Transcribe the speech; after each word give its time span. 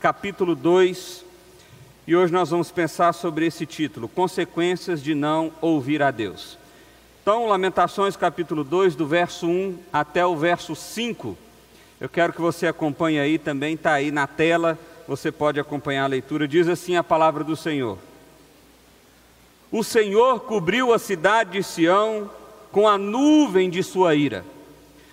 capítulo 0.00 0.54
2, 0.54 1.24
e 2.06 2.14
hoje 2.14 2.32
nós 2.32 2.50
vamos 2.50 2.70
pensar 2.70 3.12
sobre 3.12 3.46
esse 3.46 3.66
título: 3.66 4.08
Consequências 4.08 5.02
de 5.02 5.14
não 5.14 5.52
ouvir 5.60 6.02
a 6.02 6.10
Deus. 6.10 6.56
Então, 7.22 7.46
Lamentações, 7.46 8.16
capítulo 8.16 8.64
2, 8.64 8.94
do 8.94 9.06
verso 9.06 9.46
1 9.46 9.78
até 9.92 10.24
o 10.24 10.36
verso 10.36 10.74
5. 10.74 11.36
Eu 12.00 12.08
quero 12.08 12.32
que 12.32 12.40
você 12.40 12.66
acompanhe 12.66 13.18
aí 13.18 13.38
também, 13.38 13.74
está 13.74 13.94
aí 13.94 14.10
na 14.10 14.26
tela, 14.26 14.78
você 15.06 15.32
pode 15.32 15.58
acompanhar 15.58 16.04
a 16.04 16.08
leitura. 16.08 16.46
Diz 16.46 16.68
assim 16.68 16.96
a 16.96 17.02
palavra 17.04 17.42
do 17.42 17.56
Senhor: 17.56 17.98
O 19.70 19.82
Senhor 19.82 20.40
cobriu 20.40 20.92
a 20.92 20.98
cidade 20.98 21.52
de 21.52 21.62
Sião 21.62 22.30
com 22.70 22.88
a 22.88 22.96
nuvem 22.96 23.68
de 23.68 23.82
sua 23.82 24.14
ira 24.14 24.44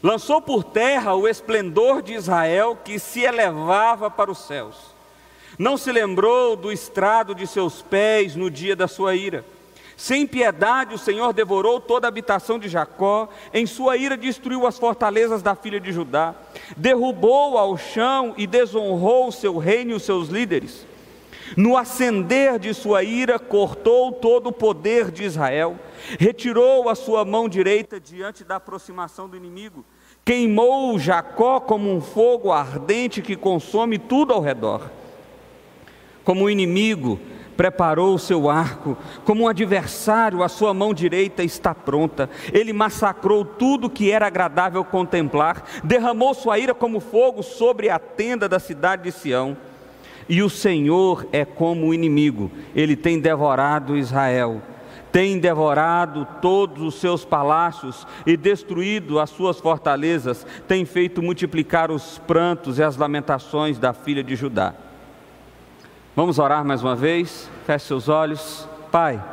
lançou 0.06 0.40
por 0.40 0.64
terra 0.64 1.16
o 1.16 1.28
esplendor 1.28 2.00
de 2.00 2.14
Israel 2.14 2.78
que 2.86 3.00
se 3.00 3.22
elevava 3.22 4.08
para 4.08 4.30
os 4.30 4.38
céus. 4.38 4.76
Não 5.58 5.78
se 5.78 5.92
lembrou 5.92 6.56
do 6.56 6.72
estrado 6.72 7.34
de 7.34 7.48
seus 7.48 7.82
pés 7.82 8.36
no 8.36 8.52
dia 8.52 8.76
da 8.76 8.88
sua 8.88 9.16
ira. 9.16 9.44
Sem 9.98 10.28
piedade, 10.28 10.94
o 10.94 11.00
Senhor 11.00 11.34
devorou 11.34 11.82
toda 11.82 12.06
a 12.06 12.10
habitação 12.10 12.60
de 12.60 12.70
Jacó, 12.70 13.30
em 13.52 13.66
sua 13.66 13.98
ira 13.98 14.16
destruiu 14.16 14.68
as 14.68 14.78
fortalezas 14.78 15.42
da 15.42 15.56
filha 15.56 15.80
de 15.80 15.92
Judá, 15.92 16.36
derrubou 16.78 17.58
ao 17.58 17.76
chão 17.76 18.36
e 18.38 18.46
desonrou 18.46 19.30
o 19.30 19.32
seu 19.32 19.58
reino 19.58 19.92
e 19.92 19.96
os 19.96 20.04
seus 20.04 20.28
líderes. 20.28 20.86
No 21.58 21.76
acender 21.76 22.60
de 22.60 22.76
sua 22.76 23.04
ira, 23.04 23.40
cortou 23.40 24.12
todo 24.12 24.48
o 24.48 24.54
poder 24.54 25.10
de 25.10 25.24
Israel, 25.24 25.80
retirou 26.20 26.90
a 26.90 26.96
sua 26.96 27.26
mão 27.26 27.50
direita 27.50 28.00
diante 28.00 28.44
da 28.44 28.58
aproximação 28.58 29.28
do 29.28 29.36
inimigo, 29.36 29.84
Queimou 30.26 30.98
Jacó 30.98 31.60
como 31.60 31.94
um 31.94 32.02
fogo 32.02 32.52
ardente 32.52 33.22
que 33.22 33.36
consome 33.36 34.00
tudo 34.00 34.34
ao 34.34 34.42
redor. 34.42 34.90
Como 36.24 36.46
o 36.46 36.50
inimigo 36.50 37.20
preparou 37.56 38.16
o 38.16 38.20
seu 38.20 38.50
arco, 38.50 38.98
como 39.24 39.44
um 39.44 39.48
adversário, 39.48 40.42
a 40.42 40.50
sua 40.50 40.74
mão 40.74 40.96
direita 40.96 41.44
está 41.44 41.76
pronta. 41.76 42.28
Ele 42.52 42.74
massacrou 42.74 43.46
tudo 43.46 43.88
que 43.88 44.10
era 44.10 44.26
agradável 44.26 44.84
contemplar, 44.84 45.64
derramou 45.84 46.34
sua 46.34 46.58
ira 46.58 46.74
como 46.74 47.00
fogo 47.00 47.44
sobre 47.44 47.92
a 47.92 48.00
tenda 48.00 48.50
da 48.50 48.58
cidade 48.58 49.04
de 49.04 49.12
Sião. 49.12 49.56
E 50.28 50.42
o 50.42 50.50
Senhor 50.50 51.28
é 51.32 51.46
como 51.46 51.86
o 51.86 51.94
inimigo, 51.94 52.50
ele 52.76 52.96
tem 52.96 53.20
devorado 53.20 53.96
Israel 53.96 54.60
tem 55.16 55.40
devorado 55.40 56.28
todos 56.42 56.84
os 56.84 56.96
seus 56.96 57.24
palácios 57.24 58.06
e 58.26 58.36
destruído 58.36 59.18
as 59.18 59.30
suas 59.30 59.58
fortalezas, 59.62 60.46
tem 60.68 60.84
feito 60.84 61.24
multiplicar 61.24 61.90
os 61.90 62.18
prantos 62.18 62.80
e 62.80 62.84
as 62.84 62.98
lamentações 62.98 63.80
da 63.80 63.94
filha 63.94 64.22
de 64.22 64.36
Judá. 64.36 64.74
Vamos 66.18 66.38
orar 66.38 66.66
mais 66.66 66.84
uma 66.84 66.98
vez? 66.98 67.50
Feche 67.66 67.86
seus 67.86 68.10
olhos. 68.10 68.68
Pai, 68.92 69.24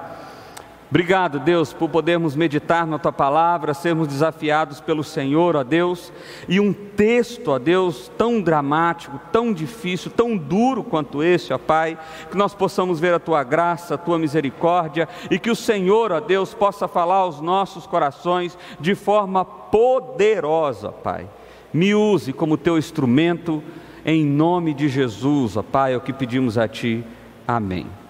Obrigado, 0.92 1.40
Deus, 1.40 1.72
por 1.72 1.88
podermos 1.88 2.36
meditar 2.36 2.86
na 2.86 2.98
tua 2.98 3.10
palavra, 3.10 3.72
sermos 3.72 4.06
desafiados 4.06 4.78
pelo 4.78 5.02
Senhor, 5.02 5.56
ó 5.56 5.64
Deus, 5.64 6.12
e 6.46 6.60
um 6.60 6.70
texto, 6.70 7.48
ó 7.48 7.58
Deus, 7.58 8.12
tão 8.18 8.42
dramático, 8.42 9.18
tão 9.32 9.54
difícil, 9.54 10.10
tão 10.10 10.36
duro 10.36 10.84
quanto 10.84 11.22
esse, 11.22 11.50
ó 11.50 11.56
Pai, 11.56 11.98
que 12.30 12.36
nós 12.36 12.54
possamos 12.54 13.00
ver 13.00 13.14
a 13.14 13.18
tua 13.18 13.42
graça, 13.42 13.94
a 13.94 13.98
tua 13.98 14.18
misericórdia 14.18 15.08
e 15.30 15.38
que 15.38 15.50
o 15.50 15.56
Senhor, 15.56 16.12
ó 16.12 16.20
Deus, 16.20 16.52
possa 16.52 16.86
falar 16.86 17.20
aos 17.20 17.40
nossos 17.40 17.86
corações 17.86 18.58
de 18.78 18.94
forma 18.94 19.46
poderosa, 19.46 20.92
Pai. 20.92 21.26
Me 21.72 21.94
use 21.94 22.34
como 22.34 22.58
teu 22.58 22.76
instrumento, 22.76 23.62
em 24.04 24.26
nome 24.26 24.74
de 24.74 24.90
Jesus, 24.90 25.56
ó 25.56 25.62
Pai, 25.62 25.94
é 25.94 25.96
o 25.96 26.02
que 26.02 26.12
pedimos 26.12 26.58
a 26.58 26.68
ti. 26.68 27.02
Amém. 27.48 28.01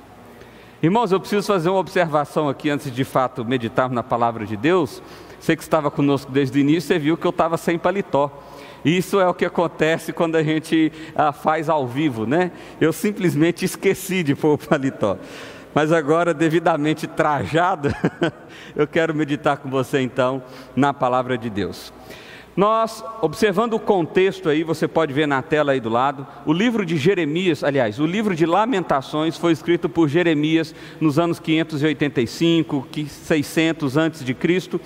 Irmãos, 0.82 1.12
eu 1.12 1.20
preciso 1.20 1.46
fazer 1.46 1.68
uma 1.68 1.78
observação 1.78 2.48
aqui 2.48 2.68
antes 2.68 2.90
de 2.90 3.04
fato 3.04 3.44
meditarmos 3.44 3.94
na 3.94 4.02
palavra 4.02 4.44
de 4.44 4.56
Deus. 4.56 5.00
Você 5.38 5.54
que 5.54 5.62
estava 5.62 5.92
conosco 5.92 6.32
desde 6.32 6.58
o 6.58 6.60
início, 6.60 6.88
você 6.88 6.98
viu 6.98 7.16
que 7.16 7.24
eu 7.24 7.30
estava 7.30 7.56
sem 7.56 7.78
paletó. 7.78 8.42
Isso 8.84 9.20
é 9.20 9.28
o 9.28 9.32
que 9.32 9.44
acontece 9.44 10.12
quando 10.12 10.34
a 10.34 10.42
gente 10.42 10.90
ah, 11.14 11.32
faz 11.32 11.68
ao 11.68 11.86
vivo, 11.86 12.26
né? 12.26 12.50
Eu 12.80 12.92
simplesmente 12.92 13.64
esqueci 13.64 14.24
de 14.24 14.34
pôr 14.34 14.54
o 14.54 14.58
paletó. 14.58 15.18
Mas 15.72 15.92
agora, 15.92 16.34
devidamente 16.34 17.06
trajado, 17.06 17.88
eu 18.74 18.88
quero 18.88 19.14
meditar 19.14 19.58
com 19.58 19.70
você 19.70 20.00
então 20.00 20.42
na 20.74 20.92
palavra 20.92 21.38
de 21.38 21.48
Deus. 21.48 21.92
Nós, 22.54 23.02
observando 23.22 23.74
o 23.74 23.80
contexto 23.80 24.50
aí, 24.50 24.62
você 24.62 24.86
pode 24.86 25.14
ver 25.14 25.26
na 25.26 25.40
tela 25.40 25.72
aí 25.72 25.80
do 25.80 25.88
lado, 25.88 26.26
o 26.44 26.52
livro 26.52 26.84
de 26.84 26.98
Jeremias, 26.98 27.64
aliás, 27.64 27.98
o 27.98 28.04
livro 28.04 28.36
de 28.36 28.44
Lamentações 28.44 29.38
foi 29.38 29.52
escrito 29.52 29.88
por 29.88 30.06
Jeremias 30.06 30.74
nos 31.00 31.18
anos 31.18 31.40
585, 31.40 32.88
600 33.08 33.96
antes 33.96 34.22
de 34.22 34.34
Cristo, 34.34 34.78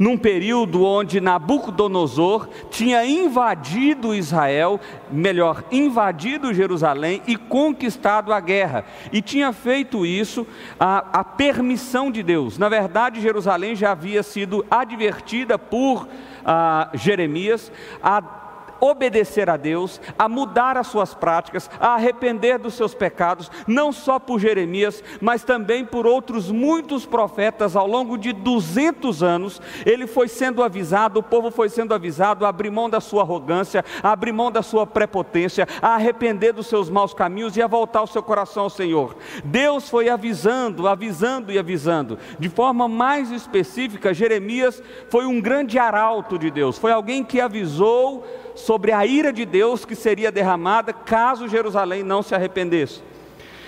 num 0.00 0.18
período 0.18 0.84
onde 0.84 1.20
Nabucodonosor 1.20 2.48
tinha 2.70 3.04
invadido 3.04 4.12
Israel, 4.12 4.80
melhor, 5.08 5.62
invadido 5.70 6.52
Jerusalém 6.52 7.22
e 7.28 7.36
conquistado 7.36 8.32
a 8.32 8.40
guerra, 8.40 8.84
e 9.12 9.22
tinha 9.22 9.52
feito 9.52 10.04
isso 10.04 10.44
a, 10.78 11.20
a 11.20 11.24
permissão 11.24 12.10
de 12.10 12.20
Deus. 12.20 12.58
Na 12.58 12.68
verdade, 12.68 13.20
Jerusalém 13.20 13.76
já 13.76 13.92
havia 13.92 14.24
sido 14.24 14.66
advertida 14.68 15.56
por 15.56 16.08
a 16.44 16.90
Jeremias 16.94 17.70
a 18.02 18.41
obedecer 18.82 19.48
a 19.48 19.56
Deus, 19.56 20.00
a 20.18 20.28
mudar 20.28 20.76
as 20.76 20.88
suas 20.88 21.14
práticas, 21.14 21.70
a 21.78 21.94
arrepender 21.94 22.58
dos 22.58 22.74
seus 22.74 22.92
pecados, 22.92 23.48
não 23.64 23.92
só 23.92 24.18
por 24.18 24.40
Jeremias, 24.40 25.04
mas 25.20 25.44
também 25.44 25.84
por 25.84 26.04
outros 26.04 26.50
muitos 26.50 27.06
profetas 27.06 27.76
ao 27.76 27.86
longo 27.86 28.18
de 28.18 28.32
200 28.32 29.22
anos. 29.22 29.62
Ele 29.86 30.08
foi 30.08 30.26
sendo 30.26 30.64
avisado, 30.64 31.20
o 31.20 31.22
povo 31.22 31.52
foi 31.52 31.68
sendo 31.68 31.94
avisado 31.94 32.44
a 32.44 32.48
abrir 32.48 32.72
mão 32.72 32.90
da 32.90 33.00
sua 33.00 33.22
arrogância, 33.22 33.84
a 34.02 34.10
abrir 34.10 34.32
mão 34.32 34.50
da 34.50 34.62
sua 34.62 34.84
prepotência, 34.84 35.68
a 35.80 35.94
arrepender 35.94 36.52
dos 36.52 36.66
seus 36.66 36.90
maus 36.90 37.14
caminhos 37.14 37.56
e 37.56 37.62
a 37.62 37.68
voltar 37.68 38.02
o 38.02 38.08
seu 38.08 38.22
coração 38.22 38.64
ao 38.64 38.70
Senhor. 38.70 39.14
Deus 39.44 39.88
foi 39.88 40.08
avisando, 40.08 40.88
avisando 40.88 41.52
e 41.52 41.58
avisando. 41.58 42.18
De 42.36 42.48
forma 42.48 42.88
mais 42.88 43.30
específica, 43.30 44.12
Jeremias 44.12 44.82
foi 45.08 45.24
um 45.24 45.40
grande 45.40 45.78
arauto 45.78 46.36
de 46.36 46.50
Deus, 46.50 46.78
foi 46.78 46.90
alguém 46.90 47.22
que 47.22 47.40
avisou 47.40 48.26
sobre 48.54 48.92
a 48.92 49.04
ira 49.06 49.32
de 49.32 49.44
Deus 49.44 49.84
que 49.84 49.94
seria 49.94 50.32
derramada 50.32 50.92
caso 50.92 51.48
Jerusalém 51.48 52.02
não 52.02 52.22
se 52.22 52.34
arrependesse. 52.34 53.02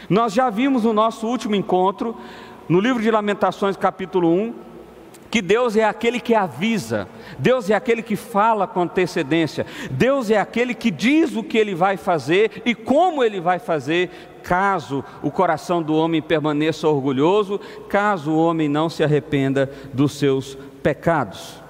Nós 0.08 0.32
já 0.32 0.50
vimos 0.50 0.84
no 0.84 0.92
nosso 0.92 1.26
último 1.26 1.54
encontro, 1.54 2.16
no 2.68 2.80
livro 2.80 3.02
de 3.02 3.10
Lamentações, 3.10 3.76
capítulo 3.76 4.28
1, 4.28 4.54
que 5.30 5.42
Deus 5.42 5.74
é 5.76 5.84
aquele 5.84 6.20
que 6.20 6.34
avisa, 6.34 7.08
Deus 7.38 7.68
é 7.68 7.74
aquele 7.74 8.02
que 8.02 8.14
fala 8.14 8.68
com 8.68 8.82
antecedência, 8.82 9.66
Deus 9.90 10.30
é 10.30 10.38
aquele 10.38 10.74
que 10.74 10.90
diz 10.90 11.34
o 11.34 11.42
que 11.42 11.58
ele 11.58 11.74
vai 11.74 11.96
fazer 11.96 12.62
e 12.64 12.74
como 12.74 13.24
ele 13.24 13.40
vai 13.40 13.58
fazer, 13.58 14.10
caso 14.44 15.04
o 15.22 15.30
coração 15.30 15.82
do 15.82 15.94
homem 15.94 16.22
permaneça 16.22 16.86
orgulhoso, 16.86 17.58
caso 17.88 18.30
o 18.30 18.38
homem 18.38 18.68
não 18.68 18.88
se 18.88 19.02
arrependa 19.02 19.70
dos 19.92 20.12
seus 20.12 20.56
pecados. 20.82 21.60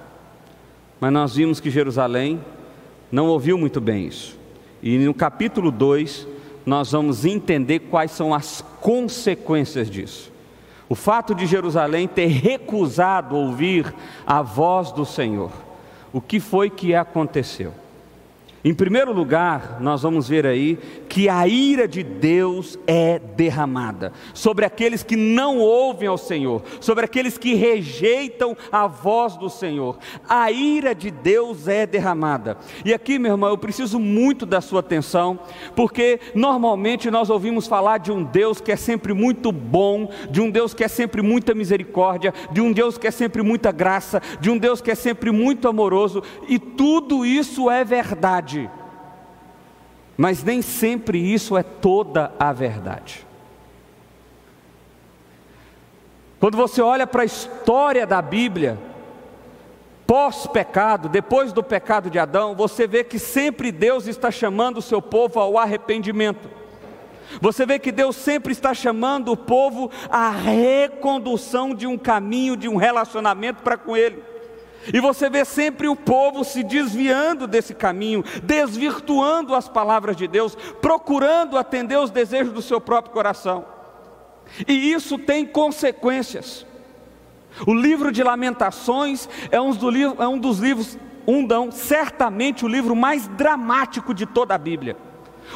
Mas 0.99 1.11
nós 1.11 1.35
vimos 1.35 1.59
que 1.59 1.71
Jerusalém 1.71 2.39
não 3.11 3.27
ouviu 3.27 3.57
muito 3.57 3.79
bem 3.79 4.07
isso. 4.07 4.37
E 4.81 4.97
no 4.97 5.13
capítulo 5.13 5.71
2, 5.71 6.27
nós 6.65 6.91
vamos 6.91 7.25
entender 7.25 7.79
quais 7.79 8.11
são 8.11 8.33
as 8.33 8.63
consequências 8.81 9.89
disso. 9.89 10.31
O 10.87 10.95
fato 10.95 11.33
de 11.33 11.45
Jerusalém 11.45 12.07
ter 12.07 12.27
recusado 12.27 13.35
ouvir 13.35 13.93
a 14.25 14.41
voz 14.41 14.91
do 14.91 15.05
Senhor. 15.05 15.51
O 16.13 16.21
que 16.21 16.39
foi 16.39 16.69
que 16.69 16.93
aconteceu? 16.93 17.73
Em 18.67 18.73
primeiro 18.73 19.13
lugar, 19.13 19.77
nós 19.79 20.01
vamos 20.01 20.27
ver 20.27 20.43
aí 20.43 20.79
que 21.07 21.29
a 21.29 21.47
ira 21.47 21.87
de 21.87 22.01
Deus 22.01 22.79
é 22.87 23.19
derramada 23.19 24.11
sobre 24.33 24.65
aqueles 24.65 25.03
que 25.03 25.15
não 25.15 25.59
ouvem 25.59 26.07
ao 26.07 26.17
Senhor, 26.17 26.63
sobre 26.81 27.05
aqueles 27.05 27.37
que 27.37 27.53
rejeitam 27.53 28.57
a 28.71 28.87
voz 28.87 29.37
do 29.37 29.51
Senhor. 29.51 29.99
A 30.27 30.51
ira 30.51 30.95
de 30.95 31.11
Deus 31.11 31.67
é 31.67 31.85
derramada. 31.85 32.57
E 32.83 32.91
aqui, 32.91 33.19
meu 33.19 33.33
irmão, 33.33 33.51
eu 33.51 33.57
preciso 33.59 33.99
muito 33.99 34.47
da 34.47 34.59
sua 34.61 34.79
atenção, 34.79 35.37
porque 35.75 36.19
normalmente 36.33 37.11
nós 37.11 37.29
ouvimos 37.29 37.67
falar 37.67 37.99
de 37.99 38.11
um 38.11 38.23
Deus 38.23 38.59
que 38.59 38.71
é 38.71 38.75
sempre 38.75 39.13
muito 39.13 39.51
bom, 39.51 40.09
de 40.31 40.41
um 40.41 40.49
Deus 40.49 40.73
que 40.73 40.83
é 40.83 40.87
sempre 40.87 41.21
muita 41.21 41.53
misericórdia, 41.53 42.33
de 42.51 42.61
um 42.61 42.71
Deus 42.71 42.97
que 42.97 43.05
é 43.05 43.11
sempre 43.11 43.43
muita 43.43 43.71
graça, 43.71 44.19
de 44.41 44.49
um 44.49 44.57
Deus 44.57 44.81
que 44.81 44.89
é 44.89 44.95
sempre 44.95 45.29
muito 45.29 45.67
amoroso, 45.67 46.23
e 46.49 46.57
tudo 46.57 47.23
isso 47.23 47.69
é 47.69 47.83
verdade 47.83 48.54
mas 50.17 50.43
nem 50.43 50.61
sempre 50.61 51.17
isso 51.17 51.57
é 51.57 51.63
toda 51.63 52.31
a 52.39 52.53
verdade. 52.53 53.25
Quando 56.39 56.57
você 56.57 56.81
olha 56.81 57.07
para 57.07 57.23
a 57.23 57.25
história 57.25 58.05
da 58.05 58.21
Bíblia, 58.21 58.77
pós-pecado, 60.05 61.09
depois 61.09 61.51
do 61.51 61.63
pecado 61.63 62.09
de 62.09 62.19
Adão, 62.19 62.55
você 62.55 62.87
vê 62.87 63.03
que 63.03 63.17
sempre 63.17 63.71
Deus 63.71 64.07
está 64.07 64.29
chamando 64.29 64.77
o 64.77 64.81
seu 64.81 65.01
povo 65.01 65.39
ao 65.39 65.57
arrependimento. 65.57 66.49
Você 67.41 67.65
vê 67.65 67.79
que 67.79 67.91
Deus 67.91 68.15
sempre 68.15 68.51
está 68.51 68.73
chamando 68.73 69.31
o 69.31 69.37
povo 69.37 69.89
à 70.09 70.29
recondução 70.29 71.73
de 71.73 71.87
um 71.87 71.97
caminho, 71.97 72.55
de 72.55 72.69
um 72.69 72.75
relacionamento 72.75 73.63
para 73.63 73.77
com 73.77 73.97
Ele. 73.97 74.34
E 74.93 74.99
você 74.99 75.29
vê 75.29 75.43
sempre 75.43 75.87
o 75.87 75.95
povo 75.95 76.43
se 76.43 76.63
desviando 76.63 77.47
desse 77.47 77.73
caminho, 77.73 78.23
desvirtuando 78.43 79.55
as 79.55 79.67
palavras 79.67 80.15
de 80.15 80.27
Deus, 80.27 80.55
procurando 80.81 81.57
atender 81.57 81.97
os 81.97 82.11
desejos 82.11 82.53
do 82.53 82.61
seu 82.61 82.79
próprio 82.79 83.13
coração. 83.13 83.65
E 84.67 84.91
isso 84.91 85.17
tem 85.17 85.45
consequências. 85.45 86.65
O 87.65 87.73
livro 87.73 88.11
de 88.11 88.21
Lamentações 88.21 89.29
é 89.49 89.59
um 89.59 89.71
dos, 89.71 89.95
é 90.19 90.27
um 90.27 90.37
dos 90.37 90.59
livros, 90.59 90.97
um 91.25 91.45
não, 91.45 91.71
certamente 91.71 92.65
o 92.65 92.67
livro 92.67 92.95
mais 92.95 93.27
dramático 93.29 94.13
de 94.13 94.25
toda 94.25 94.53
a 94.53 94.57
Bíblia 94.57 94.97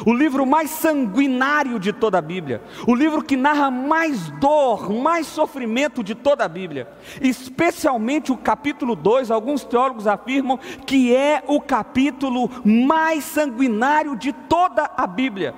o 0.06 0.12
livro 0.12 0.46
mais 0.46 0.70
sanguinário 0.70 1.78
de 1.78 1.92
toda 1.92 2.18
a 2.18 2.22
Bíblia, 2.22 2.62
o 2.86 2.94
livro 2.94 3.22
que 3.22 3.36
narra 3.36 3.70
mais 3.70 4.30
dor, 4.40 4.90
mais 4.90 5.26
sofrimento 5.26 6.02
de 6.02 6.14
toda 6.14 6.44
a 6.44 6.48
Bíblia, 6.48 6.88
especialmente 7.20 8.32
o 8.32 8.36
capítulo 8.36 8.94
2, 8.94 9.30
alguns 9.30 9.64
teólogos 9.64 10.06
afirmam 10.06 10.58
que 10.86 11.14
é 11.14 11.42
o 11.46 11.60
capítulo 11.60 12.50
mais 12.64 13.24
sanguinário 13.24 14.16
de 14.16 14.32
toda 14.32 14.90
a 14.96 15.06
Bíblia. 15.06 15.54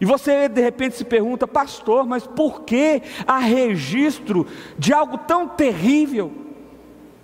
E 0.00 0.04
você 0.04 0.48
de 0.48 0.60
repente 0.60 0.96
se 0.96 1.04
pergunta, 1.04 1.48
pastor, 1.48 2.06
mas 2.06 2.26
por 2.26 2.62
que 2.62 3.02
há 3.26 3.38
registro 3.38 4.46
de 4.78 4.92
algo 4.92 5.16
tão 5.18 5.48
terrível, 5.48 6.30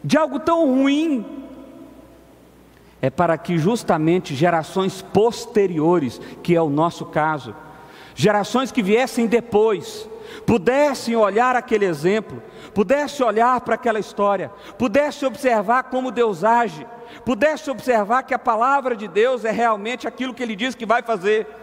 de 0.02 0.16
algo 0.16 0.40
tão 0.40 0.66
ruim 0.66 1.41
é 3.02 3.10
para 3.10 3.36
que 3.36 3.58
justamente 3.58 4.32
gerações 4.32 5.02
posteriores, 5.02 6.20
que 6.40 6.54
é 6.54 6.62
o 6.62 6.70
nosso 6.70 7.04
caso, 7.04 7.54
gerações 8.14 8.70
que 8.70 8.80
viessem 8.80 9.26
depois, 9.26 10.08
pudessem 10.46 11.16
olhar 11.16 11.56
aquele 11.56 11.84
exemplo, 11.84 12.40
pudessem 12.72 13.26
olhar 13.26 13.60
para 13.62 13.74
aquela 13.74 13.98
história, 13.98 14.52
pudessem 14.78 15.26
observar 15.26 15.84
como 15.84 16.12
Deus 16.12 16.44
age, 16.44 16.86
pudessem 17.24 17.72
observar 17.72 18.22
que 18.22 18.34
a 18.34 18.38
palavra 18.38 18.94
de 18.94 19.08
Deus 19.08 19.44
é 19.44 19.50
realmente 19.50 20.06
aquilo 20.06 20.32
que 20.32 20.42
Ele 20.42 20.54
diz 20.54 20.76
que 20.76 20.86
vai 20.86 21.02
fazer. 21.02 21.61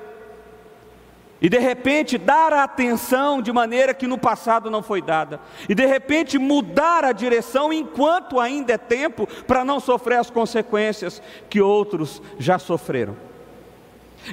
E 1.42 1.48
de 1.48 1.58
repente 1.58 2.18
dar 2.18 2.52
a 2.52 2.64
atenção 2.64 3.42
de 3.42 3.52
maneira 3.52 3.94
que 3.94 4.08
no 4.08 4.18
passado 4.18 4.70
não 4.70 4.84
foi 4.84 5.02
dada. 5.02 5.40
E 5.70 5.76
de 5.76 5.86
repente 5.86 6.38
mudar 6.38 7.06
a 7.06 7.14
direção 7.14 7.72
enquanto 7.72 8.40
ainda 8.40 8.74
é 8.74 8.78
tempo 8.78 9.26
para 9.48 9.64
não 9.64 9.80
sofrer 9.80 10.20
as 10.20 10.30
consequências 10.30 11.22
que 11.50 11.62
outros 11.62 12.22
já 12.38 12.60
sofreram. 12.60 13.16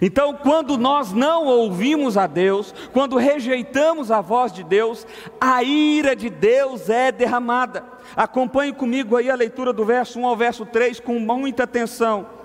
Então, 0.03 0.35
quando 0.35 0.77
nós 0.77 1.13
não 1.13 1.45
ouvimos 1.45 2.19
a 2.19 2.27
Deus, 2.27 2.75
quando 2.93 3.17
rejeitamos 3.17 4.11
a 4.11 4.21
voz 4.21 4.53
de 4.53 4.65
Deus, 4.65 5.07
a 5.41 5.63
ira 5.63 6.15
de 6.15 6.29
Deus 6.29 6.91
é 6.91 7.13
derramada. 7.13 7.85
Acompanhe 8.17 8.73
comigo 8.73 9.17
aí 9.17 9.31
a 9.31 9.35
leitura 9.35 9.73
do 9.73 9.85
verso 9.85 10.19
1 10.19 10.27
ao 10.27 10.37
verso 10.37 10.67
3 10.67 11.01
com 11.01 11.19
muita 11.19 11.63
atenção. 11.63 12.36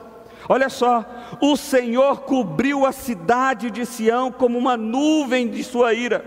Olha 0.50 0.70
só, 0.70 1.06
o 1.42 1.56
Senhor 1.56 2.22
cobriu 2.22 2.86
a 2.86 2.92
cidade 2.92 3.70
de 3.70 3.86
Sião 3.86 4.32
como 4.32 4.58
uma 4.58 4.76
nuvem 4.76 5.48
de 5.48 5.64
sua 5.64 5.94
ira. 5.94 6.26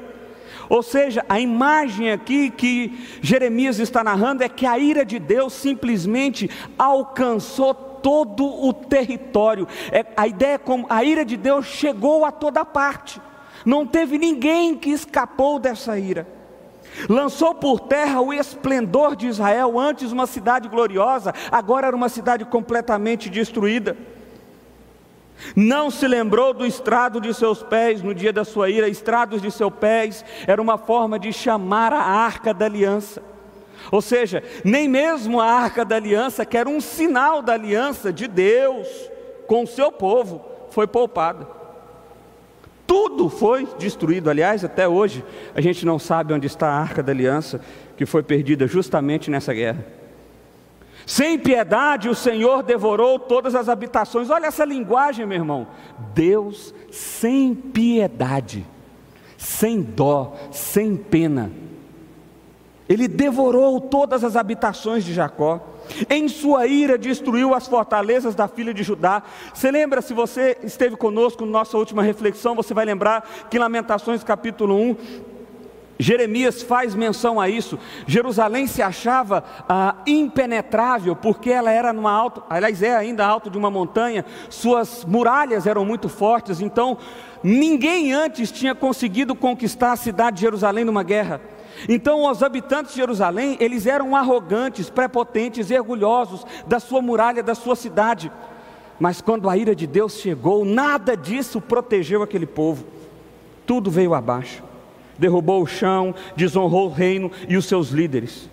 Ou 0.68 0.82
seja, 0.82 1.24
a 1.28 1.38
imagem 1.40 2.10
aqui 2.10 2.50
que 2.50 3.18
Jeremias 3.20 3.78
está 3.78 4.02
narrando 4.02 4.42
é 4.42 4.48
que 4.48 4.66
a 4.66 4.78
ira 4.78 5.04
de 5.04 5.18
Deus 5.18 5.52
simplesmente 5.52 6.50
alcançou 6.78 7.74
todo 7.74 8.44
o 8.44 8.72
território. 8.72 9.66
É, 9.90 10.04
a 10.16 10.26
ideia 10.26 10.54
é 10.54 10.58
como 10.58 10.86
a 10.88 11.02
ira 11.04 11.24
de 11.24 11.36
Deus 11.36 11.66
chegou 11.66 12.24
a 12.24 12.30
toda 12.30 12.64
parte. 12.64 13.20
Não 13.64 13.86
teve 13.86 14.18
ninguém 14.18 14.74
que 14.74 14.90
escapou 14.90 15.58
dessa 15.58 15.98
ira. 15.98 16.26
Lançou 17.08 17.54
por 17.54 17.80
terra 17.80 18.20
o 18.20 18.32
esplendor 18.32 19.16
de 19.16 19.26
Israel, 19.26 19.78
antes 19.78 20.12
uma 20.12 20.26
cidade 20.26 20.68
gloriosa, 20.68 21.34
agora 21.50 21.88
era 21.88 21.96
uma 21.96 22.08
cidade 22.08 22.44
completamente 22.44 23.28
destruída. 23.28 23.96
Não 25.56 25.90
se 25.90 26.06
lembrou 26.06 26.54
do 26.54 26.64
estrado 26.64 27.20
de 27.20 27.34
seus 27.34 27.62
pés 27.62 28.02
no 28.02 28.14
dia 28.14 28.32
da 28.32 28.44
sua 28.44 28.70
ira, 28.70 28.88
estrados 28.88 29.42
de 29.42 29.50
seus 29.50 29.72
pés 29.74 30.24
era 30.46 30.62
uma 30.62 30.78
forma 30.78 31.18
de 31.18 31.32
chamar 31.32 31.92
a 31.92 32.02
arca 32.02 32.54
da 32.54 32.66
aliança. 32.66 33.22
Ou 33.90 34.00
seja, 34.00 34.42
nem 34.64 34.88
mesmo 34.88 35.40
a 35.40 35.46
arca 35.46 35.84
da 35.84 35.96
aliança, 35.96 36.46
que 36.46 36.56
era 36.56 36.68
um 36.68 36.80
sinal 36.80 37.42
da 37.42 37.52
aliança 37.52 38.12
de 38.12 38.26
Deus 38.26 38.88
com 39.46 39.64
o 39.64 39.66
seu 39.66 39.92
povo, 39.92 40.44
foi 40.70 40.86
poupada. 40.86 41.63
Tudo 42.86 43.28
foi 43.28 43.66
destruído. 43.78 44.28
Aliás, 44.28 44.64
até 44.64 44.86
hoje, 44.86 45.24
a 45.54 45.60
gente 45.60 45.86
não 45.86 45.98
sabe 45.98 46.32
onde 46.32 46.46
está 46.46 46.68
a 46.68 46.78
arca 46.78 47.02
da 47.02 47.12
aliança, 47.12 47.60
que 47.96 48.04
foi 48.04 48.22
perdida 48.22 48.66
justamente 48.66 49.30
nessa 49.30 49.52
guerra. 49.52 49.84
Sem 51.06 51.38
piedade, 51.38 52.08
o 52.08 52.14
Senhor 52.14 52.62
devorou 52.62 53.18
todas 53.18 53.54
as 53.54 53.68
habitações. 53.68 54.30
Olha 54.30 54.46
essa 54.46 54.64
linguagem, 54.64 55.26
meu 55.26 55.36
irmão. 55.36 55.66
Deus 56.14 56.74
sem 56.90 57.54
piedade, 57.54 58.66
sem 59.36 59.82
dó, 59.82 60.34
sem 60.50 60.96
pena. 60.96 61.50
Ele 62.88 63.08
devorou 63.08 63.80
todas 63.80 64.24
as 64.24 64.36
habitações 64.36 65.04
de 65.04 65.12
Jacó. 65.12 65.73
Em 66.08 66.28
sua 66.28 66.66
ira 66.66 66.98
destruiu 66.98 67.54
as 67.54 67.66
fortalezas 67.66 68.34
da 68.34 68.48
filha 68.48 68.74
de 68.74 68.82
Judá. 68.82 69.22
Você 69.52 69.70
lembra, 69.70 70.02
se 70.02 70.12
você 70.12 70.58
esteve 70.62 70.96
conosco 70.96 71.44
na 71.44 71.52
nossa 71.52 71.76
última 71.76 72.02
reflexão, 72.02 72.54
você 72.54 72.74
vai 72.74 72.84
lembrar 72.84 73.46
que 73.50 73.58
Lamentações 73.58 74.24
capítulo 74.24 74.76
1, 74.76 74.96
Jeremias 75.98 76.62
faz 76.62 76.94
menção 76.94 77.40
a 77.40 77.48
isso. 77.48 77.78
Jerusalém 78.06 78.66
se 78.66 78.82
achava 78.82 79.44
ah, 79.68 79.96
impenetrável 80.06 81.14
porque 81.14 81.50
ela 81.50 81.70
era 81.70 81.92
numa 81.92 82.12
alto, 82.12 82.42
aliás 82.50 82.82
é 82.82 82.94
ainda 82.94 83.24
alto 83.24 83.48
de 83.48 83.56
uma 83.56 83.70
montanha. 83.70 84.24
Suas 84.50 85.04
muralhas 85.04 85.66
eram 85.66 85.84
muito 85.84 86.08
fortes. 86.08 86.60
Então 86.60 86.98
ninguém 87.42 88.12
antes 88.12 88.50
tinha 88.50 88.74
conseguido 88.74 89.34
conquistar 89.34 89.92
a 89.92 89.96
cidade 89.96 90.36
de 90.36 90.42
Jerusalém 90.42 90.84
numa 90.84 91.02
guerra. 91.02 91.40
Então 91.88 92.30
os 92.30 92.42
habitantes 92.42 92.92
de 92.92 93.00
Jerusalém, 93.00 93.56
eles 93.60 93.86
eram 93.86 94.14
arrogantes, 94.14 94.90
prepotentes 94.90 95.70
orgulhosos 95.70 96.44
da 96.66 96.80
sua 96.80 97.02
muralha, 97.02 97.42
da 97.42 97.54
sua 97.54 97.76
cidade. 97.76 98.30
Mas 98.98 99.20
quando 99.20 99.48
a 99.48 99.56
ira 99.56 99.74
de 99.74 99.86
Deus 99.86 100.14
chegou, 100.14 100.64
nada 100.64 101.16
disso 101.16 101.60
protegeu 101.60 102.22
aquele 102.22 102.46
povo. 102.46 102.84
Tudo 103.66 103.90
veio 103.90 104.14
abaixo. 104.14 104.62
Derrubou 105.18 105.62
o 105.62 105.66
chão, 105.66 106.14
desonrou 106.36 106.86
o 106.86 106.92
reino 106.92 107.30
e 107.48 107.56
os 107.56 107.66
seus 107.66 107.88
líderes. 107.88 108.48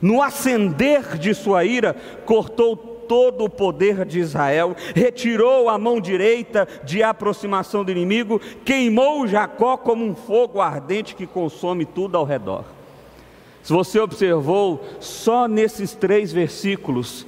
No 0.00 0.22
acender 0.22 1.18
de 1.18 1.34
sua 1.34 1.64
ira, 1.64 1.94
cortou 2.24 2.91
todo 3.08 3.44
o 3.44 3.50
poder 3.50 4.04
de 4.04 4.18
Israel, 4.18 4.74
retirou 4.94 5.68
a 5.68 5.78
mão 5.78 6.00
direita 6.00 6.66
de 6.84 7.02
aproximação 7.02 7.84
do 7.84 7.90
inimigo, 7.90 8.40
queimou 8.64 9.26
Jacó 9.26 9.76
como 9.76 10.04
um 10.04 10.14
fogo 10.14 10.60
ardente 10.60 11.14
que 11.14 11.26
consome 11.26 11.84
tudo 11.84 12.16
ao 12.16 12.24
redor. 12.24 12.64
Se 13.62 13.72
você 13.72 14.00
observou, 14.00 14.84
só 14.98 15.46
nesses 15.46 15.94
três 15.94 16.32
versículos, 16.32 17.26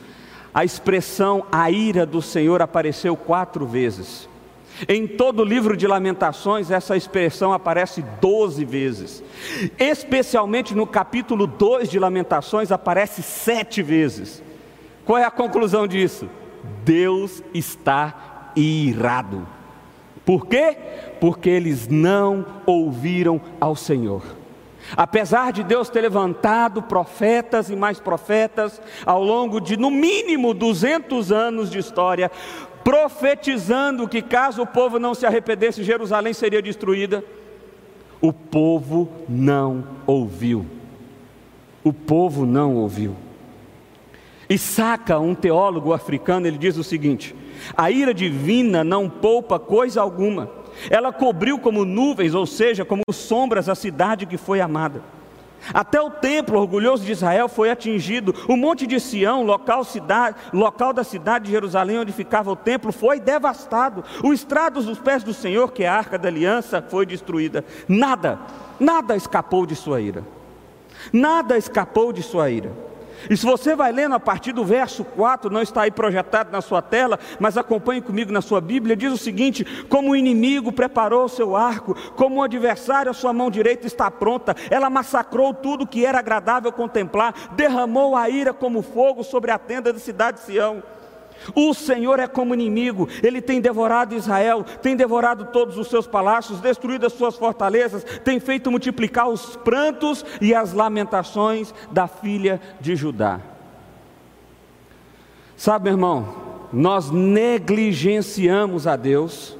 a 0.52 0.64
expressão 0.64 1.44
a 1.50 1.70
ira 1.70 2.04
do 2.04 2.20
Senhor 2.20 2.60
apareceu 2.62 3.16
quatro 3.16 3.66
vezes. 3.66 4.28
Em 4.88 5.06
todo 5.06 5.40
o 5.40 5.44
livro 5.44 5.76
de 5.76 5.86
Lamentações, 5.86 6.70
essa 6.70 6.96
expressão 6.96 7.52
aparece 7.52 8.04
doze 8.20 8.64
vezes. 8.64 9.22
Especialmente 9.78 10.74
no 10.74 10.86
capítulo 10.86 11.46
2 11.46 11.88
de 11.88 11.98
Lamentações, 11.98 12.72
aparece 12.72 13.22
sete 13.22 13.82
vezes. 13.82 14.42
Qual 15.04 15.18
é 15.18 15.24
a 15.24 15.30
conclusão 15.30 15.86
disso? 15.86 16.28
Deus 16.84 17.42
está 17.52 18.50
irado. 18.56 19.46
Por 20.24 20.46
quê? 20.46 20.76
Porque 21.20 21.50
eles 21.50 21.86
não 21.88 22.46
ouviram 22.64 23.40
ao 23.60 23.76
Senhor. 23.76 24.22
Apesar 24.96 25.52
de 25.52 25.62
Deus 25.62 25.88
ter 25.88 26.02
levantado 26.02 26.82
profetas 26.82 27.70
e 27.70 27.76
mais 27.76 27.98
profetas 28.00 28.80
ao 29.04 29.22
longo 29.22 29.60
de 29.60 29.76
no 29.76 29.90
mínimo 29.90 30.52
200 30.52 31.32
anos 31.32 31.70
de 31.70 31.78
história, 31.78 32.30
profetizando 32.82 34.06
que 34.06 34.20
caso 34.20 34.62
o 34.62 34.66
povo 34.66 34.98
não 34.98 35.14
se 35.14 35.24
arrependesse, 35.24 35.82
Jerusalém 35.82 36.34
seria 36.34 36.60
destruída, 36.60 37.24
o 38.20 38.32
povo 38.32 39.08
não 39.28 39.84
ouviu. 40.06 40.66
O 41.82 41.92
povo 41.92 42.46
não 42.46 42.76
ouviu. 42.76 43.16
E 44.48 44.58
saca 44.58 45.18
um 45.18 45.34
teólogo 45.34 45.92
africano, 45.92 46.46
ele 46.46 46.58
diz 46.58 46.76
o 46.76 46.84
seguinte: 46.84 47.34
a 47.76 47.90
ira 47.90 48.12
divina 48.12 48.84
não 48.84 49.08
poupa 49.08 49.58
coisa 49.58 50.00
alguma, 50.00 50.50
ela 50.90 51.12
cobriu 51.12 51.58
como 51.58 51.84
nuvens, 51.84 52.34
ou 52.34 52.46
seja, 52.46 52.84
como 52.84 53.02
sombras, 53.12 53.68
a 53.68 53.74
cidade 53.74 54.26
que 54.26 54.36
foi 54.36 54.60
amada. 54.60 55.02
Até 55.72 56.00
o 56.00 56.10
templo 56.10 56.60
orgulhoso 56.60 57.04
de 57.04 57.12
Israel 57.12 57.48
foi 57.48 57.70
atingido. 57.70 58.34
O 58.48 58.56
monte 58.56 58.86
de 58.86 59.00
Sião, 59.00 59.42
local, 59.42 59.82
cidade, 59.82 60.36
local 60.52 60.92
da 60.92 61.02
cidade 61.02 61.46
de 61.46 61.52
Jerusalém, 61.52 62.00
onde 62.00 62.12
ficava 62.12 62.50
o 62.50 62.56
templo, 62.56 62.92
foi 62.92 63.18
devastado. 63.18 64.04
O 64.22 64.32
estrado 64.32 64.82
dos 64.82 64.98
pés 64.98 65.22
do 65.22 65.32
Senhor, 65.32 65.72
que 65.72 65.84
é 65.84 65.88
a 65.88 65.94
arca 65.94 66.18
da 66.18 66.28
aliança, 66.28 66.84
foi 66.86 67.06
destruída. 67.06 67.64
Nada, 67.88 68.38
nada 68.78 69.16
escapou 69.16 69.64
de 69.64 69.74
sua 69.74 70.00
ira. 70.02 70.22
Nada 71.12 71.56
escapou 71.56 72.12
de 72.12 72.22
sua 72.22 72.50
ira. 72.50 72.72
E 73.30 73.36
se 73.36 73.44
você 73.44 73.74
vai 73.74 73.92
lendo 73.92 74.14
a 74.14 74.20
partir 74.20 74.52
do 74.52 74.64
verso 74.64 75.04
4, 75.04 75.50
não 75.50 75.62
está 75.62 75.82
aí 75.82 75.90
projetado 75.90 76.50
na 76.50 76.60
sua 76.60 76.82
tela, 76.82 77.18
mas 77.38 77.56
acompanhe 77.56 78.00
comigo 78.00 78.32
na 78.32 78.40
sua 78.40 78.60
Bíblia, 78.60 78.96
diz 78.96 79.12
o 79.12 79.18
seguinte: 79.18 79.64
Como 79.88 80.10
o 80.10 80.16
inimigo 80.16 80.72
preparou 80.72 81.24
o 81.24 81.28
seu 81.28 81.56
arco, 81.56 81.94
como 82.16 82.40
o 82.40 82.42
adversário, 82.42 83.10
a 83.10 83.14
sua 83.14 83.32
mão 83.32 83.50
direita 83.50 83.86
está 83.86 84.10
pronta, 84.10 84.54
ela 84.70 84.90
massacrou 84.90 85.54
tudo 85.54 85.86
que 85.86 86.04
era 86.04 86.18
agradável 86.18 86.72
contemplar, 86.72 87.52
derramou 87.52 88.16
a 88.16 88.28
ira 88.28 88.52
como 88.52 88.82
fogo 88.82 89.22
sobre 89.22 89.50
a 89.50 89.58
tenda 89.58 89.92
da 89.92 89.98
cidade 89.98 90.38
de 90.38 90.44
Sião. 90.44 90.82
O 91.54 91.74
Senhor 91.74 92.18
é 92.20 92.26
como 92.26 92.54
inimigo, 92.54 93.08
ele 93.22 93.40
tem 93.40 93.60
devorado 93.60 94.14
Israel, 94.14 94.64
tem 94.80 94.94
devorado 94.94 95.46
todos 95.46 95.76
os 95.76 95.88
seus 95.88 96.06
palácios, 96.06 96.60
destruído 96.60 97.06
as 97.06 97.12
suas 97.12 97.36
fortalezas, 97.36 98.04
tem 98.24 98.38
feito 98.38 98.70
multiplicar 98.70 99.28
os 99.28 99.56
prantos 99.56 100.24
e 100.40 100.54
as 100.54 100.72
lamentações 100.72 101.74
da 101.90 102.06
filha 102.06 102.60
de 102.80 102.94
Judá. 102.94 103.40
Sabe, 105.56 105.84
meu 105.84 105.94
irmão, 105.94 106.34
nós 106.72 107.10
negligenciamos 107.10 108.86
a 108.86 108.96
Deus 108.96 109.56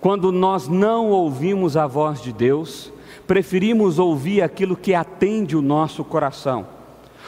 quando 0.00 0.30
nós 0.30 0.68
não 0.68 1.08
ouvimos 1.08 1.78
a 1.78 1.86
voz 1.86 2.20
de 2.20 2.30
Deus, 2.30 2.92
preferimos 3.26 3.98
ouvir 3.98 4.42
aquilo 4.42 4.76
que 4.76 4.94
atende 4.94 5.56
o 5.56 5.62
nosso 5.62 6.04
coração. 6.04 6.66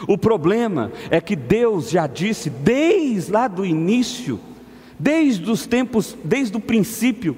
O 0.06 0.18
problema 0.18 0.92
é 1.10 1.20
que 1.20 1.34
Deus 1.34 1.90
já 1.90 2.06
disse 2.06 2.50
desde 2.50 3.32
lá 3.32 3.48
do 3.48 3.64
início, 3.64 4.38
desde 4.98 5.50
os 5.50 5.66
tempos, 5.66 6.16
desde 6.22 6.56
o 6.56 6.60
princípio, 6.60 7.36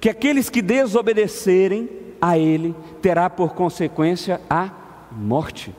que 0.00 0.08
aqueles 0.08 0.48
que 0.48 0.62
desobedecerem 0.62 1.88
a 2.20 2.36
Ele 2.38 2.74
terá 3.00 3.30
por 3.30 3.54
consequência 3.54 4.40
a 4.48 4.70
morte. 5.12 5.74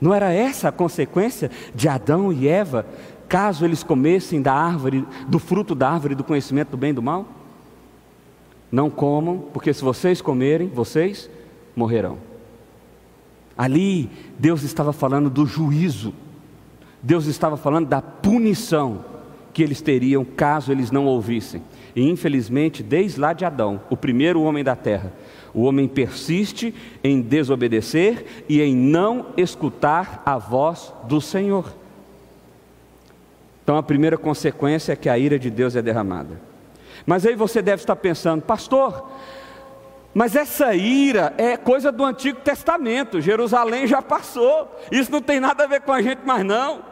Não 0.00 0.12
era 0.12 0.32
essa 0.32 0.68
a 0.68 0.72
consequência 0.72 1.50
de 1.74 1.88
Adão 1.88 2.32
e 2.32 2.48
Eva, 2.48 2.86
caso 3.28 3.64
eles 3.64 3.82
comessem 3.82 4.42
da 4.42 4.52
árvore, 4.52 5.06
do 5.26 5.38
fruto 5.38 5.74
da 5.74 5.88
árvore 5.88 6.14
do 6.14 6.24
conhecimento 6.24 6.70
do 6.70 6.76
bem 6.76 6.90
e 6.90 6.94
do 6.94 7.02
mal? 7.02 7.26
Não 8.70 8.90
comam, 8.90 9.38
porque 9.52 9.72
se 9.72 9.82
vocês 9.82 10.20
comerem, 10.20 10.68
vocês 10.68 11.28
morrerão. 11.74 12.31
Ali, 13.56 14.10
Deus 14.38 14.62
estava 14.62 14.92
falando 14.92 15.28
do 15.28 15.46
juízo, 15.46 16.14
Deus 17.02 17.26
estava 17.26 17.56
falando 17.56 17.86
da 17.86 18.00
punição 18.00 19.04
que 19.52 19.62
eles 19.62 19.80
teriam 19.80 20.24
caso 20.24 20.72
eles 20.72 20.90
não 20.90 21.06
ouvissem. 21.06 21.62
E 21.94 22.08
infelizmente, 22.08 22.82
desde 22.82 23.20
lá 23.20 23.32
de 23.32 23.44
Adão, 23.44 23.80
o 23.90 23.96
primeiro 23.96 24.42
homem 24.42 24.64
da 24.64 24.74
terra, 24.74 25.12
o 25.52 25.64
homem 25.64 25.86
persiste 25.86 26.74
em 27.04 27.20
desobedecer 27.20 28.44
e 28.48 28.62
em 28.62 28.74
não 28.74 29.26
escutar 29.36 30.22
a 30.24 30.38
voz 30.38 30.92
do 31.04 31.20
Senhor. 31.20 31.74
Então 33.62 33.76
a 33.76 33.82
primeira 33.82 34.16
consequência 34.16 34.92
é 34.92 34.96
que 34.96 35.08
a 35.08 35.18
ira 35.18 35.38
de 35.38 35.50
Deus 35.50 35.76
é 35.76 35.82
derramada. 35.82 36.40
Mas 37.04 37.26
aí 37.26 37.34
você 37.34 37.60
deve 37.60 37.82
estar 37.82 37.96
pensando, 37.96 38.42
pastor, 38.42 39.10
mas 40.14 40.36
essa 40.36 40.74
ira 40.74 41.32
é 41.38 41.56
coisa 41.56 41.90
do 41.90 42.04
Antigo 42.04 42.40
Testamento, 42.40 43.20
Jerusalém 43.20 43.86
já 43.86 44.02
passou, 44.02 44.70
isso 44.90 45.10
não 45.10 45.22
tem 45.22 45.40
nada 45.40 45.64
a 45.64 45.66
ver 45.66 45.80
com 45.80 45.92
a 45.92 46.02
gente 46.02 46.24
mais 46.24 46.44
não. 46.44 46.84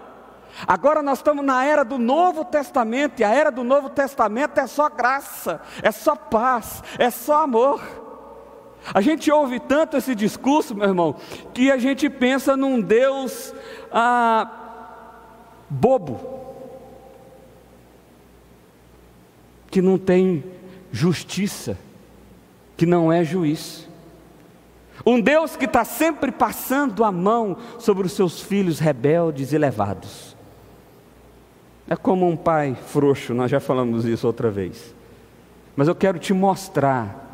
Agora 0.66 1.02
nós 1.02 1.18
estamos 1.18 1.44
na 1.44 1.64
era 1.64 1.84
do 1.84 1.98
Novo 1.98 2.44
Testamento, 2.44 3.20
e 3.20 3.24
a 3.24 3.32
era 3.32 3.50
do 3.50 3.62
Novo 3.62 3.90
Testamento 3.90 4.58
é 4.58 4.66
só 4.66 4.88
graça, 4.88 5.60
é 5.82 5.92
só 5.92 6.16
paz, 6.16 6.82
é 6.98 7.10
só 7.10 7.42
amor. 7.42 7.80
A 8.94 9.02
gente 9.02 9.30
ouve 9.30 9.60
tanto 9.60 9.98
esse 9.98 10.14
discurso, 10.14 10.74
meu 10.74 10.88
irmão, 10.88 11.16
que 11.52 11.70
a 11.70 11.76
gente 11.76 12.08
pensa 12.08 12.56
num 12.56 12.80
Deus 12.80 13.54
ah, 13.92 14.50
bobo, 15.68 16.18
que 19.70 19.82
não 19.82 19.98
tem 19.98 20.42
justiça 20.90 21.76
que 22.80 22.86
não 22.86 23.12
é 23.12 23.22
juiz. 23.22 23.86
Um 25.04 25.20
Deus 25.20 25.54
que 25.54 25.66
está 25.66 25.84
sempre 25.84 26.32
passando 26.32 27.04
a 27.04 27.12
mão 27.12 27.58
sobre 27.78 28.06
os 28.06 28.12
seus 28.14 28.40
filhos 28.40 28.78
rebeldes 28.78 29.52
e 29.52 29.58
levados. 29.58 30.34
É 31.86 31.94
como 31.94 32.26
um 32.26 32.34
pai 32.34 32.74
frouxo, 32.74 33.34
nós 33.34 33.50
já 33.50 33.60
falamos 33.60 34.06
isso 34.06 34.26
outra 34.26 34.50
vez. 34.50 34.94
Mas 35.76 35.88
eu 35.88 35.94
quero 35.94 36.18
te 36.18 36.32
mostrar 36.32 37.29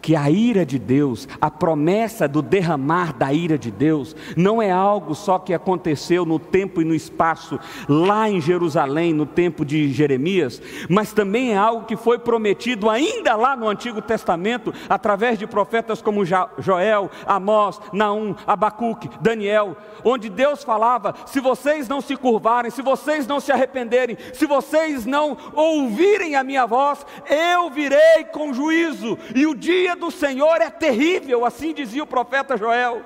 que 0.00 0.14
a 0.14 0.30
ira 0.30 0.66
de 0.66 0.78
Deus, 0.78 1.26
a 1.40 1.50
promessa 1.50 2.28
do 2.28 2.42
derramar 2.42 3.14
da 3.14 3.32
ira 3.32 3.56
de 3.56 3.70
Deus, 3.70 4.14
não 4.36 4.60
é 4.60 4.70
algo 4.70 5.14
só 5.14 5.38
que 5.38 5.54
aconteceu 5.54 6.26
no 6.26 6.38
tempo 6.38 6.82
e 6.82 6.84
no 6.84 6.94
espaço, 6.94 7.58
lá 7.88 8.28
em 8.28 8.40
Jerusalém, 8.40 9.14
no 9.14 9.24
tempo 9.24 9.64
de 9.64 9.90
Jeremias, 9.92 10.60
mas 10.88 11.12
também 11.12 11.52
é 11.52 11.56
algo 11.56 11.86
que 11.86 11.96
foi 11.96 12.18
prometido 12.18 12.90
ainda 12.90 13.34
lá 13.34 13.56
no 13.56 13.68
Antigo 13.68 14.02
Testamento, 14.02 14.74
através 14.88 15.38
de 15.38 15.46
profetas 15.46 16.02
como 16.02 16.24
Joel, 16.24 17.10
Amós, 17.26 17.80
Naum, 17.92 18.34
Abacuque, 18.46 19.08
Daniel, 19.20 19.76
onde 20.04 20.28
Deus 20.28 20.62
falava: 20.62 21.14
se 21.26 21.40
vocês 21.40 21.88
não 21.88 22.00
se 22.00 22.16
curvarem, 22.16 22.70
se 22.70 22.82
vocês 22.82 23.26
não 23.26 23.40
se 23.40 23.50
arrependerem, 23.50 24.18
se 24.32 24.46
vocês 24.46 25.06
não 25.06 25.36
ouvirem 25.54 26.36
a 26.36 26.44
minha 26.44 26.66
voz, 26.66 27.06
eu 27.26 27.70
virei 27.70 28.24
com 28.32 28.52
juízo, 28.52 29.16
e 29.34 29.46
o 29.46 29.54
dia 29.54 29.73
do 29.96 30.10
Senhor 30.10 30.60
é 30.60 30.70
terrível, 30.70 31.44
assim 31.44 31.72
dizia 31.72 32.02
o 32.02 32.06
profeta 32.06 32.56
Joel. 32.56 33.02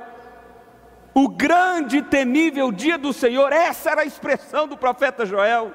O 1.14 1.28
grande 1.28 1.98
e 1.98 2.02
temível 2.02 2.70
dia 2.70 2.96
do 2.96 3.12
Senhor, 3.12 3.52
essa 3.52 3.90
era 3.90 4.02
a 4.02 4.04
expressão 4.04 4.68
do 4.68 4.76
profeta 4.76 5.26
Joel. 5.26 5.72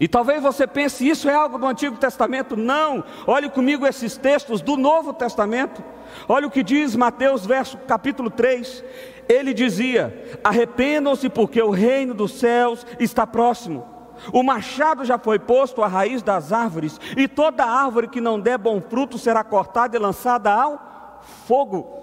E 0.00 0.08
talvez 0.08 0.42
você 0.42 0.66
pense, 0.66 1.08
isso 1.08 1.28
é 1.28 1.34
algo 1.34 1.58
do 1.58 1.66
Antigo 1.66 1.96
Testamento? 1.96 2.56
Não, 2.56 3.04
olhe 3.26 3.48
comigo 3.48 3.86
esses 3.86 4.16
textos 4.16 4.60
do 4.60 4.76
Novo 4.76 5.12
Testamento. 5.12 5.84
Olha 6.28 6.46
o 6.46 6.50
que 6.50 6.62
diz 6.62 6.96
Mateus, 6.96 7.46
verso, 7.46 7.78
capítulo 7.86 8.28
3. 8.28 8.82
Ele 9.28 9.54
dizia: 9.54 10.40
Arrependam-se, 10.42 11.28
porque 11.28 11.62
o 11.62 11.70
reino 11.70 12.14
dos 12.14 12.32
céus 12.32 12.84
está 12.98 13.26
próximo. 13.26 13.91
O 14.32 14.42
machado 14.42 15.04
já 15.04 15.18
foi 15.18 15.38
posto 15.38 15.82
à 15.82 15.86
raiz 15.86 16.22
das 16.22 16.52
árvores, 16.52 17.00
e 17.16 17.26
toda 17.26 17.64
árvore 17.64 18.08
que 18.08 18.20
não 18.20 18.38
der 18.38 18.58
bom 18.58 18.80
fruto 18.80 19.18
será 19.18 19.42
cortada 19.42 19.96
e 19.96 20.00
lançada 20.00 20.52
ao 20.52 21.22
fogo. 21.46 22.02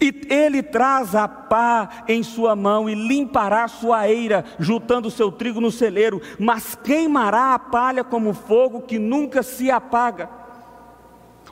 E 0.00 0.26
ele 0.30 0.62
traz 0.62 1.14
a 1.14 1.28
pá 1.28 1.88
em 2.08 2.22
sua 2.22 2.56
mão 2.56 2.88
e 2.88 2.94
limpará 2.94 3.68
sua 3.68 4.08
eira, 4.08 4.44
juntando 4.58 5.10
seu 5.10 5.30
trigo 5.30 5.60
no 5.60 5.70
celeiro, 5.70 6.20
mas 6.38 6.74
queimará 6.74 7.54
a 7.54 7.58
palha 7.58 8.02
como 8.02 8.32
fogo 8.32 8.80
que 8.80 8.98
nunca 8.98 9.42
se 9.42 9.70
apaga. 9.70 10.30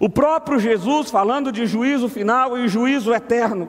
O 0.01 0.09
próprio 0.09 0.59
Jesus 0.59 1.11
falando 1.11 1.53
de 1.53 1.67
juízo 1.67 2.09
final 2.09 2.57
e 2.59 2.67
juízo 2.67 3.15
eterno. 3.15 3.69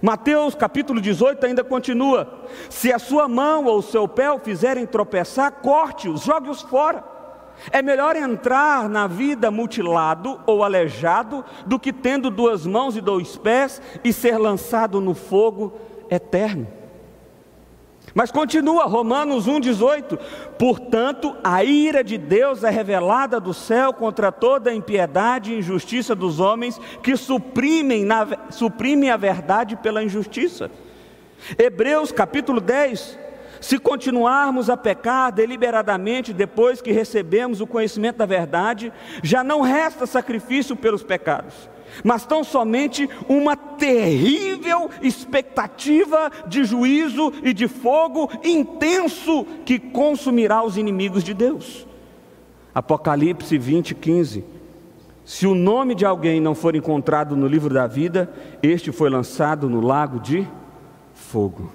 Mateus 0.00 0.54
capítulo 0.54 1.00
18 1.00 1.44
ainda 1.44 1.64
continua: 1.64 2.46
Se 2.70 2.92
a 2.92 2.98
sua 2.98 3.28
mão 3.28 3.64
ou 3.64 3.78
o 3.78 3.82
seu 3.82 4.06
pé 4.08 4.30
o 4.30 4.38
fizerem 4.38 4.86
tropeçar, 4.86 5.52
corte-os, 5.52 6.22
jogue-os 6.22 6.62
fora. 6.62 7.04
É 7.70 7.82
melhor 7.82 8.16
entrar 8.16 8.88
na 8.88 9.06
vida 9.06 9.50
mutilado 9.50 10.40
ou 10.46 10.64
aleijado 10.64 11.44
do 11.66 11.78
que 11.78 11.92
tendo 11.92 12.30
duas 12.30 12.66
mãos 12.66 12.96
e 12.96 13.00
dois 13.00 13.36
pés 13.36 13.80
e 14.02 14.12
ser 14.12 14.38
lançado 14.38 15.00
no 15.00 15.14
fogo 15.14 15.74
eterno. 16.10 16.81
Mas 18.14 18.30
continua 18.30 18.84
Romanos 18.84 19.46
1,18: 19.46 20.18
Portanto, 20.58 21.34
a 21.42 21.64
ira 21.64 22.04
de 22.04 22.18
Deus 22.18 22.62
é 22.62 22.70
revelada 22.70 23.40
do 23.40 23.54
céu 23.54 23.92
contra 23.92 24.30
toda 24.30 24.70
a 24.70 24.74
impiedade 24.74 25.52
e 25.52 25.58
injustiça 25.58 26.14
dos 26.14 26.38
homens 26.38 26.78
que 27.02 27.16
suprimem, 27.16 28.04
na, 28.04 28.26
suprimem 28.50 29.10
a 29.10 29.16
verdade 29.16 29.76
pela 29.76 30.02
injustiça. 30.02 30.70
Hebreus 31.58 32.12
capítulo 32.12 32.60
10: 32.60 33.18
Se 33.60 33.78
continuarmos 33.78 34.68
a 34.68 34.76
pecar 34.76 35.32
deliberadamente 35.32 36.32
depois 36.32 36.82
que 36.82 36.92
recebemos 36.92 37.60
o 37.60 37.66
conhecimento 37.66 38.16
da 38.16 38.26
verdade, 38.26 38.92
já 39.22 39.42
não 39.42 39.62
resta 39.62 40.06
sacrifício 40.06 40.76
pelos 40.76 41.02
pecados 41.02 41.71
mas 42.04 42.24
tão 42.24 42.42
somente 42.42 43.08
uma 43.28 43.56
terrível 43.56 44.90
expectativa 45.02 46.30
de 46.46 46.64
juízo 46.64 47.32
e 47.42 47.52
de 47.52 47.68
fogo 47.68 48.30
intenso 48.42 49.44
que 49.64 49.78
consumirá 49.78 50.64
os 50.64 50.76
inimigos 50.76 51.22
de 51.22 51.34
Deus. 51.34 51.86
Apocalipse 52.74 53.58
20, 53.58 53.94
15. 53.94 54.44
Se 55.24 55.46
o 55.46 55.54
nome 55.54 55.94
de 55.94 56.04
alguém 56.04 56.40
não 56.40 56.54
for 56.54 56.74
encontrado 56.74 57.36
no 57.36 57.46
livro 57.46 57.72
da 57.72 57.86
vida, 57.86 58.32
este 58.62 58.90
foi 58.90 59.08
lançado 59.08 59.68
no 59.68 59.80
lago 59.80 60.18
de 60.18 60.46
fogo. 61.14 61.70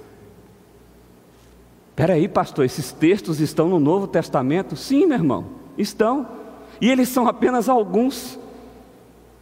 Espera 1.90 2.14
aí, 2.14 2.28
pastor, 2.28 2.66
esses 2.66 2.92
textos 2.92 3.40
estão 3.40 3.68
no 3.68 3.80
Novo 3.80 4.06
Testamento? 4.06 4.76
Sim, 4.76 5.08
meu 5.08 5.18
irmão, 5.18 5.46
estão. 5.78 6.28
E 6.80 6.90
eles 6.92 7.10
são 7.10 7.28
apenas 7.28 7.68
alguns. 7.70 8.38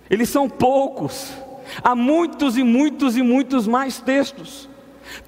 Eles 0.10 0.30
são 0.30 0.50
poucos. 0.50 1.34
Há 1.84 1.96
muitos 1.96 2.58
e 2.58 2.64
muitos 2.64 3.18
e 3.18 3.22
muitos 3.22 3.68
mais 3.68 4.00
textos 4.00 4.70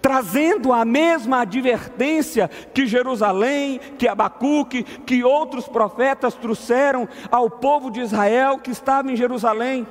trazendo 0.01 0.73
a 0.73 0.83
mesma 0.83 1.41
advertência 1.41 2.49
que 2.73 2.87
Jerusalém, 2.87 3.79
que 3.97 4.07
Abacuque, 4.07 4.83
que 4.83 5.23
outros 5.23 5.67
profetas 5.67 6.33
trouxeram 6.33 7.07
ao 7.31 7.49
povo 7.49 7.89
de 7.89 8.01
Israel 8.01 8.59
que 8.59 8.71
estava 8.71 9.11
em 9.11 9.15
Jerusalém. 9.15 9.87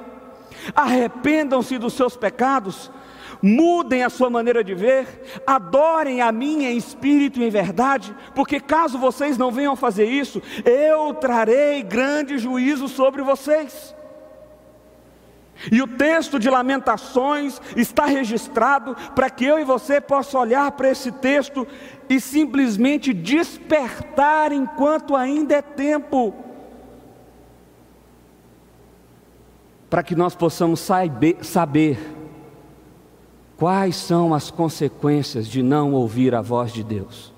Arrependam-se 0.75 1.79
dos 1.79 1.95
seus 1.95 2.17
pecados, 2.17 2.91
mudem 3.43 4.03
a 4.03 4.11
sua 4.11 4.31
maneira 4.31 4.65
de 4.65 4.75
ver, 4.75 5.43
adorem 5.47 6.21
a 6.21 6.33
mim 6.33 6.65
em 6.65 6.77
espírito 6.77 7.41
e 7.41 7.45
em 7.45 7.51
verdade, 7.51 8.15
porque 8.35 8.59
caso 8.59 8.99
vocês 8.99 9.37
não 9.37 9.53
venham 9.53 9.77
fazer 9.77 10.07
isso, 10.07 10.43
eu 10.65 11.15
trarei 11.15 11.83
grande 11.83 12.39
juízo 12.39 12.89
sobre 12.89 13.23
vocês. 13.23 13.96
E 15.71 15.81
o 15.81 15.87
texto 15.87 16.39
de 16.39 16.51
Lamentações 16.51 17.61
está 17.77 18.07
registrado 18.07 18.95
para 19.15 19.31
que 19.31 19.45
eu 19.45 19.59
e 19.59 19.65
você 19.65 20.01
possa 20.01 20.39
olhar 20.39 20.71
para 20.73 20.91
esse 20.91 21.11
texto 21.11 21.67
e 22.09 22.21
simplesmente 22.21 23.13
despertar 23.13 24.53
enquanto 24.53 25.17
ainda 25.17 25.55
é 25.55 25.63
tempo. 25.63 26.35
Para 29.89 30.03
que 30.03 30.15
nós 30.15 30.35
possamos 30.35 30.81
saber, 30.81 31.39
saber 31.43 31.99
quais 33.57 33.97
são 33.97 34.35
as 34.35 34.51
consequências 34.51 35.49
de 35.49 35.63
não 35.63 35.95
ouvir 35.95 36.35
a 36.35 36.43
voz 36.43 36.73
de 36.73 36.85
Deus. 36.85 37.33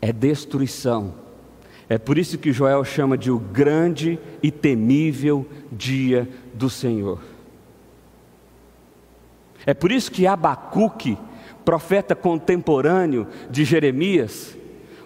É 0.00 0.12
destruição 0.12 1.23
é 1.88 1.98
por 1.98 2.16
isso 2.16 2.38
que 2.38 2.52
Joel 2.52 2.84
chama 2.84 3.16
de 3.18 3.30
o 3.30 3.38
grande 3.38 4.18
e 4.42 4.50
temível 4.50 5.46
dia 5.70 6.28
do 6.54 6.70
Senhor. 6.70 7.20
É 9.66 9.74
por 9.74 9.92
isso 9.92 10.10
que 10.10 10.26
Abacuque, 10.26 11.18
profeta 11.64 12.14
contemporâneo 12.14 13.26
de 13.50 13.64
Jeremias, 13.64 14.56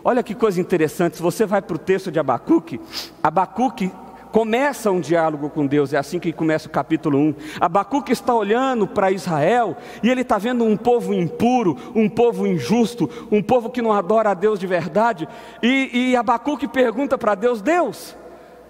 olha 0.04 0.23
que 0.23 0.35
coisa 0.35 0.61
interessante, 0.61 1.16
se 1.16 1.23
você 1.23 1.47
vai 1.47 1.62
para 1.62 1.76
o 1.76 1.78
texto 1.78 2.11
de 2.11 2.18
Abacuque, 2.18 2.80
Abacuque 3.23 3.90
começa 4.32 4.90
um 4.90 5.00
diálogo 5.00 5.50
com 5.50 5.66
Deus, 5.66 5.92
é 5.92 5.99
assim 5.99 6.18
que 6.18 6.32
começa 6.32 6.68
o 6.68 6.70
capítulo 6.70 7.18
1. 7.18 7.35
Abacuque 7.61 8.12
está 8.12 8.35
olhando 8.35 8.87
para 8.87 9.11
Israel 9.11 9.76
e 10.02 10.11
ele 10.11 10.23
está 10.23 10.38
vendo 10.38 10.64
um 10.64 10.76
povo 10.76 11.12
impuro, 11.14 11.76
um 11.94 12.08
povo 12.08 12.47
injusto, 12.47 13.08
um 13.30 13.42
povo 13.42 13.70
que 13.70 13.82
não 13.82 13.92
adora 13.92 14.30
a 14.30 14.35
Deus 14.35 14.58
de 14.58 14.66
verdade. 14.66 15.28
E, 15.62 16.11
e 16.11 16.16
Abacuque 16.16 16.68
pergunta 16.68 17.16
para 17.16 17.35
Deus: 17.35 17.62
Deus, 17.62 18.16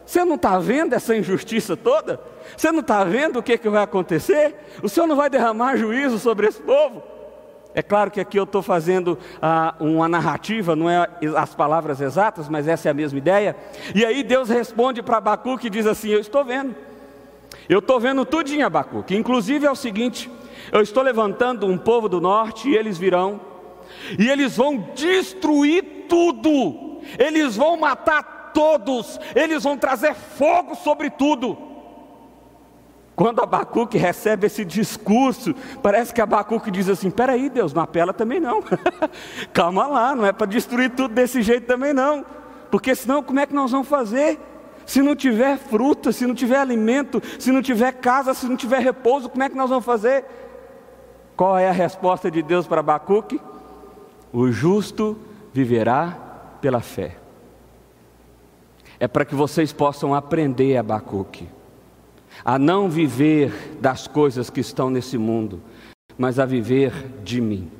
você 0.04 0.24
não 0.24 0.36
está 0.36 0.58
vendo 0.58 0.94
essa 0.94 1.14
injustiça 1.16 1.76
toda? 1.76 2.20
Você 2.56 2.72
não 2.72 2.80
está 2.80 3.04
vendo 3.04 3.38
o 3.38 3.42
que, 3.42 3.58
que 3.58 3.68
vai 3.68 3.82
acontecer? 3.82 4.54
O 4.82 4.88
Senhor 4.88 5.06
não 5.06 5.16
vai 5.16 5.28
derramar 5.28 5.76
juízo 5.76 6.18
sobre 6.18 6.46
esse 6.46 6.60
povo? 6.62 7.17
É 7.74 7.82
claro 7.82 8.10
que 8.10 8.20
aqui 8.20 8.38
eu 8.38 8.44
estou 8.44 8.62
fazendo 8.62 9.18
ah, 9.40 9.74
uma 9.78 10.08
narrativa, 10.08 10.74
não 10.74 10.88
é 10.88 11.08
as 11.36 11.54
palavras 11.54 12.00
exatas, 12.00 12.48
mas 12.48 12.66
essa 12.66 12.88
é 12.88 12.90
a 12.90 12.94
mesma 12.94 13.18
ideia. 13.18 13.54
E 13.94 14.04
aí 14.04 14.22
Deus 14.22 14.48
responde 14.48 15.02
para 15.02 15.18
Abacuque 15.18 15.66
e 15.66 15.70
diz 15.70 15.86
assim: 15.86 16.08
Eu 16.08 16.20
estou 16.20 16.44
vendo, 16.44 16.74
eu 17.68 17.78
estou 17.80 18.00
vendo 18.00 18.24
tudinho, 18.24 18.66
Abacuque. 18.66 19.14
Inclusive 19.14 19.66
é 19.66 19.70
o 19.70 19.76
seguinte: 19.76 20.30
eu 20.72 20.80
estou 20.80 21.02
levantando 21.02 21.66
um 21.66 21.78
povo 21.78 22.08
do 22.08 22.20
norte 22.20 22.68
e 22.68 22.76
eles 22.76 22.98
virão, 22.98 23.40
e 24.18 24.28
eles 24.28 24.56
vão 24.56 24.78
destruir 24.94 26.06
tudo, 26.08 27.00
eles 27.18 27.54
vão 27.56 27.76
matar 27.76 28.50
todos, 28.54 29.20
eles 29.36 29.62
vão 29.62 29.76
trazer 29.76 30.14
fogo 30.14 30.74
sobre 30.74 31.10
tudo. 31.10 31.67
Quando 33.18 33.42
Abacuque 33.42 33.98
recebe 33.98 34.46
esse 34.46 34.64
discurso, 34.64 35.52
parece 35.82 36.14
que 36.14 36.20
Abacuque 36.20 36.70
diz 36.70 36.88
assim: 36.88 37.10
peraí, 37.10 37.50
Deus, 37.50 37.74
não 37.74 37.82
apela 37.82 38.12
também 38.12 38.38
não. 38.38 38.62
Calma 39.52 39.88
lá, 39.88 40.14
não 40.14 40.24
é 40.24 40.30
para 40.32 40.46
destruir 40.46 40.90
tudo 40.90 41.12
desse 41.12 41.42
jeito 41.42 41.66
também 41.66 41.92
não. 41.92 42.24
Porque 42.70 42.94
senão, 42.94 43.20
como 43.20 43.40
é 43.40 43.46
que 43.46 43.52
nós 43.52 43.72
vamos 43.72 43.88
fazer? 43.88 44.38
Se 44.86 45.02
não 45.02 45.16
tiver 45.16 45.58
fruta, 45.58 46.12
se 46.12 46.28
não 46.28 46.32
tiver 46.32 46.58
alimento, 46.58 47.20
se 47.40 47.50
não 47.50 47.60
tiver 47.60 47.90
casa, 47.94 48.34
se 48.34 48.46
não 48.46 48.54
tiver 48.54 48.78
repouso, 48.78 49.28
como 49.28 49.42
é 49.42 49.48
que 49.48 49.56
nós 49.56 49.68
vamos 49.68 49.84
fazer? 49.84 50.24
Qual 51.36 51.58
é 51.58 51.68
a 51.68 51.72
resposta 51.72 52.30
de 52.30 52.40
Deus 52.40 52.68
para 52.68 52.78
Abacuque? 52.78 53.40
O 54.32 54.52
justo 54.52 55.18
viverá 55.52 56.16
pela 56.60 56.78
fé. 56.78 57.16
É 59.00 59.08
para 59.08 59.24
que 59.24 59.34
vocês 59.34 59.72
possam 59.72 60.14
aprender, 60.14 60.76
Abacuque 60.76 61.57
a 62.44 62.58
não 62.58 62.88
viver 62.88 63.78
das 63.80 64.06
coisas 64.06 64.50
que 64.50 64.60
estão 64.60 64.90
nesse 64.90 65.18
mundo, 65.18 65.62
mas 66.16 66.38
a 66.38 66.46
viver 66.46 66.92
de 67.22 67.40
mim. 67.40 67.70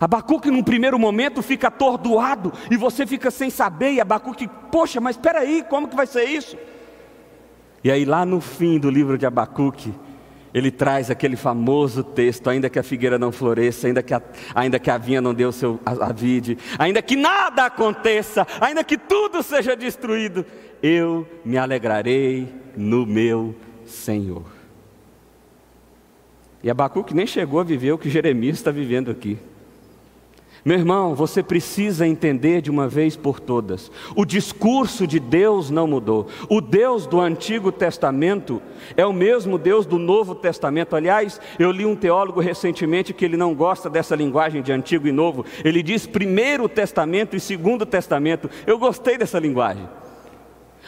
Abacuque, 0.00 0.50
num 0.50 0.62
primeiro 0.62 0.98
momento, 0.98 1.42
fica 1.42 1.68
atordoado 1.68 2.52
e 2.70 2.76
você 2.76 3.06
fica 3.06 3.30
sem 3.30 3.50
saber, 3.50 3.92
e 3.92 4.00
Abacuque, 4.00 4.48
poxa, 4.70 5.00
mas 5.00 5.16
espera 5.16 5.40
aí, 5.40 5.64
como 5.68 5.88
que 5.88 5.96
vai 5.96 6.06
ser 6.06 6.24
isso? 6.24 6.56
E 7.82 7.90
aí, 7.90 8.04
lá 8.04 8.26
no 8.26 8.40
fim 8.40 8.78
do 8.78 8.90
livro 8.90 9.16
de 9.16 9.24
Abacuque, 9.24 9.94
ele 10.52 10.70
traz 10.70 11.10
aquele 11.10 11.36
famoso 11.36 12.02
texto: 12.02 12.48
ainda 12.48 12.68
que 12.68 12.78
a 12.78 12.82
figueira 12.82 13.18
não 13.18 13.30
floresça, 13.30 13.86
ainda 13.86 14.02
que 14.02 14.14
a, 14.14 14.22
ainda 14.54 14.78
que 14.78 14.90
a 14.90 14.98
vinha 14.98 15.20
não 15.20 15.34
dê 15.34 15.44
o 15.44 15.52
seu 15.52 15.78
a, 15.84 16.06
a 16.06 16.12
vide, 16.12 16.58
ainda 16.78 17.00
que 17.02 17.16
nada 17.16 17.66
aconteça, 17.66 18.46
ainda 18.60 18.82
que 18.82 18.98
tudo 18.98 19.42
seja 19.42 19.76
destruído, 19.76 20.44
eu 20.82 21.26
me 21.44 21.56
alegrarei 21.56 22.48
no 22.76 23.04
meu 23.06 23.54
Senhor. 23.86 24.44
E 26.62 26.70
Abacuque 26.70 27.14
nem 27.14 27.26
chegou 27.26 27.60
a 27.60 27.64
viver 27.64 27.92
o 27.92 27.98
que 27.98 28.10
Jeremias 28.10 28.56
está 28.56 28.70
vivendo 28.70 29.10
aqui. 29.10 29.38
Meu 30.64 30.76
irmão, 30.76 31.14
você 31.14 31.42
precisa 31.42 32.06
entender 32.06 32.60
de 32.60 32.70
uma 32.70 32.88
vez 32.88 33.16
por 33.16 33.38
todas: 33.38 33.90
o 34.16 34.24
discurso 34.24 35.06
de 35.06 35.20
Deus 35.20 35.70
não 35.70 35.86
mudou. 35.86 36.26
O 36.48 36.60
Deus 36.60 37.06
do 37.06 37.20
Antigo 37.20 37.70
Testamento 37.70 38.60
é 38.96 39.06
o 39.06 39.12
mesmo 39.12 39.56
Deus 39.56 39.86
do 39.86 39.98
Novo 39.98 40.34
Testamento. 40.34 40.96
Aliás, 40.96 41.40
eu 41.58 41.70
li 41.70 41.86
um 41.86 41.96
teólogo 41.96 42.40
recentemente 42.40 43.14
que 43.14 43.24
ele 43.24 43.36
não 43.36 43.54
gosta 43.54 43.88
dessa 43.88 44.16
linguagem 44.16 44.60
de 44.60 44.72
Antigo 44.72 45.06
e 45.06 45.12
Novo. 45.12 45.44
Ele 45.64 45.82
diz 45.82 46.06
Primeiro 46.06 46.68
Testamento 46.68 47.36
e 47.36 47.40
Segundo 47.40 47.86
Testamento. 47.86 48.50
Eu 48.66 48.78
gostei 48.78 49.16
dessa 49.16 49.38
linguagem. 49.38 49.88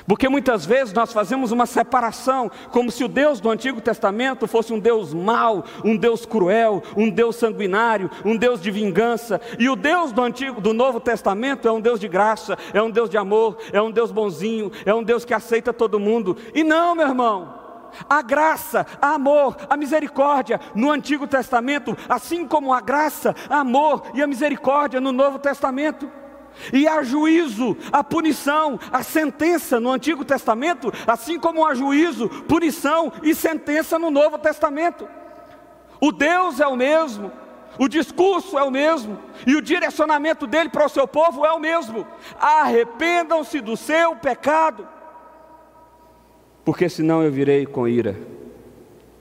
Porque 0.07 0.29
muitas 0.29 0.65
vezes 0.67 0.93
nós 0.93 1.13
fazemos 1.13 1.53
uma 1.53 1.67
separação, 1.67 2.51
como 2.71 2.91
se 2.91 3.05
o 3.05 3.09
Deus 3.09 3.41
do 3.41 3.51
Antigo 3.51 3.81
Testamento 3.81 4.47
fosse 4.47 4.73
um 4.73 4.79
Deus 4.79 5.13
mau, 5.15 5.65
um 5.85 5.97
Deus 5.97 6.25
cruel, 6.27 6.83
um 6.97 7.09
Deus 7.09 7.37
sanguinário, 7.37 8.11
um 8.25 8.37
Deus 8.37 8.61
de 8.61 8.71
vingança, 8.71 9.41
e 9.59 9.69
o 9.69 9.77
Deus 9.77 10.13
do 10.13 10.23
Antigo, 10.23 10.61
do 10.61 10.73
Novo 10.73 11.01
Testamento 11.01 11.69
é 11.69 11.73
um 11.73 11.81
Deus 11.81 12.01
de 12.01 12.09
graça, 12.09 12.57
é 12.73 12.83
um 12.83 12.91
Deus 12.91 13.11
de 13.11 13.17
amor, 13.17 13.59
é 13.73 13.81
um 13.81 13.91
Deus 13.91 14.11
bonzinho, 14.11 14.71
é 14.85 14.95
um 14.95 15.03
Deus 15.03 15.25
que 15.25 15.35
aceita 15.35 15.73
todo 15.73 16.01
mundo. 16.01 16.37
E 16.55 16.65
não, 16.65 16.95
meu 16.95 17.09
irmão, 17.09 17.61
a 18.09 18.23
graça, 18.23 18.87
a 19.01 19.15
amor, 19.15 19.57
a 19.69 19.77
misericórdia 19.77 20.61
no 20.75 20.91
Antigo 20.91 21.27
Testamento, 21.27 21.97
assim 22.09 22.47
como 22.47 22.73
a 22.73 22.81
graça, 22.81 23.35
a 23.49 23.61
amor 23.61 24.03
e 24.15 24.23
a 24.23 24.27
misericórdia 24.27 25.01
no 25.01 25.13
Novo 25.13 25.39
Testamento. 25.39 26.11
E 26.73 26.87
há 26.87 27.03
juízo, 27.03 27.77
a 27.91 28.05
punição, 28.05 28.79
a 28.93 29.03
sentença 29.03 29.81
no 29.81 29.91
Antigo 29.91 30.25
Testamento, 30.25 30.93
assim 31.07 31.39
como 31.39 31.65
há 31.65 31.75
juízo, 31.75 32.29
punição 32.29 33.13
e 33.23 33.35
sentença 33.35 33.99
no 33.99 34.11
Novo 34.11 34.39
Testamento. 34.39 35.09
O 36.01 36.13
Deus 36.13 36.61
é 36.61 36.67
o 36.67 36.77
mesmo, 36.77 37.31
o 37.79 37.89
discurso 37.89 38.59
é 38.59 38.63
o 38.63 38.71
mesmo, 38.71 39.19
e 39.47 39.55
o 39.57 39.63
direcionamento 39.63 40.47
dele 40.47 40.69
para 40.69 40.87
o 40.87 40.89
seu 40.89 41.07
povo 41.07 41.45
é 41.45 41.53
o 41.53 41.59
mesmo. 41.59 42.07
Arrependam-se 42.39 43.61
do 43.61 43.77
seu 43.77 44.17
pecado, 44.17 44.87
porque 46.65 46.89
senão 46.89 47.23
eu 47.23 47.33
virei 47.33 47.67
com 47.67 47.89
ira, 47.89 48.17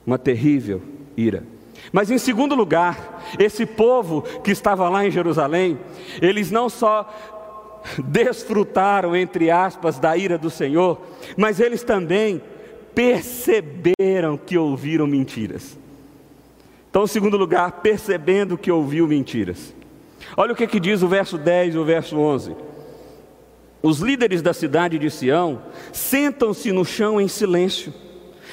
uma 0.06 0.18
terrível 0.18 0.82
ira. 1.16 1.44
Mas 1.92 2.10
em 2.10 2.18
segundo 2.18 2.54
lugar, 2.54 3.22
esse 3.38 3.66
povo 3.66 4.22
que 4.44 4.50
estava 4.50 4.88
lá 4.88 5.04
em 5.04 5.10
Jerusalém, 5.10 5.78
eles 6.22 6.50
não 6.50 6.68
só 6.68 7.08
desfrutaram, 8.04 9.16
entre 9.16 9.50
aspas, 9.50 9.98
da 9.98 10.16
ira 10.16 10.38
do 10.38 10.50
Senhor, 10.50 11.00
mas 11.36 11.60
eles 11.60 11.82
também 11.82 12.40
perceberam 12.94 14.36
que 14.36 14.56
ouviram 14.56 15.06
mentiras. 15.06 15.78
Então, 16.90 17.04
em 17.04 17.08
segundo 17.08 17.36
lugar, 17.36 17.72
percebendo 17.80 18.58
que 18.58 18.70
ouviu 18.70 19.06
mentiras. 19.06 19.74
Olha 20.36 20.52
o 20.52 20.56
que, 20.56 20.66
que 20.66 20.80
diz 20.80 21.02
o 21.02 21.08
verso 21.08 21.38
10 21.38 21.74
e 21.74 21.78
o 21.78 21.84
verso 21.84 22.18
11. 22.18 22.54
Os 23.82 24.00
líderes 24.00 24.42
da 24.42 24.52
cidade 24.52 24.98
de 24.98 25.10
Sião 25.10 25.62
sentam-se 25.92 26.70
no 26.72 26.84
chão 26.84 27.20
em 27.20 27.28
silêncio. 27.28 27.92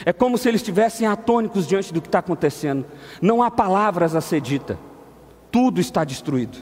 É 0.05 0.13
como 0.13 0.37
se 0.37 0.47
eles 0.47 0.61
estivessem 0.61 1.07
atônicos 1.07 1.67
diante 1.67 1.93
do 1.93 2.01
que 2.01 2.07
está 2.07 2.19
acontecendo. 2.19 2.85
Não 3.21 3.41
há 3.41 3.49
palavras 3.49 4.15
a 4.15 4.21
ser 4.21 4.41
dita. 4.41 4.77
Tudo 5.51 5.79
está 5.79 6.03
destruído. 6.03 6.57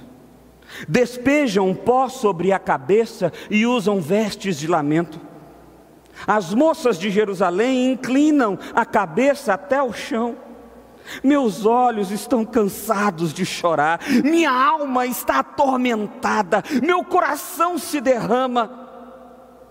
Despejam 0.87 1.73
pó 1.73 2.09
sobre 2.09 2.51
a 2.51 2.59
cabeça 2.59 3.31
e 3.49 3.65
usam 3.65 4.01
vestes 4.01 4.57
de 4.57 4.67
lamento. 4.67 5.19
As 6.25 6.53
moças 6.53 6.97
de 6.97 7.09
Jerusalém 7.09 7.91
inclinam 7.91 8.57
a 8.73 8.85
cabeça 8.85 9.53
até 9.53 9.81
o 9.81 9.91
chão. 9.91 10.37
Meus 11.23 11.65
olhos 11.65 12.09
estão 12.09 12.43
cansados 12.43 13.31
de 13.31 13.45
chorar, 13.45 13.99
minha 14.23 14.51
alma 14.51 15.05
está 15.05 15.39
atormentada, 15.39 16.63
meu 16.81 17.03
coração 17.03 17.77
se 17.77 18.01
derrama, 18.01 18.84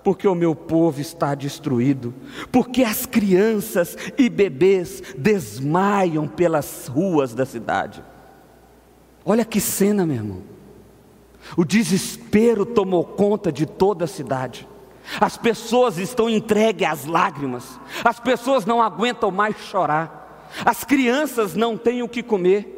porque 0.04 0.28
o 0.28 0.34
meu 0.34 0.54
povo 0.54 1.00
está 1.00 1.34
destruído, 1.34 2.14
porque 2.52 2.84
as 2.84 3.06
crianças 3.06 3.96
e 4.18 4.28
bebês 4.28 5.02
desmaiam 5.16 6.28
pelas 6.28 6.86
ruas 6.86 7.34
da 7.34 7.46
cidade. 7.46 8.04
Olha 9.24 9.46
que 9.46 9.58
cena, 9.58 10.04
meu 10.04 10.16
irmão. 10.16 10.42
O 11.56 11.64
desespero 11.64 12.66
tomou 12.66 13.02
conta 13.04 13.50
de 13.50 13.64
toda 13.64 14.04
a 14.04 14.08
cidade. 14.08 14.68
As 15.18 15.36
pessoas 15.36 15.98
estão 15.98 16.28
entregues 16.28 16.88
às 16.88 17.04
lágrimas, 17.06 17.80
as 18.04 18.20
pessoas 18.20 18.64
não 18.64 18.82
aguentam 18.82 19.30
mais 19.30 19.56
chorar, 19.56 20.48
as 20.64 20.84
crianças 20.84 21.54
não 21.54 21.76
têm 21.76 22.02
o 22.02 22.08
que 22.08 22.22
comer, 22.22 22.70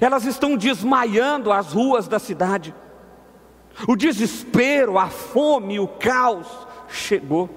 elas 0.00 0.24
estão 0.24 0.56
desmaiando 0.56 1.52
as 1.52 1.72
ruas 1.72 2.06
da 2.06 2.18
cidade. 2.18 2.74
O 3.88 3.96
desespero, 3.96 4.98
a 4.98 5.08
fome, 5.08 5.80
o 5.80 5.88
caos 5.88 6.48
chegou. 6.88 7.48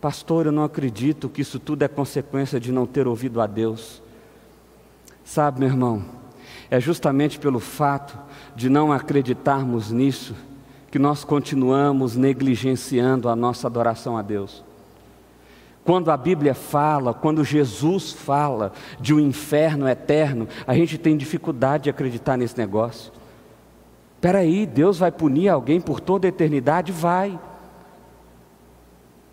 Pastor, 0.00 0.46
eu 0.46 0.52
não 0.52 0.64
acredito 0.64 1.28
que 1.28 1.42
isso 1.42 1.60
tudo 1.60 1.82
é 1.82 1.88
consequência 1.88 2.58
de 2.58 2.72
não 2.72 2.86
ter 2.86 3.06
ouvido 3.06 3.40
a 3.40 3.46
Deus. 3.46 4.02
Sabe, 5.24 5.60
meu 5.60 5.68
irmão, 5.68 6.04
é 6.68 6.80
justamente 6.80 7.38
pelo 7.38 7.60
fato 7.60 8.18
de 8.56 8.68
não 8.68 8.92
acreditarmos 8.92 9.92
nisso 9.92 10.34
que 10.90 10.98
nós 10.98 11.24
continuamos 11.24 12.16
negligenciando 12.16 13.28
a 13.28 13.36
nossa 13.36 13.66
adoração 13.66 14.16
a 14.16 14.22
Deus. 14.22 14.64
Quando 15.84 16.10
a 16.10 16.16
Bíblia 16.16 16.54
fala, 16.54 17.12
quando 17.12 17.44
Jesus 17.44 18.12
fala 18.12 18.72
de 19.00 19.12
um 19.12 19.18
inferno 19.18 19.88
eterno, 19.88 20.46
a 20.66 20.74
gente 20.74 20.96
tem 20.96 21.16
dificuldade 21.16 21.84
de 21.84 21.90
acreditar 21.90 22.36
nesse 22.36 22.56
negócio. 22.56 23.12
Espera 24.14 24.38
aí, 24.38 24.64
Deus 24.64 24.98
vai 24.98 25.10
punir 25.10 25.48
alguém 25.48 25.80
por 25.80 25.98
toda 25.98 26.28
a 26.28 26.30
eternidade? 26.30 26.92
Vai. 26.92 27.38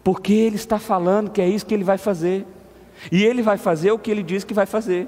Porque 0.04 0.34
Ele 0.34 0.56
está 0.56 0.80
falando 0.80 1.30
que 1.30 1.40
é 1.40 1.48
isso 1.48 1.66
que 1.66 1.74
Ele 1.76 1.84
vai 1.84 2.00
fazer. 2.00 2.48
E 3.12 3.24
Ele 3.24 3.44
vai 3.44 3.58
fazer 3.58 3.92
o 3.92 4.00
que 4.00 4.10
Ele 4.10 4.24
diz 4.24 4.44
que 4.44 4.54
vai 4.54 4.66
fazer. 4.66 5.08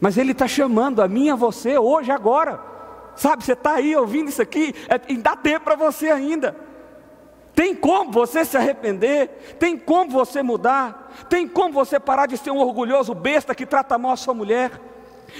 Mas 0.00 0.16
Ele 0.16 0.32
está 0.32 0.48
chamando 0.48 1.02
a 1.02 1.08
mim 1.08 1.26
e 1.26 1.30
a 1.30 1.36
você 1.36 1.76
hoje, 1.76 2.10
agora. 2.10 2.58
Sabe, 3.14 3.44
você 3.44 3.52
está 3.52 3.74
aí 3.74 3.94
ouvindo 3.94 4.28
isso 4.28 4.40
aqui, 4.40 4.74
é, 4.88 5.14
dá 5.16 5.36
tempo 5.36 5.64
para 5.64 5.76
você 5.76 6.08
ainda. 6.08 6.67
Tem 7.58 7.74
como 7.74 8.12
você 8.12 8.44
se 8.44 8.56
arrepender, 8.56 9.56
tem 9.58 9.76
como 9.76 10.12
você 10.12 10.44
mudar, 10.44 11.12
tem 11.28 11.48
como 11.48 11.74
você 11.74 11.98
parar 11.98 12.26
de 12.26 12.36
ser 12.36 12.52
um 12.52 12.58
orgulhoso 12.58 13.12
besta 13.16 13.52
que 13.52 13.66
trata 13.66 13.98
mal 13.98 14.12
a 14.12 14.16
sua 14.16 14.32
mulher, 14.32 14.70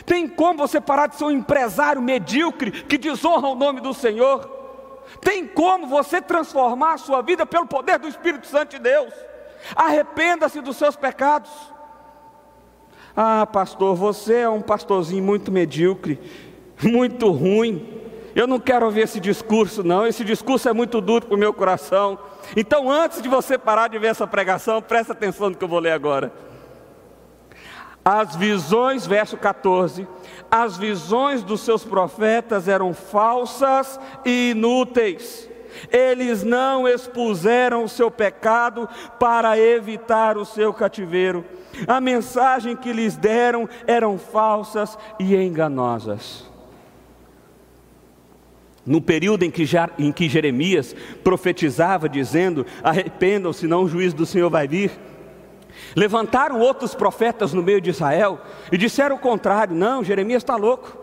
tem 0.05 0.27
como 0.27 0.59
você 0.59 0.81
parar 0.81 1.07
de 1.07 1.15
ser 1.15 1.23
um 1.23 1.31
empresário 1.31 2.03
medíocre 2.03 2.73
que 2.73 2.99
desonra 2.99 3.47
o 3.47 3.55
nome 3.55 3.81
do 3.81 3.95
Senhor, 3.95 4.41
tem 5.21 5.47
como 5.47 5.87
você 5.87 6.21
transformar 6.21 6.95
a 6.95 6.99
sua 6.99 7.23
vida 7.23 7.47
pelo 7.47 7.67
poder 7.67 8.01
do 8.01 8.09
Espírito 8.09 8.49
Santo 8.49 8.71
de 8.71 8.81
Deus. 8.81 9.15
Arrependa-se 9.77 10.61
dos 10.61 10.77
seus 10.77 10.97
pecados. 10.97 11.53
Ah, 13.17 13.47
pastor, 13.47 13.95
você 13.95 14.39
é 14.39 14.49
um 14.49 14.61
pastorzinho 14.61 15.23
muito 15.23 15.53
medíocre, 15.53 16.21
muito 16.83 17.31
ruim. 17.31 17.98
Eu 18.39 18.47
não 18.47 18.61
quero 18.61 18.87
ouvir 18.87 19.01
esse 19.01 19.19
discurso, 19.19 19.83
não. 19.83 20.07
Esse 20.07 20.23
discurso 20.23 20.69
é 20.69 20.73
muito 20.73 21.01
duro 21.01 21.27
para 21.27 21.35
o 21.35 21.39
meu 21.39 21.53
coração. 21.53 22.17
Então, 22.57 22.89
antes 22.89 23.21
de 23.21 23.29
você 23.29 23.59
parar 23.59 23.89
de 23.89 23.99
ver 23.99 24.07
essa 24.07 24.29
pregação, 24.29 24.81
presta 24.81 25.13
atenção 25.13 25.51
no 25.51 25.57
que 25.57 25.65
eu 25.65 25.67
vou 25.67 25.81
ler 25.81 25.91
agora. 25.91 26.33
As 28.05 28.37
visões, 28.37 29.05
verso 29.05 29.37
14: 29.37 30.07
as 30.49 30.77
visões 30.77 31.43
dos 31.43 31.63
seus 31.63 31.83
profetas 31.83 32.69
eram 32.69 32.95
falsas 32.95 33.99
e 34.25 34.51
inúteis. 34.53 35.51
Eles 35.91 36.45
não 36.45 36.87
expuseram 36.87 37.83
o 37.83 37.89
seu 37.89 38.09
pecado 38.09 38.89
para 39.19 39.59
evitar 39.59 40.39
o 40.39 40.45
seu 40.45 40.73
cativeiro 40.73 41.45
a 41.87 42.01
mensagem 42.01 42.75
que 42.75 42.93
lhes 42.93 43.17
deram 43.17 43.69
eram 43.87 44.19
falsas 44.19 44.99
e 45.19 45.37
enganosas. 45.37 46.48
No 48.89 49.03
período 49.03 49.45
em 49.45 49.51
que, 49.51 49.65
em 49.99 50.11
que 50.11 50.31
Jeremias 50.31 50.97
profetizava, 51.23 52.09
dizendo: 52.09 52.65
Arrependam, 52.83 53.53
senão 53.53 53.83
o 53.83 53.89
juízo 53.89 54.17
do 54.17 54.25
Senhor 54.25 54.49
vai 54.49 54.67
vir. 54.67 54.91
Levantaram 55.95 56.59
outros 56.59 56.95
profetas 56.95 57.53
no 57.53 57.63
meio 57.63 57.81
de 57.83 57.91
Israel 57.91 58.41
e 58.73 58.79
disseram 58.79 59.17
o 59.17 59.19
contrário: 59.19 59.75
Não, 59.75 60.03
Jeremias 60.03 60.43
está 60.43 60.57
louco. 60.57 60.97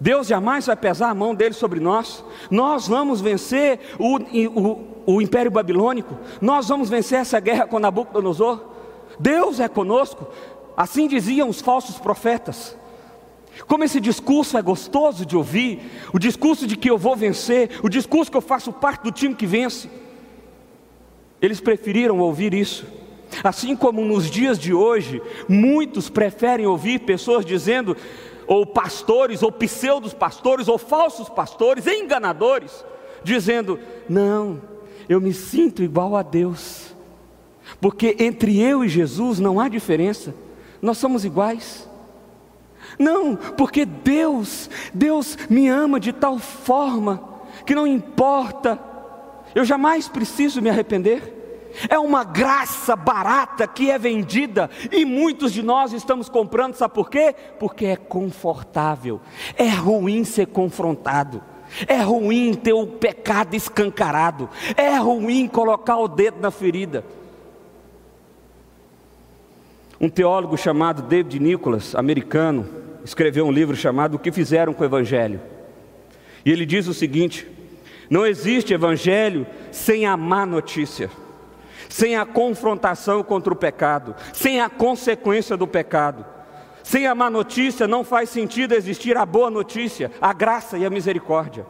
Deus 0.00 0.26
jamais 0.26 0.66
vai 0.66 0.74
pesar 0.74 1.10
a 1.10 1.14
mão 1.14 1.32
dele 1.32 1.54
sobre 1.54 1.78
nós. 1.78 2.24
Nós 2.50 2.88
vamos 2.88 3.20
vencer 3.20 3.78
o, 3.96 4.16
o, 4.16 5.14
o 5.14 5.22
Império 5.22 5.50
Babilônico. 5.50 6.18
Nós 6.40 6.68
vamos 6.68 6.90
vencer 6.90 7.20
essa 7.20 7.38
guerra 7.38 7.66
com 7.66 7.78
Nabucodonosor. 7.78 8.64
Deus 9.18 9.60
é 9.60 9.68
conosco, 9.68 10.26
assim 10.76 11.06
diziam 11.06 11.48
os 11.48 11.60
falsos 11.60 11.98
profetas. 11.98 12.76
Como 13.66 13.84
esse 13.84 14.00
discurso 14.00 14.56
é 14.56 14.62
gostoso 14.62 15.26
de 15.26 15.36
ouvir, 15.36 15.80
o 16.12 16.18
discurso 16.18 16.66
de 16.66 16.76
que 16.76 16.90
eu 16.90 16.96
vou 16.96 17.16
vencer, 17.16 17.78
o 17.82 17.88
discurso 17.88 18.30
que 18.30 18.36
eu 18.36 18.42
faço 18.42 18.72
parte 18.72 19.02
do 19.02 19.12
time 19.12 19.34
que 19.34 19.46
vence. 19.46 19.88
Eles 21.40 21.60
preferiram 21.60 22.18
ouvir 22.18 22.54
isso. 22.54 22.86
Assim 23.44 23.76
como 23.76 24.04
nos 24.04 24.30
dias 24.30 24.58
de 24.58 24.74
hoje, 24.74 25.22
muitos 25.48 26.10
preferem 26.10 26.66
ouvir 26.66 27.00
pessoas 27.00 27.44
dizendo, 27.44 27.96
ou 28.46 28.66
pastores, 28.66 29.42
ou 29.42 29.52
pseudos 29.52 30.12
pastores, 30.12 30.68
ou 30.68 30.76
falsos 30.76 31.28
pastores, 31.28 31.86
enganadores, 31.86 32.84
dizendo: 33.22 33.78
Não, 34.08 34.60
eu 35.08 35.20
me 35.20 35.32
sinto 35.32 35.82
igual 35.82 36.16
a 36.16 36.22
Deus. 36.22 36.94
Porque 37.80 38.16
entre 38.18 38.60
eu 38.60 38.84
e 38.84 38.88
Jesus 38.88 39.38
não 39.38 39.60
há 39.60 39.68
diferença, 39.68 40.34
nós 40.82 40.98
somos 40.98 41.24
iguais. 41.24 41.88
Não, 42.98 43.36
porque 43.36 43.84
Deus, 43.84 44.68
Deus 44.92 45.36
me 45.48 45.68
ama 45.68 45.98
de 45.98 46.12
tal 46.12 46.38
forma 46.38 47.30
que 47.64 47.74
não 47.74 47.86
importa, 47.86 48.78
eu 49.54 49.64
jamais 49.64 50.08
preciso 50.08 50.62
me 50.62 50.70
arrepender. 50.70 51.38
É 51.88 51.98
uma 51.98 52.24
graça 52.24 52.96
barata 52.96 53.66
que 53.66 53.90
é 53.90 53.98
vendida 53.98 54.68
e 54.90 55.04
muitos 55.04 55.52
de 55.52 55.62
nós 55.62 55.92
estamos 55.92 56.28
comprando, 56.28 56.74
sabe 56.74 56.94
por 56.94 57.08
quê? 57.08 57.34
Porque 57.58 57.86
é 57.86 57.96
confortável. 57.96 59.20
É 59.56 59.68
ruim 59.68 60.24
ser 60.24 60.46
confrontado. 60.46 61.42
É 61.86 61.98
ruim 61.98 62.54
ter 62.54 62.72
o 62.72 62.86
pecado 62.86 63.54
escancarado. 63.54 64.48
É 64.76 64.96
ruim 64.96 65.46
colocar 65.46 65.98
o 65.98 66.08
dedo 66.08 66.40
na 66.40 66.50
ferida. 66.50 67.04
Um 70.00 70.08
teólogo 70.08 70.56
chamado 70.56 71.02
David 71.02 71.38
Nicholas, 71.38 71.94
americano, 71.94 72.66
escreveu 73.04 73.44
um 73.44 73.52
livro 73.52 73.76
chamado 73.76 74.14
O 74.14 74.18
que 74.18 74.32
Fizeram 74.32 74.72
com 74.72 74.82
o 74.82 74.86
Evangelho. 74.86 75.40
E 76.44 76.50
ele 76.50 76.64
diz 76.64 76.86
o 76.86 76.94
seguinte: 76.94 77.46
não 78.08 78.26
existe 78.26 78.72
evangelho 78.74 79.46
sem 79.70 80.06
a 80.06 80.16
má 80.16 80.46
notícia, 80.46 81.10
sem 81.88 82.16
a 82.16 82.24
confrontação 82.24 83.22
contra 83.22 83.52
o 83.52 83.56
pecado, 83.56 84.16
sem 84.32 84.60
a 84.60 84.68
consequência 84.70 85.56
do 85.56 85.66
pecado. 85.66 86.24
Sem 86.82 87.06
a 87.06 87.14
má 87.14 87.30
notícia 87.30 87.86
não 87.86 88.02
faz 88.02 88.30
sentido 88.30 88.74
existir 88.74 89.16
a 89.16 89.24
boa 89.24 89.50
notícia, 89.50 90.10
a 90.20 90.32
graça 90.32 90.78
e 90.78 90.84
a 90.84 90.90
misericórdia. 90.90 91.64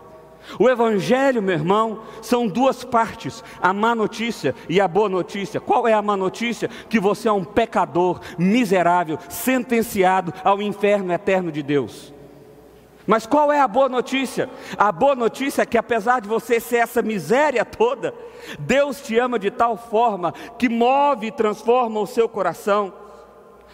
O 0.58 0.68
Evangelho, 0.68 1.42
meu 1.42 1.54
irmão, 1.54 2.02
são 2.22 2.46
duas 2.46 2.84
partes: 2.84 3.44
a 3.60 3.72
má 3.72 3.94
notícia 3.94 4.54
e 4.68 4.80
a 4.80 4.88
boa 4.88 5.08
notícia. 5.08 5.60
Qual 5.60 5.86
é 5.86 5.92
a 5.92 6.02
má 6.02 6.16
notícia? 6.16 6.68
Que 6.88 7.00
você 7.00 7.28
é 7.28 7.32
um 7.32 7.44
pecador 7.44 8.20
miserável, 8.38 9.18
sentenciado 9.28 10.32
ao 10.42 10.60
inferno 10.60 11.12
eterno 11.12 11.52
de 11.52 11.62
Deus. 11.62 12.12
Mas 13.06 13.26
qual 13.26 13.50
é 13.50 13.60
a 13.60 13.66
boa 13.66 13.88
notícia? 13.88 14.48
A 14.76 14.92
boa 14.92 15.16
notícia 15.16 15.62
é 15.62 15.66
que, 15.66 15.78
apesar 15.78 16.20
de 16.20 16.28
você 16.28 16.60
ser 16.60 16.76
essa 16.76 17.02
miséria 17.02 17.64
toda, 17.64 18.14
Deus 18.58 19.00
te 19.00 19.18
ama 19.18 19.38
de 19.38 19.50
tal 19.50 19.76
forma 19.76 20.32
que 20.58 20.68
move 20.68 21.26
e 21.26 21.32
transforma 21.32 22.00
o 22.00 22.06
seu 22.06 22.28
coração 22.28 22.92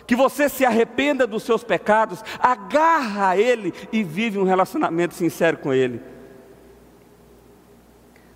que 0.06 0.14
você 0.14 0.48
se 0.48 0.64
arrependa 0.64 1.26
dos 1.26 1.42
seus 1.42 1.64
pecados, 1.64 2.22
agarra 2.38 3.30
a 3.30 3.36
Ele 3.36 3.74
e 3.92 4.04
vive 4.04 4.38
um 4.38 4.44
relacionamento 4.44 5.14
sincero 5.14 5.58
com 5.58 5.72
Ele. 5.72 6.00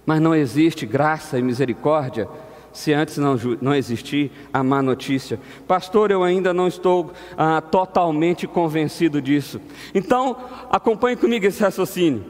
Mas 0.04 0.20
não 0.20 0.34
existe 0.34 0.86
graça 0.86 1.38
e 1.38 1.42
misericórdia 1.42 2.28
se 2.72 2.92
antes 2.92 3.18
não, 3.18 3.36
não 3.60 3.74
existir 3.74 4.30
a 4.52 4.62
má 4.62 4.82
notícia. 4.82 5.40
Pastor, 5.66 6.10
eu 6.10 6.22
ainda 6.22 6.54
não 6.54 6.68
estou 6.68 7.12
ah, 7.36 7.60
totalmente 7.60 8.46
convencido 8.46 9.20
disso. 9.20 9.60
Então, 9.94 10.36
acompanhe 10.70 11.16
comigo 11.16 11.46
esse 11.46 11.62
raciocínio. 11.62 12.24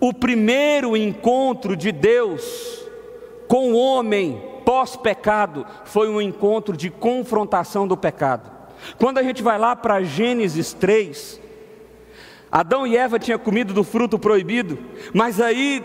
O 0.00 0.12
primeiro 0.12 0.96
encontro 0.96 1.76
de 1.76 1.92
Deus 1.92 2.84
com 3.46 3.72
o 3.72 3.76
homem 3.76 4.42
pós-pecado 4.64 5.66
foi 5.84 6.08
um 6.08 6.20
encontro 6.20 6.76
de 6.76 6.90
confrontação 6.90 7.86
do 7.86 7.96
pecado. 7.96 8.50
Quando 8.98 9.18
a 9.18 9.22
gente 9.22 9.42
vai 9.42 9.58
lá 9.58 9.76
para 9.76 10.02
Gênesis 10.02 10.72
3, 10.72 11.40
Adão 12.50 12.86
e 12.86 12.96
Eva 12.96 13.18
tinham 13.18 13.38
comido 13.38 13.72
do 13.72 13.84
fruto 13.84 14.18
proibido, 14.18 14.78
mas 15.12 15.40
aí 15.40 15.82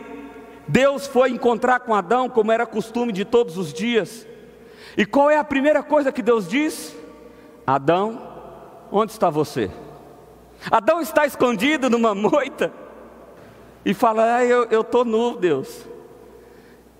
Deus 0.69 1.07
foi 1.07 1.31
encontrar 1.31 1.79
com 1.79 1.95
Adão, 1.95 2.29
como 2.29 2.51
era 2.51 2.63
costume 2.63 3.11
de 3.11 3.25
todos 3.25 3.57
os 3.57 3.73
dias. 3.73 4.27
E 4.95 5.03
qual 5.03 5.31
é 5.31 5.37
a 5.37 5.43
primeira 5.43 5.81
coisa 5.81 6.11
que 6.11 6.21
Deus 6.21 6.47
diz? 6.47 6.95
Adão, 7.65 8.21
onde 8.91 9.11
está 9.11 9.31
você? 9.31 9.71
Adão 10.69 11.01
está 11.01 11.25
escondido 11.25 11.89
numa 11.89 12.13
moita 12.13 12.71
e 13.83 13.95
fala: 13.95 14.35
ah, 14.35 14.45
Eu 14.45 14.81
estou 14.81 15.03
nu, 15.03 15.37
Deus. 15.37 15.87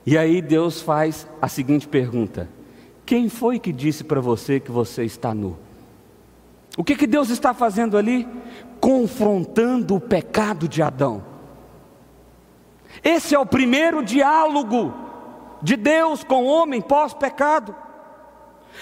E 0.03 0.17
aí 0.17 0.41
Deus 0.41 0.81
faz 0.81 1.27
a 1.39 1.47
seguinte 1.47 1.87
pergunta: 1.87 2.49
Quem 3.05 3.29
foi 3.29 3.59
que 3.59 3.71
disse 3.71 4.03
para 4.03 4.19
você 4.19 4.59
que 4.59 4.71
você 4.71 5.03
está 5.03 5.31
nu? 5.31 5.55
O 6.75 6.83
que, 6.83 6.95
que 6.95 7.05
Deus 7.05 7.29
está 7.29 7.53
fazendo 7.53 7.97
ali? 7.97 8.27
Confrontando 8.79 9.95
o 9.95 10.01
pecado 10.01 10.67
de 10.67 10.81
Adão. 10.81 11.28
Esse 13.03 13.35
é 13.35 13.39
o 13.39 13.45
primeiro 13.45 14.03
diálogo 14.03 14.93
de 15.61 15.75
Deus 15.75 16.23
com 16.23 16.43
o 16.43 16.47
homem 16.47 16.81
pós-pecado. 16.81 17.75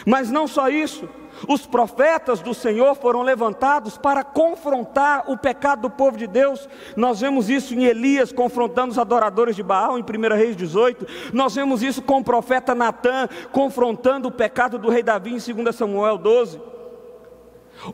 Mas 0.06 0.30
não 0.30 0.48
só 0.48 0.70
isso, 0.70 1.10
os 1.48 1.66
profetas 1.66 2.40
do 2.40 2.54
Senhor 2.54 2.96
foram 2.96 3.22
levantados 3.22 3.98
para 3.98 4.24
confrontar 4.24 5.30
o 5.30 5.38
pecado 5.38 5.82
do 5.84 5.90
povo 5.90 6.18
de 6.18 6.26
Deus. 6.26 6.68
Nós 6.96 7.20
vemos 7.20 7.50
isso 7.50 7.74
em 7.74 7.86
Elias 7.86 8.32
confrontando 8.32 8.92
os 8.92 9.00
adoradores 9.00 9.56
de 9.56 9.64
Baal, 9.64 9.98
em 9.98 10.02
1 10.02 10.36
Reis 10.36 10.56
18. 10.56 11.06
Nós 11.34 11.56
vemos 11.56 11.84
isso 11.84 12.02
com 12.02 12.20
o 12.20 12.24
profeta 12.24 12.74
Natã 12.74 13.28
confrontando 13.52 14.28
o 14.28 14.32
pecado 14.32 14.78
do 14.78 14.90
rei 14.90 15.04
Davi, 15.04 15.36
em 15.36 15.64
2 15.64 15.76
Samuel 15.76 16.18
12. 16.18 16.60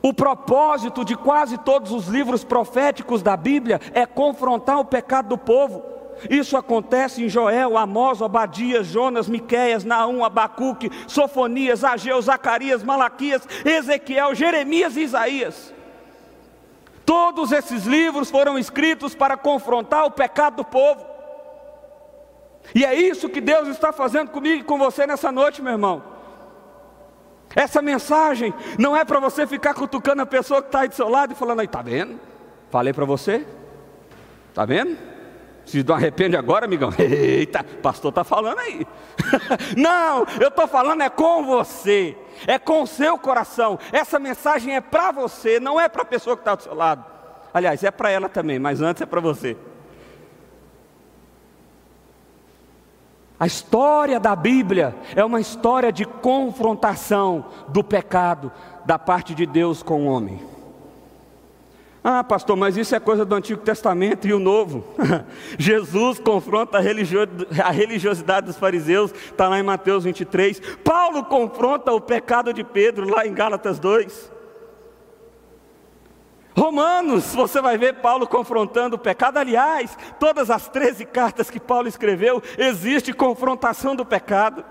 O 0.02 0.14
propósito 0.14 1.04
de 1.04 1.14
quase 1.14 1.58
todos 1.58 1.92
os 1.92 2.08
livros 2.08 2.42
proféticos 2.42 3.22
da 3.22 3.36
Bíblia 3.36 3.80
é 3.92 4.06
confrontar 4.06 4.78
o 4.78 4.84
pecado 4.84 5.28
do 5.28 5.38
povo. 5.38 5.93
Isso 6.28 6.56
acontece 6.56 7.24
em 7.24 7.28
Joel, 7.28 7.76
Amós, 7.76 8.20
Obadias, 8.20 8.86
Jonas, 8.86 9.28
Miqueias, 9.28 9.84
Naum, 9.84 10.24
Abacuque, 10.24 10.90
Sofonias, 11.06 11.84
Ageu, 11.84 12.20
Zacarias, 12.20 12.82
Malaquias, 12.82 13.46
Ezequiel, 13.64 14.34
Jeremias 14.34 14.96
e 14.96 15.02
Isaías. 15.02 15.74
Todos 17.04 17.52
esses 17.52 17.84
livros 17.84 18.30
foram 18.30 18.58
escritos 18.58 19.14
para 19.14 19.36
confrontar 19.36 20.06
o 20.06 20.10
pecado 20.10 20.56
do 20.56 20.64
povo. 20.64 21.04
E 22.74 22.84
é 22.84 22.94
isso 22.94 23.28
que 23.28 23.40
Deus 23.40 23.68
está 23.68 23.92
fazendo 23.92 24.30
comigo 24.30 24.60
e 24.60 24.64
com 24.64 24.78
você 24.78 25.06
nessa 25.06 25.30
noite, 25.30 25.60
meu 25.60 25.72
irmão. 25.72 26.02
Essa 27.54 27.82
mensagem 27.82 28.52
não 28.78 28.96
é 28.96 29.04
para 29.04 29.20
você 29.20 29.46
ficar 29.46 29.74
cutucando 29.74 30.22
a 30.22 30.26
pessoa 30.26 30.62
que 30.62 30.68
está 30.68 30.80
aí 30.80 30.88
do 30.88 30.94
seu 30.94 31.08
lado 31.08 31.32
e 31.32 31.36
falando 31.36 31.60
aí, 31.60 31.66
está 31.66 31.82
vendo? 31.82 32.18
Falei 32.70 32.92
para 32.92 33.04
você? 33.04 33.46
Está 34.48 34.64
vendo? 34.64 35.13
Se 35.64 35.82
não 35.82 35.94
arrepende 35.94 36.36
agora, 36.36 36.66
amigão. 36.66 36.92
Eita, 36.98 37.64
pastor 37.64 38.10
está 38.10 38.24
falando 38.24 38.58
aí. 38.58 38.86
não, 39.76 40.26
eu 40.40 40.48
estou 40.48 40.68
falando 40.68 41.02
é 41.02 41.08
com 41.08 41.44
você, 41.44 42.16
é 42.46 42.58
com 42.58 42.82
o 42.82 42.86
seu 42.86 43.18
coração. 43.18 43.78
Essa 43.92 44.18
mensagem 44.18 44.74
é 44.74 44.80
para 44.80 45.12
você, 45.12 45.58
não 45.58 45.80
é 45.80 45.88
para 45.88 46.02
a 46.02 46.06
pessoa 46.06 46.36
que 46.36 46.42
está 46.42 46.54
do 46.54 46.62
seu 46.62 46.74
lado. 46.74 47.04
Aliás, 47.52 47.82
é 47.84 47.90
para 47.90 48.10
ela 48.10 48.28
também, 48.28 48.58
mas 48.58 48.80
antes 48.80 49.02
é 49.02 49.06
para 49.06 49.20
você. 49.20 49.56
A 53.38 53.46
história 53.46 54.20
da 54.20 54.34
Bíblia 54.36 54.94
é 55.14 55.24
uma 55.24 55.40
história 55.40 55.92
de 55.92 56.04
confrontação 56.04 57.46
do 57.68 57.82
pecado 57.82 58.52
da 58.84 58.98
parte 58.98 59.34
de 59.34 59.44
Deus 59.44 59.82
com 59.82 60.06
o 60.06 60.06
homem. 60.06 60.53
Ah, 62.06 62.22
pastor, 62.22 62.54
mas 62.54 62.76
isso 62.76 62.94
é 62.94 63.00
coisa 63.00 63.24
do 63.24 63.34
Antigo 63.34 63.62
Testamento 63.62 64.28
e 64.28 64.34
o 64.34 64.38
Novo. 64.38 64.84
Jesus 65.58 66.18
confronta 66.18 66.76
a, 66.76 66.80
religio... 66.80 67.20
a 67.64 67.70
religiosidade 67.70 68.44
dos 68.44 68.58
fariseus, 68.58 69.10
está 69.10 69.48
lá 69.48 69.58
em 69.58 69.62
Mateus 69.62 70.04
23. 70.04 70.60
Paulo 70.84 71.24
confronta 71.24 71.90
o 71.92 72.00
pecado 72.02 72.52
de 72.52 72.62
Pedro, 72.62 73.08
lá 73.08 73.26
em 73.26 73.32
Gálatas 73.32 73.78
2. 73.78 74.30
Romanos, 76.54 77.34
você 77.34 77.62
vai 77.62 77.78
ver 77.78 77.94
Paulo 77.94 78.26
confrontando 78.26 78.96
o 78.96 78.98
pecado. 78.98 79.38
Aliás, 79.38 79.96
todas 80.20 80.50
as 80.50 80.68
13 80.68 81.06
cartas 81.06 81.48
que 81.48 81.58
Paulo 81.58 81.88
escreveu, 81.88 82.42
existe 82.58 83.14
confrontação 83.14 83.96
do 83.96 84.04
pecado. 84.04 84.62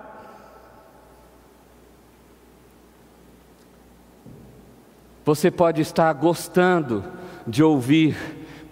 Você 5.26 5.50
pode 5.50 5.82
estar 5.82 6.14
gostando 6.14 7.23
de 7.46 7.64
ouvir 7.64 8.16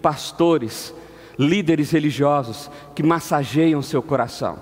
pastores, 0.00 0.94
líderes 1.38 1.90
religiosos 1.90 2.70
que 2.94 3.02
massageiam 3.02 3.82
seu 3.82 4.02
coração. 4.02 4.58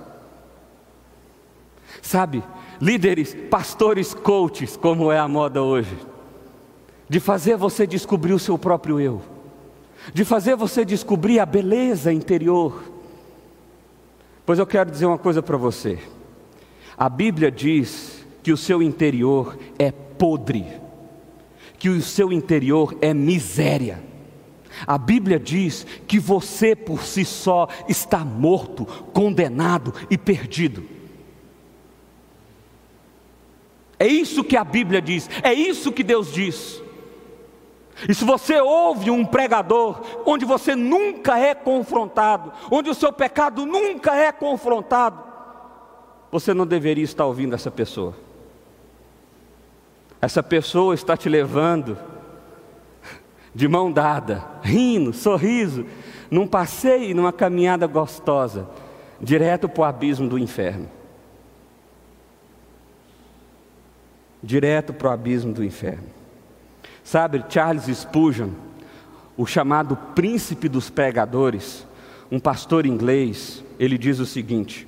Sabe, 2.03 2.42
líderes, 2.81 3.35
pastores 3.51 4.14
coaches, 4.14 4.77
como 4.77 5.11
é 5.11 5.18
a 5.18 5.29
moda 5.29 5.62
hoje, 5.62 5.96
de 7.09 7.20
fazer 7.20 7.57
você 7.57 7.87
descobrir 7.87 8.33
o 8.33 8.38
seu 8.38 8.57
próprio 8.57 9.01
eu, 9.01 9.20
de 10.14 10.25
fazer 10.25 10.57
você 10.57 10.85
descobrir 10.85 11.40
a 11.40 11.46
beleza 11.46 12.12
interior. 12.12 12.83
Pois 14.46 14.59
eu 14.59 14.66
quero 14.66 14.90
dizer 14.90 15.07
uma 15.07 15.18
coisa 15.18 15.42
para 15.42 15.57
você. 15.57 15.99
A 16.96 17.09
Bíblia 17.09 17.51
diz 17.51 18.25
que 18.42 18.53
o 18.53 18.57
seu 18.57 18.83
interior 18.83 19.59
é 19.79 19.90
podre 19.90 20.66
que 21.80 21.88
o 21.88 22.02
seu 22.02 22.30
interior 22.30 22.94
é 23.00 23.14
miséria. 23.14 24.04
A 24.86 24.98
Bíblia 24.98 25.40
diz 25.40 25.86
que 26.06 26.20
você 26.20 26.76
por 26.76 27.02
si 27.02 27.24
só 27.24 27.66
está 27.88 28.18
morto, 28.18 28.84
condenado 29.14 29.92
e 30.10 30.16
perdido. 30.18 30.84
É 33.98 34.06
isso 34.06 34.44
que 34.44 34.56
a 34.56 34.64
Bíblia 34.64 35.00
diz, 35.00 35.28
é 35.42 35.52
isso 35.54 35.90
que 35.90 36.04
Deus 36.04 36.32
diz. 36.32 36.82
E 38.08 38.14
se 38.14 38.24
você 38.24 38.60
ouve 38.60 39.10
um 39.10 39.24
pregador 39.24 40.00
onde 40.26 40.44
você 40.44 40.76
nunca 40.76 41.38
é 41.38 41.54
confrontado, 41.54 42.52
onde 42.70 42.90
o 42.90 42.94
seu 42.94 43.12
pecado 43.12 43.64
nunca 43.64 44.14
é 44.14 44.30
confrontado, 44.30 45.22
você 46.30 46.52
não 46.52 46.66
deveria 46.66 47.04
estar 47.04 47.24
ouvindo 47.24 47.54
essa 47.54 47.70
pessoa. 47.70 48.14
Essa 50.20 50.42
pessoa 50.42 50.94
está 50.94 51.16
te 51.16 51.28
levando 51.28 51.96
de 53.54 53.66
mão 53.66 53.90
dada, 53.90 54.44
rindo, 54.62 55.12
sorriso, 55.12 55.87
num 56.30 56.46
passeio, 56.46 57.16
numa 57.16 57.33
caminhada 57.33 57.87
gostosa, 57.87 58.68
direto 59.20 59.68
para 59.68 59.80
o 59.80 59.85
abismo 59.85 60.28
do 60.28 60.38
inferno. 60.38 60.88
Direto 64.42 64.92
para 64.92 65.09
o 65.09 65.12
abismo 65.12 65.52
do 65.52 65.64
inferno. 65.64 66.06
Sabe, 67.02 67.44
Charles 67.48 67.85
Spurgeon, 67.85 68.50
o 69.37 69.46
chamado 69.46 69.96
príncipe 69.96 70.68
dos 70.68 70.90
pregadores, 70.90 71.87
um 72.30 72.38
pastor 72.38 72.87
inglês, 72.87 73.64
ele 73.78 73.98
diz 73.98 74.18
o 74.20 74.26
seguinte: 74.26 74.87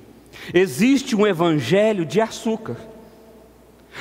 existe 0.53 1.15
um 1.15 1.27
evangelho 1.27 2.05
de 2.05 2.21
açúcar 2.21 2.77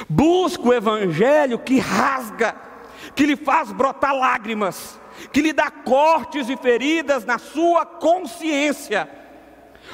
Busca 0.09 0.69
o 0.69 0.73
evangelho 0.73 1.59
que 1.59 1.79
rasga, 1.79 2.55
que 3.15 3.27
lhe 3.27 3.37
faz 3.37 3.73
brotar 3.73 4.15
lágrimas, 4.15 5.01
que 5.33 5.43
lhe 5.43 5.53
dá 5.53 5.71
cortes 5.71 6.49
e 6.49 6.57
feridas 6.57 7.25
na 7.25 7.39
sua 7.39 7.85
consciência. 7.85 9.09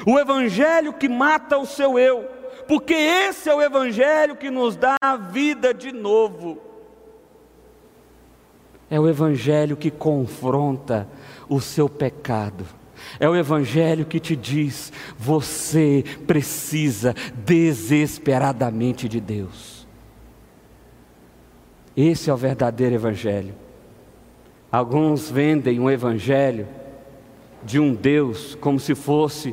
O 0.07 0.19
evangelho 0.19 0.93
que 0.93 1.09
mata 1.09 1.59
o 1.59 1.67
seu 1.67 1.99
eu, 1.99 2.29
porque 2.67 2.95
esse 2.95 3.49
é 3.49 3.55
o 3.55 3.63
evangelho 3.63 4.37
que 4.37 4.51
nos 4.51 4.77
dá 4.77 4.97
a 5.03 5.17
vida 5.17 5.75
de 5.75 5.93
novo. 5.93 6.61
É 8.91 8.99
o 8.99 9.09
evangelho 9.09 9.77
que 9.77 9.91
confronta 9.91 11.09
o 11.49 11.61
seu 11.61 11.89
pecado. 11.89 12.65
É 13.19 13.29
o 13.29 13.37
Evangelho 13.37 14.05
que 14.05 14.21
te 14.21 14.35
diz: 14.35 14.93
você 15.17 16.05
precisa 16.27 17.15
desesperadamente 17.45 19.09
de 19.09 19.21
Deus. 19.21 19.78
Esse 22.01 22.31
é 22.31 22.33
o 22.33 22.37
verdadeiro 22.37 22.95
Evangelho. 22.95 23.53
Alguns 24.71 25.29
vendem 25.29 25.81
um 25.81 25.91
Evangelho 25.91 26.69
de 27.65 27.81
um 27.81 27.93
Deus 27.93 28.55
como 28.55 28.79
se 28.79 28.95
fosse 28.95 29.53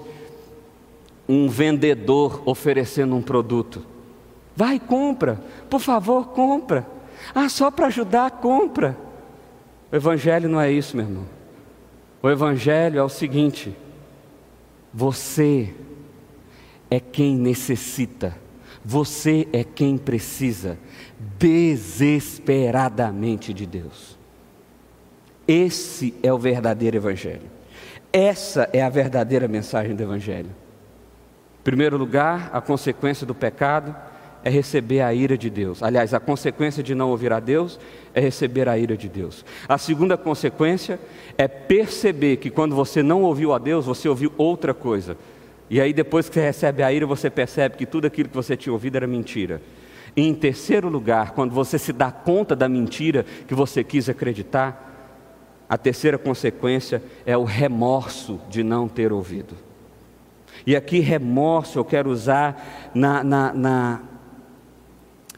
um 1.28 1.50
vendedor 1.50 2.44
oferecendo 2.46 3.16
um 3.16 3.22
produto. 3.24 3.84
Vai, 4.56 4.80
compra, 4.80 5.42
por 5.72 5.80
favor, 5.80 6.28
compra. 6.28 6.86
Ah, 7.34 7.50
só 7.50 7.72
para 7.72 7.88
ajudar, 7.88 8.30
compra. 8.30 8.96
O 9.92 9.96
Evangelho 9.96 10.48
não 10.48 10.62
é 10.62 10.72
isso, 10.72 10.96
meu 10.96 11.08
irmão. 11.08 11.26
O 12.22 12.30
Evangelho 12.30 13.00
é 13.00 13.04
o 13.04 13.10
seguinte: 13.10 13.76
você 14.94 15.74
é 16.92 17.00
quem 17.00 17.36
necessita, 17.36 18.38
você 18.84 19.48
é 19.52 19.64
quem 19.64 19.98
precisa 19.98 20.78
desesperadamente 21.40 23.54
de 23.54 23.66
Deus. 23.66 24.18
Esse 25.48 26.14
é 26.24 26.34
o 26.34 26.38
verdadeiro 26.38 26.98
Evangelho. 26.98 27.50
Essa 28.12 28.70
é 28.74 28.82
a 28.82 28.90
verdadeira 28.90 29.48
mensagem 29.48 29.96
do 29.96 30.04
Evangelho. 30.04 30.50
Em 31.60 31.64
primeiro 31.64 31.98
lugar, 31.98 32.50
a 32.54 32.62
consequência 32.62 33.26
do 33.26 33.36
pecado 33.36 33.96
é 34.44 34.50
receber 34.50 35.02
a 35.02 35.14
ira 35.14 35.38
de 35.38 35.50
Deus. 35.50 35.82
Aliás, 35.82 36.14
a 36.14 36.20
consequência 36.20 36.84
de 36.84 36.94
não 36.94 37.10
ouvir 37.10 37.34
a 37.34 37.40
Deus 37.40 37.80
é 38.14 38.22
receber 38.22 38.70
a 38.70 38.78
ira 38.78 38.96
de 38.96 39.10
Deus. 39.10 39.44
A 39.68 39.78
segunda 39.78 40.16
consequência 40.16 41.00
é 41.38 41.48
perceber 41.48 42.38
que 42.38 42.52
quando 42.52 42.76
você 42.76 43.02
não 43.02 43.24
ouviu 43.24 43.54
a 43.54 43.58
Deus, 43.58 43.88
você 43.88 44.08
ouviu 44.08 44.32
outra 44.38 44.72
coisa. 44.74 45.18
E 45.68 45.82
aí, 45.82 45.92
depois 45.92 46.30
que 46.30 46.36
você 46.36 46.42
recebe 46.42 46.84
a 46.84 46.94
ira, 46.94 47.08
você 47.08 47.28
percebe 47.28 47.76
que 47.76 47.88
tudo 47.88 48.06
aquilo 48.06 48.30
que 48.30 48.36
você 48.36 48.56
tinha 48.56 48.72
ouvido 48.72 48.98
era 48.98 49.08
mentira. 49.08 49.60
E 50.16 50.22
em 50.22 50.34
terceiro 50.34 50.88
lugar, 50.88 51.32
quando 51.32 51.54
você 51.54 51.78
se 51.78 51.92
dá 51.92 52.12
conta 52.12 52.56
da 52.56 52.70
mentira 52.70 53.26
que 53.48 53.54
você 53.54 53.84
quis 53.84 54.08
acreditar, 54.08 54.86
a 55.68 55.78
terceira 55.78 56.18
consequência 56.18 57.04
é 57.26 57.36
o 57.38 57.44
remorso 57.44 58.40
de 58.50 58.64
não 58.64 58.88
ter 58.88 59.12
ouvido. 59.12 59.56
E 60.66 60.76
aqui, 60.76 61.00
remorso, 61.00 61.78
eu 61.78 61.86
quero 61.86 62.10
usar 62.10 62.92
na, 62.94 63.24
na, 63.24 63.54
na 63.54 64.02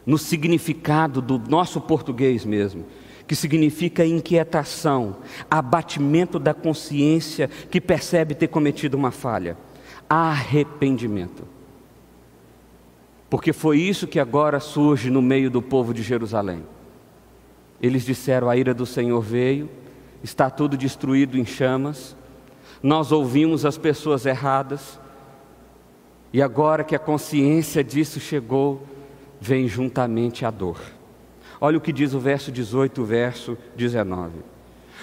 no 0.06 0.16
significado 0.16 1.20
do 1.20 1.38
nosso 1.38 1.80
português 1.82 2.44
mesmo, 2.44 2.86
que 3.26 3.36
significa 3.36 4.06
inquietação, 4.06 5.16
abatimento 5.50 6.38
da 6.38 6.54
consciência 6.54 7.50
que 7.70 7.78
percebe 7.78 8.34
ter 8.34 8.48
cometido 8.48 8.96
uma 8.96 9.10
falha, 9.10 9.54
arrependimento. 10.08 11.57
Porque 13.30 13.52
foi 13.52 13.78
isso 13.78 14.06
que 14.06 14.18
agora 14.18 14.58
surge 14.58 15.10
no 15.10 15.20
meio 15.20 15.50
do 15.50 15.60
povo 15.60 15.92
de 15.92 16.02
Jerusalém. 16.02 16.64
Eles 17.80 18.04
disseram: 18.04 18.48
a 18.48 18.56
ira 18.56 18.72
do 18.72 18.86
Senhor 18.86 19.20
veio, 19.20 19.68
está 20.22 20.48
tudo 20.48 20.76
destruído 20.76 21.38
em 21.38 21.44
chamas, 21.44 22.16
nós 22.82 23.12
ouvimos 23.12 23.64
as 23.64 23.76
pessoas 23.76 24.24
erradas, 24.24 24.98
e 26.32 26.40
agora 26.40 26.84
que 26.84 26.96
a 26.96 26.98
consciência 26.98 27.84
disso 27.84 28.18
chegou, 28.18 28.82
vem 29.40 29.68
juntamente 29.68 30.44
a 30.44 30.50
dor. 30.50 30.80
Olha 31.60 31.78
o 31.78 31.80
que 31.80 31.92
diz 31.92 32.14
o 32.14 32.20
verso 32.20 32.52
18, 32.52 33.02
o 33.02 33.04
verso 33.04 33.58
19. 33.76 34.32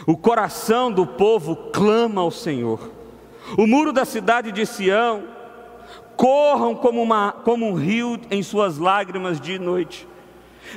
O 0.08 0.18
coração 0.18 0.92
do 0.92 1.06
povo 1.06 1.56
clama 1.72 2.22
ao 2.22 2.32
Senhor. 2.32 2.92
O 3.58 3.68
muro 3.68 3.94
da 3.94 4.06
cidade 4.06 4.52
de 4.52 4.66
Sião 4.66 5.35
corram 6.16 6.76
como, 6.76 7.02
uma, 7.02 7.32
como 7.32 7.68
um 7.68 7.74
rio 7.74 8.20
em 8.32 8.42
suas 8.42 8.78
lágrimas 8.78 9.40
de 9.40 9.60
noite. 9.60 10.08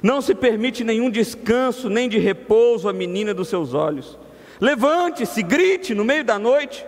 Não 0.02 0.20
se 0.20 0.34
permite 0.34 0.84
nenhum 0.84 1.10
descanso, 1.10 1.88
nem 1.88 2.08
de 2.08 2.18
repouso 2.18 2.88
à 2.88 2.92
menina 2.92 3.32
dos 3.32 3.48
seus 3.48 3.74
olhos. 3.74 4.18
Levante-se, 4.60 5.42
grite 5.42 5.94
no 5.94 6.04
meio 6.04 6.24
da 6.24 6.38
noite, 6.38 6.84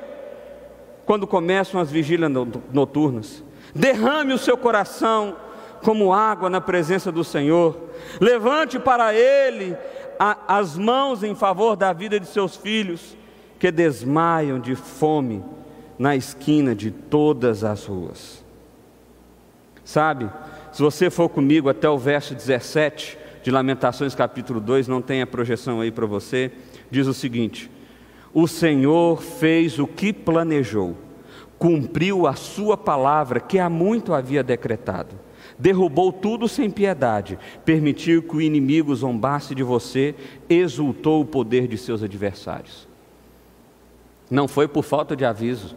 quando 1.06 1.26
começam 1.26 1.80
as 1.80 1.90
vigílias 1.90 2.30
noturnas. 2.72 3.42
Derrame 3.74 4.32
o 4.32 4.38
seu 4.38 4.56
coração 4.56 5.36
como 5.82 6.12
água 6.12 6.50
na 6.50 6.60
presença 6.60 7.10
do 7.10 7.24
Senhor. 7.24 7.76
Levante 8.20 8.78
para 8.78 9.14
Ele 9.14 9.76
a, 10.18 10.58
as 10.58 10.76
mãos 10.76 11.22
em 11.22 11.34
favor 11.34 11.76
da 11.76 11.92
vida 11.92 12.20
de 12.20 12.26
seus 12.26 12.56
filhos, 12.56 13.16
que 13.58 13.70
desmaiam 13.70 14.58
de 14.58 14.74
fome 14.74 15.44
na 15.98 16.16
esquina 16.16 16.74
de 16.74 16.90
todas 16.90 17.62
as 17.62 17.84
ruas. 17.84 18.39
Sabe, 19.90 20.30
se 20.70 20.80
você 20.80 21.10
for 21.10 21.28
comigo 21.28 21.68
até 21.68 21.90
o 21.90 21.98
verso 21.98 22.32
17 22.32 23.18
de 23.42 23.50
Lamentações, 23.50 24.14
capítulo 24.14 24.60
2, 24.60 24.86
não 24.86 25.02
tem 25.02 25.20
a 25.20 25.26
projeção 25.26 25.80
aí 25.80 25.90
para 25.90 26.06
você, 26.06 26.52
diz 26.88 27.08
o 27.08 27.12
seguinte: 27.12 27.68
O 28.32 28.46
Senhor 28.46 29.20
fez 29.20 29.80
o 29.80 29.88
que 29.88 30.12
planejou, 30.12 30.96
cumpriu 31.58 32.28
a 32.28 32.34
sua 32.34 32.76
palavra 32.76 33.40
que 33.40 33.58
há 33.58 33.68
muito 33.68 34.14
havia 34.14 34.44
decretado 34.44 35.18
derrubou 35.58 36.10
tudo 36.12 36.48
sem 36.48 36.70
piedade, 36.70 37.38
permitiu 37.66 38.22
que 38.22 38.36
o 38.36 38.40
inimigo 38.40 38.94
zombasse 38.94 39.54
de 39.54 39.62
você, 39.62 40.14
exultou 40.48 41.20
o 41.20 41.26
poder 41.26 41.66
de 41.66 41.76
seus 41.76 42.02
adversários. 42.02 42.88
Não 44.30 44.48
foi 44.48 44.66
por 44.66 44.84
falta 44.84 45.14
de 45.14 45.24
aviso. 45.24 45.76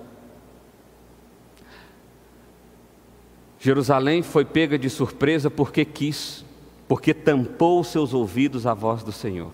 Jerusalém 3.63 4.21
foi 4.21 4.43
pega 4.43 4.77
de 4.77 4.89
surpresa 4.89 5.49
porque 5.49 5.85
quis, 5.85 6.43
porque 6.85 7.13
tampou 7.13 7.81
seus 7.81 8.13
ouvidos 8.13 8.67
à 8.67 8.73
voz 8.73 9.03
do 9.03 9.11
Senhor. 9.13 9.53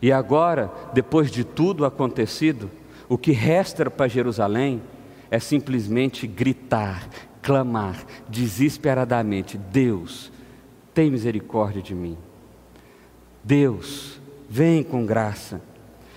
E 0.00 0.10
agora, 0.10 0.72
depois 0.94 1.30
de 1.30 1.44
tudo 1.44 1.84
acontecido, 1.84 2.70
o 3.06 3.18
que 3.18 3.30
resta 3.30 3.90
para 3.90 4.08
Jerusalém 4.08 4.80
é 5.30 5.38
simplesmente 5.38 6.26
gritar, 6.26 7.06
clamar 7.42 8.06
desesperadamente: 8.26 9.58
Deus, 9.58 10.32
tem 10.94 11.10
misericórdia 11.10 11.82
de 11.82 11.94
mim. 11.94 12.16
Deus, 13.42 14.18
vem 14.48 14.82
com 14.82 15.04
graça, 15.04 15.60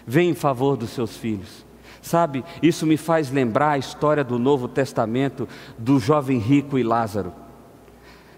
vem 0.05 0.29
em 0.29 0.33
favor 0.33 0.77
dos 0.77 0.91
seus 0.91 1.17
filhos. 1.17 1.66
Sabe, 2.07 2.45
isso 2.63 2.87
me 2.87 2.95
faz 2.95 3.29
lembrar 3.29 3.71
a 3.71 3.77
história 3.77 4.23
do 4.23 4.39
Novo 4.39 4.69
Testamento 4.69 5.45
do 5.77 5.99
jovem 5.99 6.39
rico 6.39 6.79
e 6.79 6.83
Lázaro. 6.83 7.33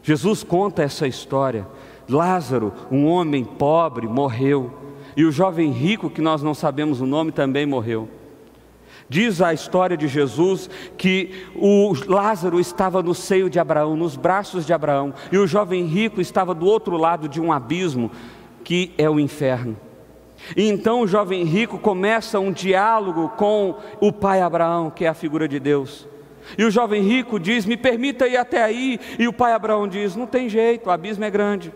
Jesus 0.01 0.43
conta 0.43 0.81
essa 0.81 1.05
história. 1.05 1.67
Lázaro, 2.09 2.73
um 2.89 3.05
homem 3.05 3.45
pobre, 3.45 4.07
morreu, 4.07 4.73
e 5.15 5.23
o 5.23 5.31
jovem 5.31 5.69
rico, 5.69 6.09
que 6.09 6.19
nós 6.19 6.41
não 6.41 6.55
sabemos 6.55 6.99
o 6.99 7.05
nome, 7.05 7.31
também 7.31 7.67
morreu. 7.67 8.09
Diz 9.07 9.39
a 9.39 9.53
história 9.53 9.95
de 9.95 10.07
Jesus 10.07 10.67
que 10.97 11.45
o 11.55 11.93
Lázaro 12.07 12.59
estava 12.59 13.03
no 13.03 13.13
seio 13.13 13.51
de 13.51 13.59
Abraão, 13.59 13.95
nos 13.95 14.15
braços 14.15 14.65
de 14.65 14.73
Abraão, 14.73 15.13
e 15.31 15.37
o 15.37 15.45
jovem 15.45 15.85
rico 15.85 16.19
estava 16.19 16.55
do 16.55 16.65
outro 16.65 16.97
lado 16.97 17.29
de 17.29 17.39
um 17.39 17.53
abismo, 17.53 18.09
que 18.63 18.95
é 18.97 19.07
o 19.07 19.19
inferno. 19.19 19.77
E 20.55 20.67
então 20.67 21.01
o 21.01 21.07
jovem 21.07 21.43
rico 21.43 21.77
começa 21.77 22.39
um 22.39 22.51
diálogo 22.51 23.29
com 23.29 23.75
o 23.99 24.11
pai 24.11 24.41
Abraão, 24.41 24.89
que 24.89 25.05
é 25.05 25.07
a 25.07 25.13
figura 25.13 25.47
de 25.47 25.59
Deus. 25.59 26.07
E 26.57 26.63
o 26.63 26.71
jovem 26.71 27.01
rico 27.01 27.39
diz: 27.39 27.65
Me 27.65 27.77
permita 27.77 28.27
ir 28.27 28.37
até 28.37 28.63
aí. 28.63 28.99
E 29.17 29.27
o 29.27 29.33
pai 29.33 29.53
Abraão 29.53 29.87
diz: 29.87 30.15
Não 30.15 30.25
tem 30.25 30.49
jeito, 30.49 30.87
o 30.87 30.91
abismo 30.91 31.23
é 31.23 31.29
grande. 31.29 31.73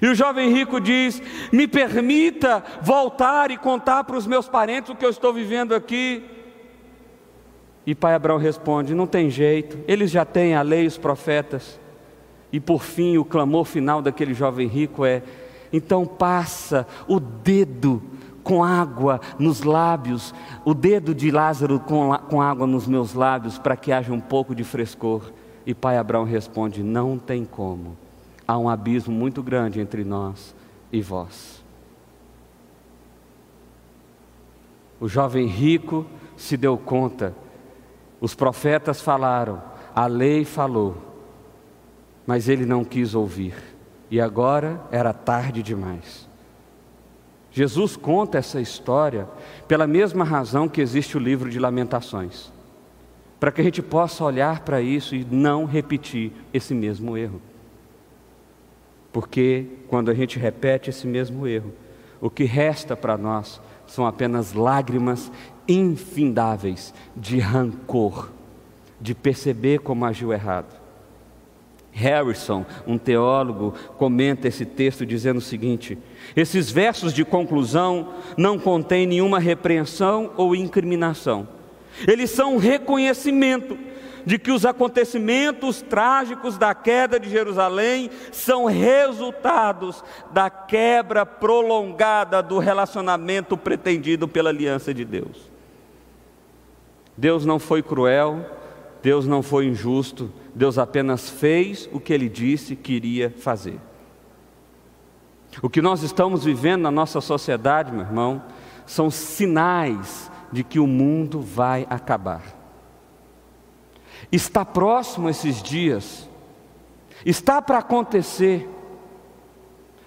E 0.00 0.06
o 0.06 0.14
jovem 0.14 0.52
rico 0.52 0.80
diz: 0.80 1.20
Me 1.52 1.66
permita 1.66 2.62
voltar 2.82 3.50
e 3.50 3.56
contar 3.56 4.04
para 4.04 4.16
os 4.16 4.26
meus 4.26 4.48
parentes 4.48 4.90
o 4.90 4.94
que 4.94 5.04
eu 5.04 5.10
estou 5.10 5.32
vivendo 5.32 5.74
aqui. 5.74 6.24
E 7.86 7.94
pai 7.94 8.14
Abraão 8.14 8.38
responde: 8.38 8.94
Não 8.94 9.06
tem 9.06 9.30
jeito, 9.30 9.78
eles 9.86 10.10
já 10.10 10.24
têm 10.24 10.54
a 10.54 10.62
lei 10.62 10.84
e 10.84 10.86
os 10.86 10.98
profetas. 10.98 11.78
E 12.50 12.58
por 12.58 12.82
fim, 12.82 13.18
o 13.18 13.24
clamor 13.24 13.64
final 13.64 14.00
daquele 14.00 14.34
jovem 14.34 14.68
rico 14.68 15.04
é: 15.04 15.22
Então 15.72 16.06
passa 16.06 16.86
o 17.06 17.20
dedo 17.20 18.02
com 18.42 18.64
água 18.64 19.20
nos 19.38 19.62
lábios, 19.62 20.34
o 20.64 20.72
dedo 20.72 21.14
de 21.14 21.30
Lázaro 21.30 21.78
com, 21.78 22.16
com 22.30 22.40
água 22.40 22.66
nos 22.66 22.86
meus 22.86 23.12
lábios, 23.12 23.58
para 23.58 23.76
que 23.76 23.92
haja 23.92 24.12
um 24.12 24.20
pouco 24.20 24.54
de 24.54 24.64
frescor. 24.64 25.32
E 25.66 25.74
pai 25.74 25.98
Abraão 25.98 26.24
responde: 26.24 26.82
Não 26.82 27.18
tem 27.18 27.44
como 27.44 27.96
há 28.48 28.56
um 28.56 28.70
abismo 28.70 29.14
muito 29.14 29.42
grande 29.42 29.78
entre 29.78 30.02
nós 30.02 30.56
e 30.90 31.02
vós. 31.02 31.62
O 34.98 35.06
jovem 35.06 35.46
rico 35.46 36.06
se 36.34 36.56
deu 36.56 36.78
conta, 36.78 37.34
os 38.18 38.34
profetas 38.34 39.02
falaram, 39.02 39.62
a 39.94 40.06
lei 40.06 40.44
falou, 40.44 40.96
mas 42.26 42.48
ele 42.48 42.64
não 42.64 42.84
quis 42.84 43.14
ouvir, 43.14 43.54
e 44.10 44.20
agora 44.20 44.80
era 44.90 45.12
tarde 45.12 45.62
demais. 45.62 46.28
Jesus 47.50 47.96
conta 47.96 48.38
essa 48.38 48.60
história 48.60 49.28
pela 49.66 49.86
mesma 49.86 50.24
razão 50.24 50.68
que 50.68 50.80
existe 50.80 51.16
o 51.16 51.20
livro 51.20 51.50
de 51.50 51.58
Lamentações, 51.58 52.52
para 53.40 53.50
que 53.50 53.60
a 53.60 53.64
gente 53.64 53.82
possa 53.82 54.24
olhar 54.24 54.60
para 54.60 54.80
isso 54.80 55.14
e 55.14 55.24
não 55.24 55.64
repetir 55.64 56.32
esse 56.52 56.74
mesmo 56.74 57.16
erro. 57.16 57.40
Porque 59.12 59.66
quando 59.88 60.10
a 60.10 60.14
gente 60.14 60.38
repete 60.38 60.90
esse 60.90 61.06
mesmo 61.06 61.46
erro, 61.46 61.72
o 62.20 62.28
que 62.28 62.44
resta 62.44 62.96
para 62.96 63.16
nós 63.16 63.60
são 63.86 64.06
apenas 64.06 64.52
lágrimas 64.52 65.32
infindáveis 65.66 66.92
de 67.16 67.38
rancor, 67.38 68.30
de 69.00 69.14
perceber 69.14 69.80
como 69.80 70.04
agiu 70.04 70.32
errado. 70.32 70.77
Harrison, 71.90 72.64
um 72.86 72.96
teólogo, 72.96 73.74
comenta 73.96 74.46
esse 74.46 74.64
texto 74.64 75.04
dizendo 75.04 75.38
o 75.38 75.42
seguinte: 75.42 75.98
esses 76.36 76.70
versos 76.70 77.12
de 77.12 77.24
conclusão 77.24 78.14
não 78.36 78.58
contêm 78.58 79.06
nenhuma 79.06 79.38
repreensão 79.38 80.32
ou 80.36 80.54
incriminação. 80.54 81.48
Eles 82.06 82.30
são 82.30 82.54
um 82.54 82.58
reconhecimento 82.58 83.76
de 84.24 84.38
que 84.38 84.52
os 84.52 84.66
acontecimentos 84.66 85.80
trágicos 85.80 86.58
da 86.58 86.74
queda 86.74 87.18
de 87.18 87.30
Jerusalém 87.30 88.10
são 88.30 88.66
resultados 88.66 90.04
da 90.30 90.50
quebra 90.50 91.24
prolongada 91.24 92.42
do 92.42 92.58
relacionamento 92.58 93.56
pretendido 93.56 94.28
pela 94.28 94.50
aliança 94.50 94.92
de 94.92 95.04
Deus. 95.04 95.50
Deus 97.16 97.46
não 97.46 97.58
foi 97.58 97.82
cruel, 97.82 98.44
Deus 99.02 99.26
não 99.26 99.42
foi 99.42 99.66
injusto, 99.66 100.30
Deus 100.58 100.76
apenas 100.76 101.30
fez 101.30 101.88
o 101.92 102.00
que 102.00 102.12
ele 102.12 102.28
disse 102.28 102.74
que 102.74 102.92
iria 102.92 103.30
fazer. 103.30 103.80
O 105.62 105.70
que 105.70 105.80
nós 105.80 106.02
estamos 106.02 106.44
vivendo 106.44 106.82
na 106.82 106.90
nossa 106.90 107.20
sociedade, 107.20 107.92
meu 107.92 108.00
irmão, 108.00 108.42
são 108.84 109.08
sinais 109.08 110.28
de 110.50 110.64
que 110.64 110.80
o 110.80 110.86
mundo 110.86 111.40
vai 111.40 111.86
acabar. 111.88 112.42
Está 114.32 114.64
próximo 114.64 115.30
esses 115.30 115.62
dias, 115.62 116.28
está 117.24 117.62
para 117.62 117.78
acontecer. 117.78 118.68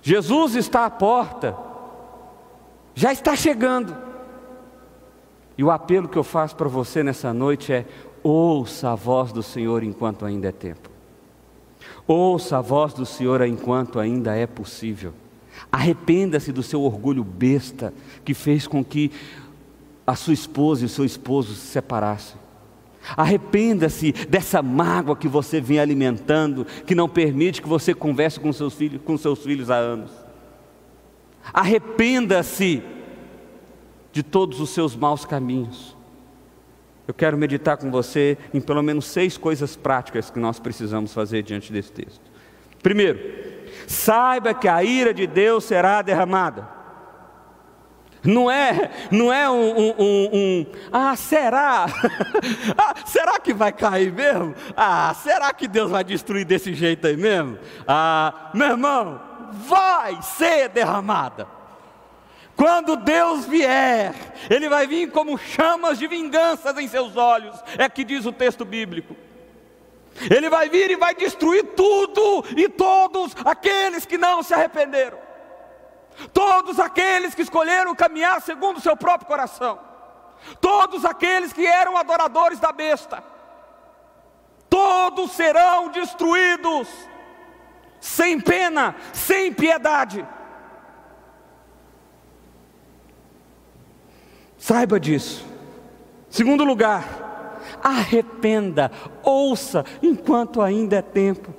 Jesus 0.02 0.56
está 0.56 0.86
à 0.86 0.90
porta, 0.90 1.56
já 2.94 3.14
está 3.14 3.38
chegando. 3.38 3.96
E 5.58 5.64
o 5.64 5.72
apelo 5.72 6.10
que 6.10 6.18
eu 6.18 6.24
faço 6.26 6.58
para 6.58 6.68
você 6.68 7.04
nessa 7.04 7.34
noite 7.34 7.72
é: 7.72 7.86
ouça 8.24 8.92
a 8.92 8.96
voz 8.96 9.32
do 9.32 9.44
Senhor 9.44 9.84
enquanto 9.84 10.26
ainda 10.26 10.50
é 10.50 10.52
tempo. 10.52 10.90
Ouça 12.08 12.58
a 12.58 12.62
voz 12.62 12.94
do 12.94 13.06
Senhor 13.06 13.42
enquanto 13.42 14.00
ainda 14.00 14.36
é 14.36 14.46
possível. 14.46 15.14
Arrependa-se 15.72 16.52
do 16.52 16.64
seu 16.64 16.82
orgulho 16.82 17.24
besta 17.24 17.94
que 18.24 18.34
fez 18.34 18.68
com 18.68 18.84
que 18.84 19.12
a 20.06 20.16
sua 20.16 20.34
esposa 20.34 20.84
e 20.84 20.86
o 20.86 20.90
seu 20.90 21.06
esposo 21.06 21.54
se 21.54 21.68
separassem. 21.68 22.40
Arrependa-se 23.18 24.12
dessa 24.12 24.62
mágoa 24.62 25.16
que 25.16 25.28
você 25.28 25.60
vem 25.60 25.80
alimentando, 25.80 26.66
que 26.86 26.94
não 26.94 27.10
permite 27.10 27.62
que 27.62 27.68
você 27.68 27.94
converse 27.94 28.40
com 28.40 28.54
seus 28.54 28.74
filhos, 28.74 29.02
com 29.04 29.18
seus 29.18 29.44
filhos 29.44 29.72
há 29.72 29.76
anos. 29.76 30.12
Arrependa-se 31.52 32.84
de 34.12 34.22
todos 34.22 34.60
os 34.60 34.70
seus 34.70 34.96
maus 34.96 35.26
caminhos. 35.26 35.96
Eu 37.12 37.14
quero 37.14 37.38
meditar 37.38 37.76
com 37.76 37.92
você 37.92 38.38
em 38.54 38.62
pelo 38.62 38.82
menos 38.82 39.06
seis 39.06 39.38
coisas 39.38 39.76
práticas 39.76 40.30
que 40.30 40.40
nós 40.40 40.62
precisamos 40.62 41.14
fazer 41.14 41.44
diante 41.44 41.70
desse 41.70 41.92
texto. 41.92 42.22
Primeiro, 42.82 43.20
saiba 43.86 44.54
que 44.54 44.66
a 44.66 44.82
ira 44.82 45.14
de 45.14 45.28
Deus 45.28 45.66
será 45.66 46.02
derramada. 46.02 46.70
Não 48.24 48.50
é, 48.50 48.92
não 49.12 49.34
é 49.34 49.50
um, 49.50 49.78
um, 49.78 49.96
um, 50.00 50.30
um 50.34 50.66
ah, 50.90 51.14
será? 51.18 51.86
ah, 52.78 52.96
será 53.06 53.42
que 53.42 53.54
vai 53.54 53.74
cair 53.74 54.14
mesmo? 54.14 54.56
Ah, 54.78 55.14
será 55.14 55.54
que 55.54 55.68
Deus 55.68 55.92
vai 55.92 56.06
destruir 56.06 56.46
desse 56.46 56.74
jeito 56.74 57.08
aí 57.08 57.18
mesmo? 57.18 57.60
Ah, 57.86 58.52
meu 58.54 58.70
irmão, 58.70 59.20
vai 59.52 60.18
ser 60.22 60.70
derramada. 60.70 61.46
Quando 62.56 62.96
Deus 62.96 63.46
vier, 63.46 64.14
Ele 64.50 64.70
vai 64.70 64.86
vir 64.88 65.12
como 65.12 65.38
chamas 65.38 65.98
de 65.98 66.08
vinganças 66.08 66.78
em 66.78 66.88
seus 66.88 67.16
olhos, 67.16 67.56
é 67.78 67.90
que 67.90 68.04
diz 68.04 68.26
o 68.26 68.32
texto 68.32 68.66
bíblico. 68.66 69.16
Ele 70.30 70.50
vai 70.50 70.70
vir 70.70 70.92
e 70.92 70.96
vai 70.96 71.16
destruir 71.16 71.64
tudo 71.76 72.46
e 72.56 72.68
todos 72.68 73.34
aqueles 73.46 74.06
que 74.06 74.18
não 74.18 74.44
se 74.44 74.54
arrependeram. 74.54 75.18
Todos 76.34 76.80
aqueles 76.80 77.34
que 77.34 77.42
escolheram 77.42 77.96
caminhar 77.96 78.42
segundo 78.42 78.78
o 78.78 78.82
seu 78.82 78.96
próprio 78.96 79.28
coração, 79.28 79.80
todos 80.60 81.06
aqueles 81.06 81.54
que 81.54 81.66
eram 81.66 81.98
adoradores 81.98 82.60
da 82.60 82.72
besta, 82.72 83.24
todos 84.70 85.32
serão 85.32 85.90
destruídos, 85.90 86.88
sem 88.00 88.40
pena, 88.40 88.96
sem 89.14 89.54
piedade. 89.54 90.28
Saiba 94.62 95.00
disso. 95.00 95.44
Segundo 96.30 96.64
lugar, 96.64 97.60
arrependa, 97.84 98.92
ouça 99.24 99.84
enquanto 100.04 100.62
ainda 100.62 100.98
é 100.98 101.02
tempo. 101.02 101.52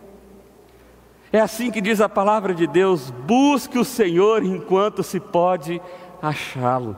É 1.33 1.41
assim 1.41 1.73
que 1.73 1.81
diz 1.81 2.01
a 2.01 2.09
palavra 2.09 2.55
de 2.55 2.65
Deus: 2.65 3.11
busque 3.11 3.77
o 3.77 3.85
Senhor 3.85 4.45
enquanto 4.45 5.03
se 5.03 5.19
pode 5.19 5.83
achá-lo. 6.23 6.97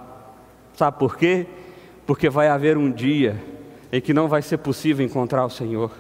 Sabe 0.74 0.98
por 0.98 1.16
quê? 1.16 1.46
Porque 2.07 2.28
vai 2.28 2.48
haver 2.48 2.76
um 2.76 2.92
dia 2.92 3.42
em 3.90 3.98
que 3.98 4.12
não 4.12 4.28
vai 4.28 4.42
ser 4.42 4.59
possível 4.59 5.07
encontrar 5.07 5.46
o 5.46 5.50
Senhor. 5.50 5.90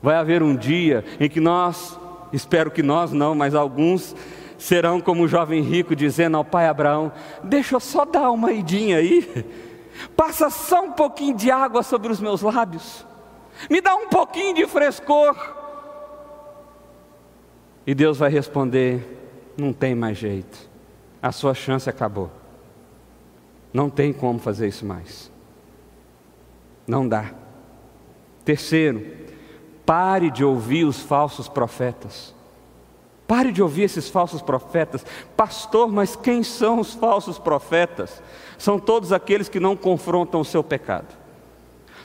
Vai 0.00 0.14
haver 0.14 0.44
um 0.44 0.54
dia 0.54 1.04
em 1.18 1.28
que 1.28 1.40
nós, 1.40 1.98
espero 2.32 2.70
que 2.70 2.84
nós 2.84 3.10
não, 3.10 3.34
mas 3.34 3.52
alguns 3.52 4.14
serão 4.58 5.00
como 5.00 5.22
o 5.22 5.28
jovem 5.28 5.62
rico 5.62 5.94
dizendo 5.94 6.36
ao 6.36 6.44
pai 6.44 6.66
Abraão: 6.66 7.12
Deixa 7.42 7.76
eu 7.76 7.80
só 7.80 8.04
dar 8.04 8.30
uma 8.30 8.52
idinha 8.52 8.98
aí, 8.98 9.44
passa 10.16 10.50
só 10.50 10.84
um 10.84 10.92
pouquinho 10.92 11.36
de 11.36 11.50
água 11.50 11.82
sobre 11.82 12.10
os 12.12 12.20
meus 12.20 12.42
lábios, 12.42 13.06
me 13.70 13.80
dá 13.80 13.94
um 13.94 14.08
pouquinho 14.08 14.54
de 14.54 14.66
frescor. 14.66 15.36
E 17.86 17.94
Deus 17.94 18.18
vai 18.18 18.30
responder: 18.30 19.52
não 19.56 19.72
tem 19.72 19.94
mais 19.94 20.18
jeito, 20.18 20.68
a 21.22 21.32
sua 21.32 21.54
chance 21.54 21.88
acabou. 21.88 22.30
Não 23.72 23.90
tem 23.90 24.12
como 24.12 24.38
fazer 24.38 24.68
isso 24.68 24.86
mais. 24.86 25.30
Não 26.86 27.08
dá. 27.08 27.32
Terceiro, 28.44 29.04
pare 29.84 30.30
de 30.30 30.44
ouvir 30.44 30.84
os 30.84 31.00
falsos 31.00 31.48
profetas. 31.48 32.34
Pare 33.34 33.50
de 33.50 33.60
ouvir 33.60 33.82
esses 33.82 34.08
falsos 34.08 34.40
profetas. 34.40 35.04
Pastor, 35.36 35.90
mas 35.90 36.14
quem 36.14 36.44
são 36.44 36.78
os 36.78 36.94
falsos 36.94 37.36
profetas? 37.36 38.22
São 38.56 38.78
todos 38.78 39.12
aqueles 39.12 39.48
que 39.48 39.58
não 39.58 39.76
confrontam 39.76 40.40
o 40.40 40.44
seu 40.44 40.62
pecado. 40.62 41.08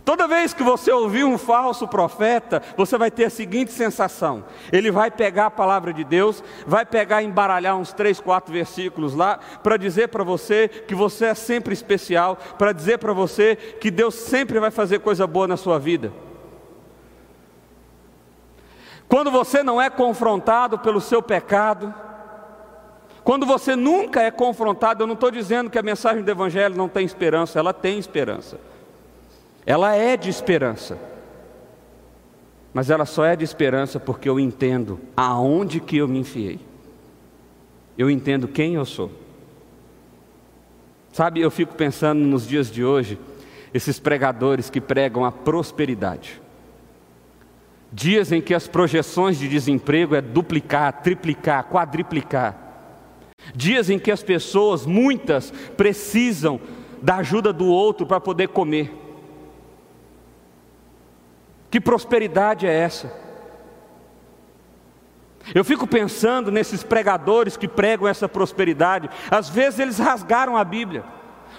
Toda 0.03 0.27
vez 0.27 0.55
que 0.55 0.63
você 0.63 0.91
ouvir 0.91 1.23
um 1.23 1.37
falso 1.37 1.87
profeta, 1.87 2.63
você 2.75 2.97
vai 2.97 3.11
ter 3.11 3.25
a 3.25 3.29
seguinte 3.29 3.71
sensação: 3.71 4.43
ele 4.71 4.89
vai 4.89 5.11
pegar 5.11 5.45
a 5.45 5.51
palavra 5.51 5.93
de 5.93 6.03
Deus, 6.03 6.43
vai 6.65 6.83
pegar 6.83 7.21
e 7.21 7.27
embaralhar 7.27 7.77
uns 7.77 7.93
três, 7.93 8.19
quatro 8.19 8.51
versículos 8.51 9.13
lá, 9.13 9.37
para 9.61 9.77
dizer 9.77 10.07
para 10.07 10.23
você 10.23 10.67
que 10.67 10.95
você 10.95 11.25
é 11.25 11.35
sempre 11.35 11.75
especial, 11.75 12.39
para 12.57 12.73
dizer 12.73 12.97
para 12.97 13.13
você 13.13 13.55
que 13.55 13.91
Deus 13.91 14.15
sempre 14.15 14.59
vai 14.59 14.71
fazer 14.71 14.97
coisa 14.97 15.27
boa 15.27 15.47
na 15.47 15.57
sua 15.57 15.77
vida. 15.77 16.11
Quando 19.09 19.29
você 19.29 19.61
não 19.61 19.81
é 19.81 19.89
confrontado 19.89 20.79
pelo 20.79 21.01
seu 21.01 21.21
pecado, 21.21 21.93
quando 23.25 23.45
você 23.45 23.75
nunca 23.75 24.21
é 24.21 24.31
confrontado, 24.31 25.03
eu 25.03 25.07
não 25.07 25.15
estou 25.15 25.29
dizendo 25.29 25.69
que 25.69 25.77
a 25.77 25.83
mensagem 25.83 26.23
do 26.23 26.31
Evangelho 26.31 26.77
não 26.77 26.87
tem 26.87 27.05
esperança, 27.05 27.59
ela 27.59 27.73
tem 27.73 27.99
esperança 27.99 28.57
ela 29.69 29.95
é 29.95 30.17
de 30.17 30.31
esperança. 30.31 30.97
Mas 32.73 32.89
ela 32.89 33.05
só 33.05 33.23
é 33.23 33.35
de 33.35 33.43
esperança 33.43 33.99
porque 33.99 34.27
eu 34.27 34.39
entendo 34.39 34.99
aonde 35.15 35.79
que 35.79 35.97
eu 35.97 36.07
me 36.07 36.17
enfiei. 36.17 36.59
Eu 37.95 38.09
entendo 38.09 38.47
quem 38.47 38.73
eu 38.73 38.83
sou. 38.83 39.11
Sabe, 41.13 41.39
eu 41.39 41.51
fico 41.51 41.75
pensando 41.75 42.19
nos 42.19 42.47
dias 42.47 42.71
de 42.71 42.83
hoje, 42.83 43.19
esses 43.71 43.99
pregadores 43.99 44.71
que 44.71 44.81
pregam 44.81 45.23
a 45.23 45.31
prosperidade. 45.31 46.41
Dias 47.91 48.31
em 48.31 48.41
que 48.41 48.53
as 48.53 48.67
projeções 48.67 49.37
de 49.37 49.47
desemprego 49.47 50.15
é 50.15 50.21
duplicar, 50.21 51.01
triplicar, 51.01 51.65
quadriplicar. 51.65 52.55
Dias 53.55 53.89
em 53.89 53.97
que 53.97 54.11
as 54.11 54.21
pessoas, 54.21 54.85
muitas, 54.85 55.51
precisam 55.75 56.59
da 57.01 57.17
ajuda 57.17 57.51
do 57.51 57.65
outro 57.65 58.05
para 58.05 58.19
poder 58.19 58.49
comer. 58.49 58.93
Que 61.71 61.79
prosperidade 61.79 62.67
é 62.67 62.73
essa? 62.73 63.11
Eu 65.53 65.63
fico 65.63 65.87
pensando 65.87 66.51
nesses 66.51 66.83
pregadores 66.83 67.57
que 67.57 67.67
pregam 67.67 68.07
essa 68.07 68.29
prosperidade. 68.29 69.09
Às 69.31 69.49
vezes 69.49 69.79
eles 69.79 69.97
rasgaram 69.97 70.55
a 70.55 70.63
Bíblia, 70.63 71.03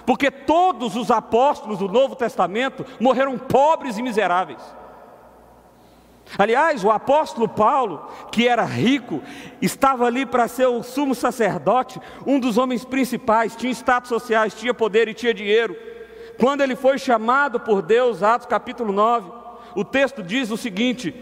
porque 0.05 0.31
todos 0.31 0.95
os 0.95 1.11
apóstolos 1.11 1.79
do 1.79 1.89
Novo 1.89 2.15
Testamento 2.15 2.85
morreram 2.99 3.37
pobres 3.37 3.97
e 3.97 4.01
miseráveis. 4.01 4.61
Aliás, 6.37 6.83
o 6.83 6.89
apóstolo 6.89 7.47
Paulo, 7.47 8.07
que 8.31 8.47
era 8.47 8.63
rico, 8.63 9.21
estava 9.61 10.05
ali 10.05 10.25
para 10.25 10.47
ser 10.47 10.67
o 10.67 10.81
sumo 10.83 11.13
sacerdote, 11.13 11.99
um 12.25 12.39
dos 12.39 12.57
homens 12.57 12.85
principais, 12.85 13.55
tinha 13.55 13.71
status 13.71 14.09
sociais, 14.09 14.53
tinha 14.53 14.73
poder 14.73 15.07
e 15.07 15.13
tinha 15.13 15.33
dinheiro. 15.33 15.75
Quando 16.39 16.61
ele 16.61 16.75
foi 16.75 16.97
chamado 16.97 17.59
por 17.59 17.81
Deus, 17.81 18.23
Atos 18.23 18.47
capítulo 18.47 18.93
9, 18.93 19.31
o 19.75 19.83
texto 19.83 20.23
diz 20.23 20.49
o 20.49 20.57
seguinte: 20.57 21.13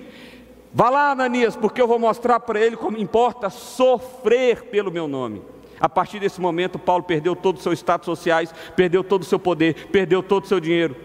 Vá 0.73 0.89
lá, 0.89 1.11
Ananias, 1.11 1.55
porque 1.55 1.81
eu 1.81 1.87
vou 1.87 1.99
mostrar 1.99 2.39
para 2.39 2.59
ele 2.59 2.77
como 2.77 2.97
importa 2.97 3.49
sofrer 3.49 4.65
pelo 4.65 4.91
meu 4.91 5.07
nome. 5.07 5.41
A 5.79 5.87
partir 5.87 6.19
desse 6.19 6.41
momento, 6.41 6.77
Paulo 6.77 7.03
perdeu 7.03 7.35
todo 7.35 7.57
o 7.57 7.61
seu 7.61 7.73
status 7.73 8.05
sociais, 8.05 8.53
perdeu 8.75 9.03
todo 9.03 9.21
o 9.21 9.25
seu 9.25 9.39
poder, 9.39 9.87
perdeu 9.87 10.21
todo 10.21 10.43
o 10.43 10.47
seu 10.47 10.59
dinheiro. 10.59 10.95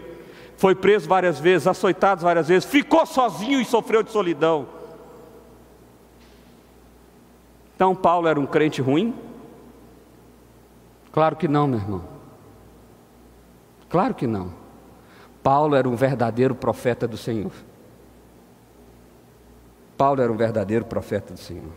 Foi 0.57 0.73
preso 0.73 1.07
várias 1.07 1.39
vezes, 1.39 1.67
açoitado 1.67 2.21
várias 2.21 2.47
vezes, 2.47 2.69
ficou 2.69 3.05
sozinho 3.05 3.59
e 3.59 3.65
sofreu 3.65 4.01
de 4.01 4.11
solidão. 4.11 4.67
Então, 7.75 7.93
Paulo 7.93 8.27
era 8.27 8.39
um 8.39 8.45
crente 8.45 8.81
ruim? 8.81 9.13
Claro 11.11 11.35
que 11.35 11.47
não, 11.47 11.67
meu 11.67 11.79
irmão. 11.79 12.01
Claro 13.89 14.13
que 14.13 14.25
não. 14.25 14.53
Paulo 15.43 15.75
era 15.75 15.87
um 15.87 15.95
verdadeiro 15.95 16.55
profeta 16.55 17.07
do 17.07 17.17
Senhor. 17.17 17.51
Paulo 19.97 20.21
era 20.21 20.31
um 20.31 20.37
verdadeiro 20.37 20.85
profeta 20.85 21.33
do 21.33 21.39
Senhor. 21.39 21.71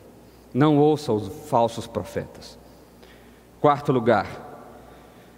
Não 0.55 0.79
ouça 0.79 1.13
os 1.13 1.29
falsos 1.49 1.87
profetas. 1.87 2.59
Quarto 3.61 3.93
lugar, 3.93 4.27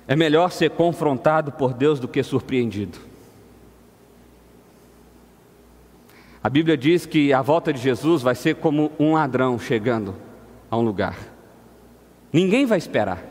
é 0.07 0.15
melhor 0.15 0.51
ser 0.51 0.71
confrontado 0.71 1.53
por 1.53 1.73
Deus 1.73 1.99
do 1.99 2.09
que 2.09 2.23
surpreendido. 2.23 3.10
A 6.43 6.49
Bíblia 6.49 6.77
diz 6.77 7.05
que 7.05 7.33
a 7.33 7.43
volta 7.43 7.73
de 7.73 7.81
Jesus 7.81 8.23
vai 8.23 8.35
ser 8.35 8.57
como 8.57 8.91
um 8.99 9.13
ladrão 9.13 9.59
chegando 9.59 10.15
a 10.71 10.77
um 10.77 10.81
lugar. 10.81 11.17
Ninguém 12.33 12.65
vai 12.65 12.79
esperar. 12.79 13.23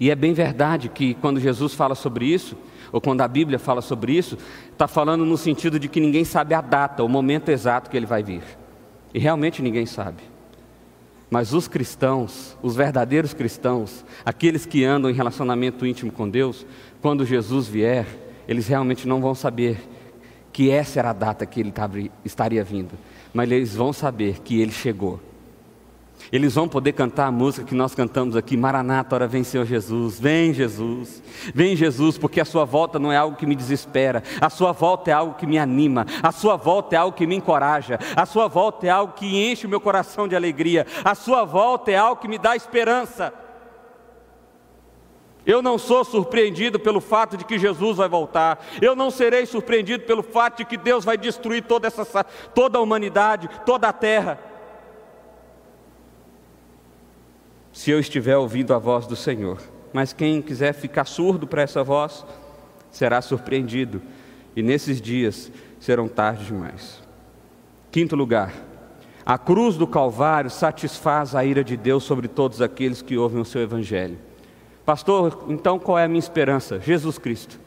E 0.00 0.10
é 0.10 0.14
bem 0.14 0.32
verdade 0.32 0.88
que 0.88 1.14
quando 1.14 1.38
Jesus 1.38 1.74
fala 1.74 1.94
sobre 1.94 2.26
isso, 2.26 2.56
ou 2.90 3.00
quando 3.00 3.20
a 3.20 3.28
Bíblia 3.28 3.58
fala 3.58 3.80
sobre 3.80 4.12
isso, 4.12 4.36
está 4.72 4.88
falando 4.88 5.24
no 5.24 5.36
sentido 5.36 5.78
de 5.78 5.88
que 5.88 6.00
ninguém 6.00 6.24
sabe 6.24 6.54
a 6.54 6.60
data, 6.60 7.04
o 7.04 7.08
momento 7.08 7.50
exato 7.50 7.88
que 7.90 7.96
ele 7.96 8.06
vai 8.06 8.22
vir. 8.22 8.42
E 9.14 9.18
realmente 9.20 9.62
ninguém 9.62 9.86
sabe. 9.86 10.22
Mas 11.30 11.52
os 11.52 11.68
cristãos, 11.68 12.56
os 12.62 12.74
verdadeiros 12.74 13.34
cristãos, 13.34 14.04
aqueles 14.24 14.64
que 14.64 14.84
andam 14.84 15.10
em 15.10 15.14
relacionamento 15.14 15.86
íntimo 15.86 16.10
com 16.10 16.28
Deus, 16.28 16.66
quando 17.02 17.24
Jesus 17.24 17.68
vier, 17.68 18.06
eles 18.48 18.66
realmente 18.66 19.06
não 19.06 19.20
vão 19.20 19.34
saber 19.34 19.78
que 20.58 20.72
essa 20.72 20.98
era 20.98 21.10
a 21.10 21.12
data 21.12 21.46
que 21.46 21.60
ele 21.60 21.72
estaria 22.24 22.64
vindo, 22.64 22.90
mas 23.32 23.48
eles 23.48 23.76
vão 23.76 23.92
saber 23.92 24.40
que 24.40 24.60
ele 24.60 24.72
chegou. 24.72 25.20
Eles 26.32 26.56
vão 26.56 26.68
poder 26.68 26.94
cantar 26.94 27.28
a 27.28 27.30
música 27.30 27.64
que 27.64 27.76
nós 27.76 27.94
cantamos 27.94 28.34
aqui, 28.34 28.56
Maranata, 28.56 29.14
ora 29.14 29.28
vem 29.28 29.44
Senhor 29.44 29.64
Jesus, 29.64 30.18
vem 30.18 30.52
Jesus, 30.52 31.22
vem 31.54 31.76
Jesus, 31.76 32.18
porque 32.18 32.40
a 32.40 32.44
sua 32.44 32.64
volta 32.64 32.98
não 32.98 33.12
é 33.12 33.16
algo 33.16 33.36
que 33.36 33.46
me 33.46 33.54
desespera, 33.54 34.20
a 34.40 34.50
sua 34.50 34.72
volta 34.72 35.12
é 35.12 35.14
algo 35.14 35.34
que 35.34 35.46
me 35.46 35.60
anima, 35.60 36.04
a 36.20 36.32
sua 36.32 36.56
volta 36.56 36.96
é 36.96 36.98
algo 36.98 37.16
que 37.16 37.24
me 37.24 37.36
encoraja, 37.36 37.96
a 38.16 38.26
sua 38.26 38.48
volta 38.48 38.84
é 38.84 38.90
algo 38.90 39.12
que 39.12 39.48
enche 39.48 39.64
o 39.64 39.70
meu 39.70 39.80
coração 39.80 40.26
de 40.26 40.34
alegria, 40.34 40.88
a 41.04 41.14
sua 41.14 41.44
volta 41.44 41.92
é 41.92 41.96
algo 41.96 42.20
que 42.20 42.26
me 42.26 42.36
dá 42.36 42.56
esperança. 42.56 43.32
Eu 45.48 45.60
não 45.60 45.78
sou 45.78 46.04
surpreendido 46.04 46.78
pelo 46.78 47.00
fato 47.00 47.36
de 47.36 47.44
que 47.44 47.58
Jesus 47.58 47.96
vai 47.96 48.08
voltar. 48.08 48.64
Eu 48.80 48.94
não 48.94 49.10
serei 49.10 49.46
surpreendido 49.46 50.04
pelo 50.04 50.22
fato 50.22 50.58
de 50.58 50.64
que 50.64 50.76
Deus 50.76 51.04
vai 51.04 51.18
destruir 51.18 51.64
toda, 51.64 51.88
essa, 51.88 52.22
toda 52.54 52.78
a 52.78 52.80
humanidade, 52.80 53.50
toda 53.66 53.88
a 53.88 53.92
terra. 53.92 54.38
se 57.78 57.92
eu 57.92 58.00
estiver 58.00 58.36
ouvindo 58.36 58.74
a 58.74 58.78
voz 58.78 59.06
do 59.06 59.14
Senhor. 59.14 59.58
Mas 59.92 60.12
quem 60.12 60.42
quiser 60.42 60.72
ficar 60.72 61.04
surdo 61.04 61.46
para 61.46 61.62
essa 61.62 61.84
voz, 61.84 62.26
será 62.90 63.22
surpreendido, 63.22 64.02
e 64.56 64.64
nesses 64.64 65.00
dias 65.00 65.52
serão 65.78 66.08
tarde 66.08 66.46
demais. 66.46 67.00
Quinto 67.92 68.16
lugar, 68.16 68.52
a 69.24 69.38
cruz 69.38 69.76
do 69.76 69.86
Calvário 69.86 70.50
satisfaz 70.50 71.36
a 71.36 71.44
ira 71.44 71.62
de 71.62 71.76
Deus 71.76 72.02
sobre 72.02 72.26
todos 72.26 72.60
aqueles 72.60 73.00
que 73.00 73.16
ouvem 73.16 73.40
o 73.40 73.44
seu 73.44 73.62
Evangelho. 73.62 74.18
Pastor, 74.88 75.44
então 75.50 75.78
qual 75.78 75.98
é 75.98 76.04
a 76.04 76.08
minha 76.08 76.18
esperança? 76.18 76.80
Jesus 76.80 77.18
Cristo. 77.18 77.60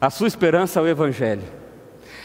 A 0.00 0.08
sua 0.08 0.28
esperança 0.28 0.78
é 0.78 0.82
o 0.84 0.86
Evangelho. 0.86 1.42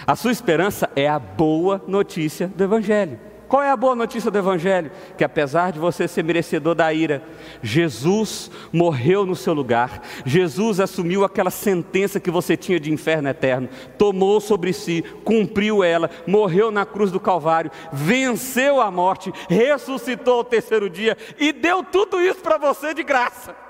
A 0.06 0.16
sua 0.16 0.32
esperança 0.32 0.88
é 0.96 1.10
a 1.10 1.18
boa 1.18 1.82
notícia 1.88 2.48
do 2.48 2.64
Evangelho. 2.64 3.20
Qual 3.48 3.64
é 3.64 3.72
a 3.72 3.76
boa 3.76 3.96
notícia 3.96 4.30
do 4.30 4.38
Evangelho? 4.38 4.92
Que 5.18 5.24
apesar 5.24 5.72
de 5.72 5.80
você 5.80 6.08
ser 6.08 6.24
merecedor 6.24 6.76
da 6.76 6.94
ira, 6.94 7.24
Jesus 7.64 8.52
morreu 8.72 9.26
no 9.26 9.36
seu 9.36 9.56
lugar, 9.56 10.04
Jesus 10.24 10.80
assumiu 10.80 11.26
aquela 11.26 11.50
sentença 11.50 12.20
que 12.20 12.30
você 12.30 12.56
tinha 12.56 12.80
de 12.80 12.94
inferno 12.94 13.30
eterno, 13.30 13.68
tomou 13.98 14.40
sobre 14.40 14.74
si, 14.74 15.04
cumpriu 15.24 15.84
ela, 15.84 16.08
morreu 16.28 16.70
na 16.70 16.86
cruz 16.86 17.10
do 17.12 17.20
Calvário, 17.20 17.72
venceu 17.92 18.80
a 18.80 18.92
morte, 18.92 19.34
ressuscitou 19.50 20.36
ao 20.36 20.44
terceiro 20.44 20.88
dia 20.88 21.18
e 21.40 21.52
deu 21.52 21.82
tudo 21.84 22.22
isso 22.22 22.42
para 22.42 22.60
você 22.60 22.94
de 22.94 23.02
graça. 23.02 23.63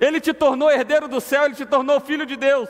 Ele 0.00 0.20
te 0.20 0.32
tornou 0.32 0.70
herdeiro 0.70 1.08
do 1.08 1.20
céu, 1.20 1.44
ele 1.44 1.54
te 1.54 1.66
tornou 1.66 2.00
filho 2.00 2.26
de 2.26 2.36
Deus. 2.36 2.68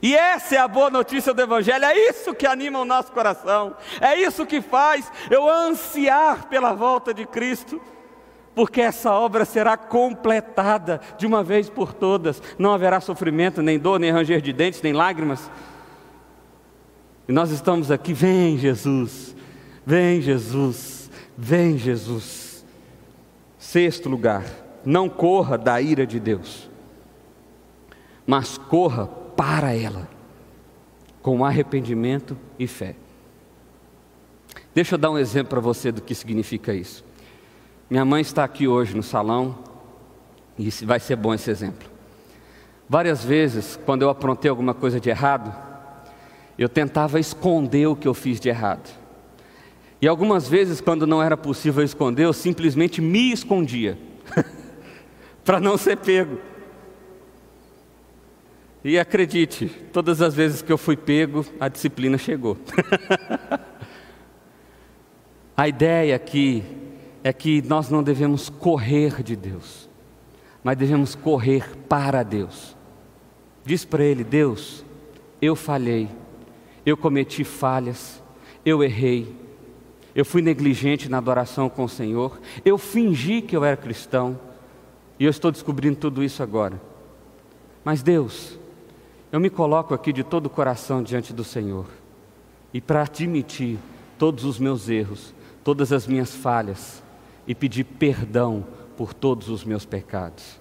E 0.00 0.14
essa 0.14 0.54
é 0.54 0.58
a 0.58 0.68
boa 0.68 0.90
notícia 0.90 1.34
do 1.34 1.42
Evangelho, 1.42 1.84
é 1.84 2.10
isso 2.10 2.32
que 2.32 2.46
anima 2.46 2.78
o 2.78 2.84
nosso 2.84 3.10
coração, 3.10 3.76
é 4.00 4.16
isso 4.16 4.46
que 4.46 4.60
faz 4.60 5.10
eu 5.28 5.48
ansiar 5.48 6.46
pela 6.46 6.72
volta 6.72 7.12
de 7.12 7.26
Cristo, 7.26 7.82
porque 8.54 8.80
essa 8.80 9.12
obra 9.12 9.44
será 9.44 9.76
completada 9.76 11.00
de 11.16 11.26
uma 11.26 11.42
vez 11.42 11.68
por 11.68 11.92
todas, 11.92 12.40
não 12.56 12.72
haverá 12.72 13.00
sofrimento, 13.00 13.60
nem 13.60 13.76
dor, 13.76 13.98
nem 13.98 14.12
ranger 14.12 14.40
de 14.40 14.52
dentes, 14.52 14.82
nem 14.82 14.92
lágrimas. 14.92 15.50
E 17.26 17.32
nós 17.32 17.50
estamos 17.50 17.90
aqui, 17.90 18.12
vem 18.12 18.56
Jesus, 18.56 19.34
vem 19.84 20.20
Jesus, 20.20 21.10
vem 21.36 21.76
Jesus. 21.76 22.64
Sexto 23.58 24.08
lugar, 24.08 24.44
não 24.84 25.08
corra 25.08 25.58
da 25.58 25.80
ira 25.80 26.06
de 26.06 26.18
Deus, 26.18 26.68
mas 28.26 28.58
corra 28.58 29.06
para 29.06 29.74
ela, 29.74 30.08
com 31.22 31.44
arrependimento 31.44 32.36
e 32.58 32.66
fé. 32.66 32.94
Deixa 34.74 34.94
eu 34.94 34.98
dar 34.98 35.10
um 35.10 35.18
exemplo 35.18 35.50
para 35.50 35.60
você 35.60 35.90
do 35.90 36.02
que 36.02 36.14
significa 36.14 36.72
isso. 36.72 37.04
Minha 37.90 38.04
mãe 38.04 38.20
está 38.20 38.44
aqui 38.44 38.68
hoje 38.68 38.94
no 38.94 39.02
salão 39.02 39.58
e 40.58 40.68
vai 40.84 41.00
ser 41.00 41.16
bom 41.16 41.32
esse 41.32 41.50
exemplo. 41.50 41.88
Várias 42.88 43.24
vezes, 43.24 43.78
quando 43.84 44.02
eu 44.02 44.10
aprontei 44.10 44.50
alguma 44.50 44.74
coisa 44.74 44.98
de 44.98 45.10
errado, 45.10 45.54
eu 46.58 46.68
tentava 46.68 47.20
esconder 47.20 47.86
o 47.86 47.96
que 47.96 48.08
eu 48.08 48.14
fiz 48.14 48.40
de 48.40 48.48
errado. 48.48 48.88
E 50.00 50.08
algumas 50.08 50.48
vezes, 50.48 50.80
quando 50.80 51.06
não 51.06 51.22
era 51.22 51.36
possível 51.36 51.82
esconder, 51.82 52.24
eu 52.24 52.32
simplesmente 52.32 53.00
me 53.00 53.32
escondia, 53.32 53.98
para 55.48 55.60
não 55.60 55.78
ser 55.78 55.96
pego. 55.96 56.38
E 58.84 58.98
acredite, 58.98 59.66
todas 59.94 60.20
as 60.20 60.34
vezes 60.34 60.60
que 60.60 60.70
eu 60.70 60.76
fui 60.76 60.94
pego, 60.94 61.42
a 61.58 61.68
disciplina 61.68 62.18
chegou. 62.18 62.58
a 65.56 65.66
ideia 65.66 66.14
aqui 66.14 66.62
é 67.24 67.32
que 67.32 67.62
nós 67.62 67.88
não 67.88 68.02
devemos 68.02 68.50
correr 68.50 69.22
de 69.22 69.34
Deus, 69.34 69.88
mas 70.62 70.76
devemos 70.76 71.14
correr 71.14 71.78
para 71.88 72.22
Deus. 72.22 72.76
Diz 73.64 73.86
para 73.86 74.04
Ele: 74.04 74.24
Deus, 74.24 74.84
eu 75.40 75.56
falhei, 75.56 76.10
eu 76.84 76.94
cometi 76.94 77.42
falhas, 77.42 78.22
eu 78.66 78.84
errei, 78.84 79.34
eu 80.14 80.26
fui 80.26 80.42
negligente 80.42 81.08
na 81.08 81.16
adoração 81.16 81.70
com 81.70 81.84
o 81.84 81.88
Senhor, 81.88 82.38
eu 82.66 82.76
fingi 82.76 83.40
que 83.40 83.56
eu 83.56 83.64
era 83.64 83.78
cristão, 83.78 84.38
e 85.18 85.24
eu 85.24 85.30
estou 85.30 85.50
descobrindo 85.50 85.96
tudo 85.96 86.22
isso 86.22 86.42
agora. 86.42 86.80
Mas 87.84 88.02
Deus, 88.02 88.58
eu 89.32 89.40
me 89.40 89.50
coloco 89.50 89.94
aqui 89.94 90.12
de 90.12 90.22
todo 90.22 90.46
o 90.46 90.50
coração 90.50 91.02
diante 91.02 91.32
do 91.32 91.44
Senhor 91.44 91.86
e 92.72 92.80
para 92.80 93.02
admitir 93.02 93.78
todos 94.18 94.44
os 94.44 94.58
meus 94.58 94.88
erros, 94.88 95.34
todas 95.64 95.92
as 95.92 96.06
minhas 96.06 96.34
falhas 96.34 97.02
e 97.46 97.54
pedir 97.54 97.84
perdão 97.84 98.66
por 98.96 99.14
todos 99.14 99.48
os 99.48 99.64
meus 99.64 99.84
pecados. 99.84 100.60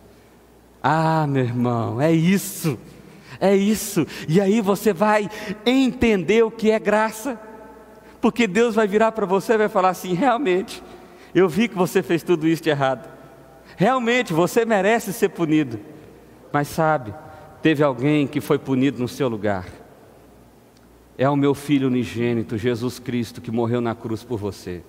Ah, 0.81 1.25
meu 1.27 1.43
irmão, 1.43 1.99
é 1.99 2.11
isso, 2.11 2.79
é 3.39 3.55
isso. 3.55 4.05
E 4.27 4.39
aí 4.39 4.61
você 4.61 4.93
vai 4.93 5.29
entender 5.65 6.43
o 6.43 6.51
que 6.51 6.71
é 6.71 6.79
graça, 6.79 7.39
porque 8.21 8.47
Deus 8.47 8.75
vai 8.75 8.87
virar 8.87 9.11
para 9.11 9.25
você 9.25 9.53
e 9.53 9.57
vai 9.57 9.69
falar 9.69 9.89
assim: 9.89 10.13
realmente, 10.13 10.81
eu 11.33 11.49
vi 11.49 11.67
que 11.67 11.75
você 11.75 12.01
fez 12.01 12.23
tudo 12.23 12.47
isso 12.47 12.63
de 12.63 12.69
errado, 12.69 13.09
realmente 13.77 14.33
você 14.33 14.65
merece 14.65 15.13
ser 15.13 15.29
punido, 15.29 15.79
mas 16.51 16.67
sabe, 16.67 17.13
teve 17.61 17.83
alguém 17.83 18.27
que 18.27 18.41
foi 18.41 18.57
punido 18.57 18.99
no 18.99 19.07
seu 19.07 19.29
lugar. 19.29 19.65
É 21.17 21.29
o 21.29 21.35
meu 21.35 21.53
filho 21.53 21.87
unigênito, 21.87 22.57
Jesus 22.57 22.99
Cristo, 22.99 23.39
que 23.39 23.51
morreu 23.51 23.79
na 23.79 23.95
cruz 23.95 24.23
por 24.23 24.37
você. 24.37 24.83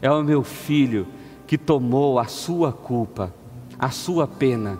É 0.00 0.10
o 0.10 0.22
meu 0.22 0.42
filho 0.42 1.06
que 1.46 1.58
tomou 1.58 2.18
a 2.18 2.26
sua 2.26 2.72
culpa, 2.72 3.34
a 3.78 3.90
sua 3.90 4.26
pena, 4.26 4.78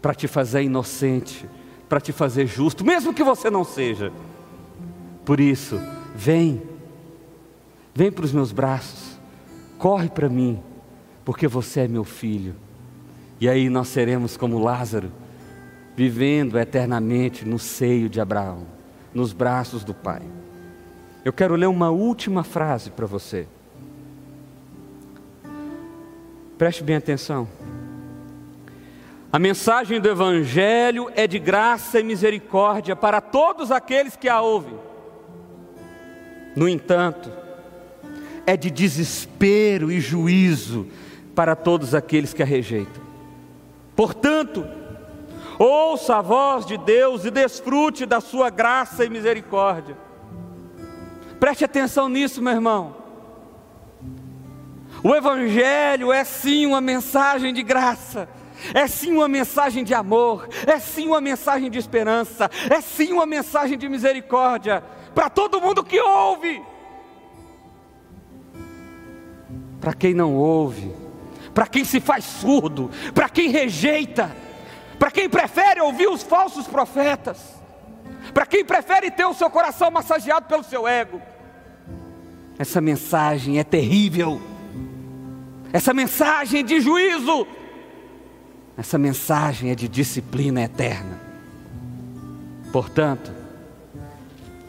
para 0.00 0.14
te 0.14 0.26
fazer 0.26 0.62
inocente, 0.62 1.46
para 1.88 2.00
te 2.00 2.10
fazer 2.10 2.46
justo, 2.46 2.84
mesmo 2.84 3.14
que 3.14 3.22
você 3.22 3.50
não 3.50 3.64
seja. 3.64 4.12
Por 5.24 5.40
isso, 5.40 5.78
vem, 6.14 6.62
vem 7.94 8.10
para 8.10 8.24
os 8.24 8.32
meus 8.32 8.50
braços, 8.50 9.18
corre 9.78 10.08
para 10.08 10.28
mim, 10.28 10.60
porque 11.24 11.46
você 11.46 11.80
é 11.80 11.88
meu 11.88 12.04
filho. 12.04 12.54
E 13.40 13.48
aí 13.48 13.68
nós 13.68 13.88
seremos 13.88 14.36
como 14.36 14.58
Lázaro, 14.58 15.10
vivendo 15.96 16.58
eternamente 16.58 17.44
no 17.44 17.58
seio 17.58 18.08
de 18.08 18.20
Abraão, 18.20 18.66
nos 19.12 19.32
braços 19.32 19.84
do 19.84 19.92
Pai. 19.92 20.22
Eu 21.24 21.32
quero 21.32 21.54
ler 21.54 21.66
uma 21.66 21.90
última 21.90 22.42
frase 22.42 22.90
para 22.90 23.06
você. 23.06 23.46
Preste 26.58 26.82
bem 26.82 26.96
atenção. 26.96 27.48
A 29.32 29.38
mensagem 29.38 30.00
do 30.00 30.08
Evangelho 30.08 31.10
é 31.14 31.26
de 31.26 31.38
graça 31.38 31.98
e 31.98 32.04
misericórdia 32.04 32.94
para 32.94 33.20
todos 33.20 33.70
aqueles 33.70 34.14
que 34.14 34.28
a 34.28 34.40
ouvem. 34.40 34.78
No 36.54 36.68
entanto, 36.68 37.32
é 38.46 38.56
de 38.56 38.70
desespero 38.70 39.90
e 39.90 40.00
juízo 40.00 40.86
para 41.34 41.56
todos 41.56 41.94
aqueles 41.94 42.34
que 42.34 42.42
a 42.42 42.46
rejeitam. 42.46 43.02
Portanto, 43.96 44.66
ouça 45.58 46.16
a 46.16 46.22
voz 46.22 46.66
de 46.66 46.76
Deus 46.76 47.24
e 47.24 47.30
desfrute 47.30 48.06
da 48.06 48.20
sua 48.20 48.50
graça 48.50 49.04
e 49.04 49.10
misericórdia. 49.10 49.96
Preste 51.38 51.64
atenção 51.64 52.08
nisso, 52.08 52.40
meu 52.42 52.52
irmão. 52.52 52.96
O 55.02 55.14
Evangelho 55.14 56.12
é 56.12 56.22
sim 56.22 56.66
uma 56.66 56.80
mensagem 56.80 57.52
de 57.52 57.62
graça, 57.62 58.28
é 58.72 58.86
sim 58.86 59.12
uma 59.12 59.26
mensagem 59.26 59.82
de 59.82 59.92
amor, 59.92 60.48
é 60.64 60.78
sim 60.78 61.08
uma 61.08 61.20
mensagem 61.20 61.68
de 61.68 61.78
esperança, 61.78 62.48
é 62.70 62.80
sim 62.80 63.12
uma 63.12 63.26
mensagem 63.26 63.76
de 63.76 63.88
misericórdia 63.88 64.84
para 65.12 65.28
todo 65.28 65.60
mundo 65.60 65.82
que 65.82 66.00
ouve. 66.00 66.62
Para 69.80 69.92
quem 69.92 70.14
não 70.14 70.36
ouve, 70.36 70.94
para 71.54 71.66
quem 71.66 71.84
se 71.84 72.00
faz 72.00 72.24
surdo, 72.24 72.90
para 73.14 73.28
quem 73.28 73.50
rejeita, 73.50 74.34
para 74.98 75.10
quem 75.10 75.28
prefere 75.28 75.80
ouvir 75.80 76.08
os 76.08 76.22
falsos 76.22 76.66
profetas, 76.66 77.38
para 78.32 78.46
quem 78.46 78.64
prefere 78.64 79.10
ter 79.10 79.24
o 79.24 79.34
seu 79.34 79.50
coração 79.50 79.90
massageado 79.90 80.46
pelo 80.46 80.62
seu 80.62 80.86
ego. 80.86 81.20
Essa 82.58 82.80
mensagem 82.80 83.58
é 83.58 83.64
terrível, 83.64 84.40
essa 85.72 85.92
mensagem 85.92 86.60
é 86.60 86.62
de 86.62 86.80
juízo, 86.80 87.46
essa 88.76 88.96
mensagem 88.98 89.70
é 89.70 89.74
de 89.74 89.88
disciplina 89.88 90.62
eterna. 90.62 91.20
Portanto, 92.72 93.32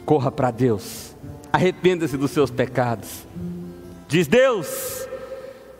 corra 0.04 0.30
para 0.30 0.50
Deus, 0.50 1.14
arrependa-se 1.52 2.16
dos 2.16 2.30
seus 2.30 2.50
pecados. 2.50 3.24
Diz 4.08 4.26
Deus, 4.26 5.03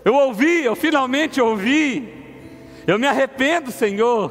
eu 0.05 0.14
ouvi, 0.14 0.64
eu 0.64 0.76
finalmente 0.76 1.40
ouvi. 1.40 2.12
Eu 2.86 2.98
me 2.98 3.07
arrependo, 3.07 3.70
Senhor. 3.70 4.30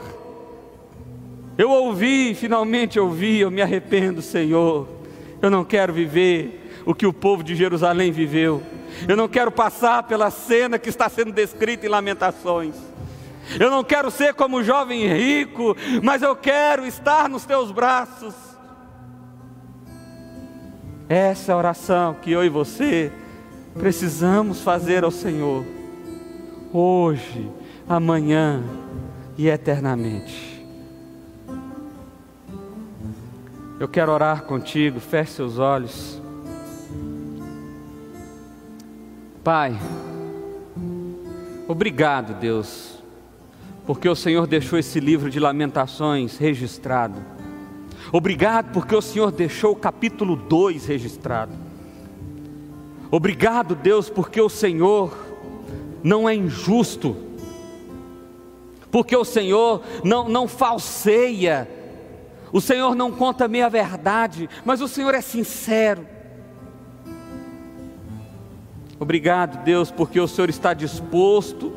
Eu 1.58 1.70
ouvi, 1.70 2.36
finalmente 2.36 3.00
ouvi, 3.00 3.40
eu 3.40 3.50
me 3.50 3.62
arrependo, 3.62 4.22
Senhor. 4.22 4.88
Eu 5.42 5.50
não 5.50 5.64
quero 5.64 5.92
viver 5.92 6.84
o 6.86 6.94
que 6.94 7.06
o 7.06 7.14
povo 7.14 7.44
de 7.44 7.56
Jerusalém 7.56 8.12
viveu. 8.12 8.62
Eu 9.08 9.18
não 9.18 9.28
quero 9.28 9.52
passar 9.52 10.04
pela 10.04 10.30
cena 10.30 10.78
que 10.78 10.90
está 10.90 11.10
sendo 11.10 11.32
descrita 11.32 11.86
em 11.86 11.90
Lamentações. 11.90 12.76
Eu 13.60 13.70
não 13.70 13.84
quero 13.84 14.10
ser 14.12 14.34
como 14.36 14.58
o 14.58 14.64
jovem 14.64 15.08
rico, 15.08 15.76
mas 16.02 16.22
eu 16.22 16.36
quero 16.36 16.86
estar 16.86 17.28
nos 17.28 17.46
teus 17.46 17.72
braços. 17.72 18.36
Essa 21.10 21.52
é 21.52 21.54
a 21.54 21.58
oração 21.58 22.16
que 22.22 22.32
eu 22.32 22.44
e 22.44 22.50
você 22.50 23.12
precisamos 23.76 24.62
fazer 24.62 25.04
ao 25.04 25.12
Senhor, 25.12 25.66
hoje, 26.72 27.50
amanhã 27.88 28.64
e 29.38 29.48
eternamente. 29.48 30.54
Eu 33.80 33.88
quero 33.88 34.12
orar 34.12 34.44
contigo, 34.44 35.00
feche 35.00 35.32
seus 35.32 35.58
olhos. 35.58 36.22
Pai, 39.44 39.78
obrigado, 41.68 42.40
Deus, 42.40 43.04
porque 43.86 44.08
o 44.08 44.16
Senhor 44.16 44.48
deixou 44.48 44.80
esse 44.80 45.00
livro 45.00 45.30
de 45.30 45.40
lamentações 45.40 46.38
registrado. 46.38 47.20
Obrigado 48.12 48.72
porque 48.72 48.96
o 48.96 49.02
Senhor 49.02 49.32
deixou 49.32 49.74
o 49.74 49.76
capítulo 49.76 50.36
2 50.36 50.86
registrado. 50.86 51.63
Obrigado, 53.16 53.76
Deus, 53.76 54.10
porque 54.10 54.42
o 54.42 54.50
Senhor 54.50 55.16
não 56.04 56.28
é 56.28 56.34
injusto, 56.34 57.16
porque 58.90 59.16
o 59.16 59.24
Senhor 59.24 59.84
não, 60.04 60.28
não 60.28 60.48
falseia, 60.48 61.70
o 62.52 62.60
Senhor 62.60 62.96
não 62.96 63.12
conta 63.12 63.48
meia 63.48 63.70
verdade, 63.70 64.50
mas 64.66 64.82
o 64.82 64.88
Senhor 64.88 65.14
é 65.14 65.22
sincero. 65.22 66.08
Obrigado, 69.00 69.64
Deus, 69.64 69.92
porque 69.92 70.20
o 70.20 70.28
Senhor 70.28 70.50
está 70.50 70.74
disposto 70.74 71.72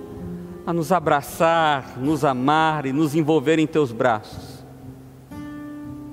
a 0.67 0.73
nos 0.73 0.91
abraçar, 0.91 1.99
nos 1.99 2.25
amar 2.25 2.87
e 2.87 2.95
nos 2.95 3.15
envolver 3.15 3.59
em 3.59 3.67
teus 3.67 3.93
braços. 3.93 4.65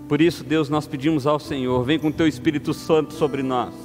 Por 0.09 0.19
isso, 0.19 0.43
Deus, 0.43 0.67
nós 0.67 0.85
pedimos 0.85 1.25
ao 1.25 1.39
Senhor, 1.39 1.81
vem 1.85 1.97
com 1.97 2.11
teu 2.11 2.27
Espírito 2.27 2.73
Santo 2.73 3.13
sobre 3.13 3.41
nós 3.41 3.82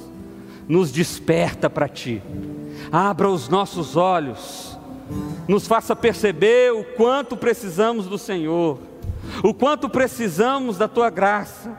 nos 0.69 0.91
desperta 0.91 1.67
para 1.67 1.89
Ti, 1.89 2.21
abra 2.91 3.27
os 3.27 3.49
nossos 3.49 3.97
olhos, 3.97 4.77
nos 5.47 5.65
faça 5.65 5.95
perceber 5.95 6.71
o 6.71 6.83
quanto 6.83 7.35
precisamos 7.35 8.05
do 8.05 8.19
Senhor, 8.19 8.77
o 9.43 9.51
quanto 9.51 9.89
precisamos 9.89 10.77
da 10.77 10.87
Tua 10.87 11.09
graça. 11.09 11.75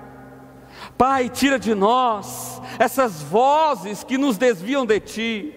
Pai, 0.98 1.28
tira 1.28 1.56
de 1.56 1.72
nós 1.72 2.60
essas 2.80 3.22
vozes 3.22 4.02
que 4.02 4.18
nos 4.18 4.36
desviam 4.36 4.84
de 4.84 4.98
Ti, 4.98 5.54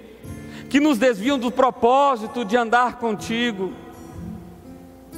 que 0.70 0.80
nos 0.80 1.00
desviam 1.00 1.40
do 1.40 1.50
propósito 1.50 2.46
de 2.46 2.56
andar 2.56 3.00
contigo, 3.00 3.74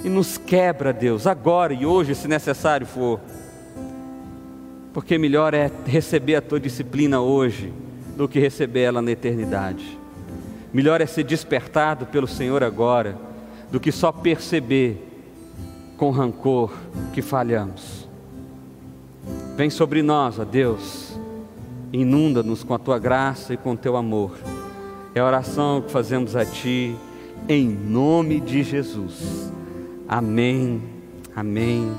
e 0.05 0.09
nos 0.09 0.37
quebra, 0.37 0.93
Deus, 0.93 1.27
agora 1.27 1.73
e 1.73 1.85
hoje, 1.85 2.15
se 2.15 2.29
necessário 2.29 2.87
for, 2.87 3.19
porque 4.93 5.17
melhor 5.17 5.53
é 5.53 5.69
receber 5.85 6.35
a 6.35 6.41
Tua 6.41 6.61
disciplina 6.61 7.19
hoje 7.19 7.73
do 8.15 8.27
que 8.27 8.39
receber 8.39 8.81
ela 8.81 9.01
na 9.01 9.11
eternidade. 9.11 9.99
Melhor 10.73 11.01
é 11.01 11.05
ser 11.05 11.23
despertado 11.23 12.05
pelo 12.05 12.27
Senhor 12.27 12.63
agora 12.63 13.17
do 13.71 13.79
que 13.79 13.91
só 13.91 14.11
perceber 14.11 15.01
com 15.97 16.09
rancor 16.09 16.73
que 17.13 17.21
falhamos. 17.21 18.07
Vem 19.55 19.69
sobre 19.69 20.01
nós, 20.01 20.37
ó 20.37 20.43
Deus, 20.43 21.17
inunda-nos 21.93 22.63
com 22.63 22.73
a 22.73 22.79
tua 22.79 22.99
graça 22.99 23.53
e 23.53 23.57
com 23.57 23.71
o 23.71 23.77
teu 23.77 23.95
amor. 23.95 24.37
É 25.13 25.19
a 25.21 25.25
oração 25.25 25.81
que 25.81 25.91
fazemos 25.91 26.35
a 26.35 26.45
Ti, 26.45 26.95
em 27.47 27.69
nome 27.69 28.41
de 28.41 28.63
Jesus. 28.63 29.51
Amém, 30.07 30.83
amém 31.33 31.89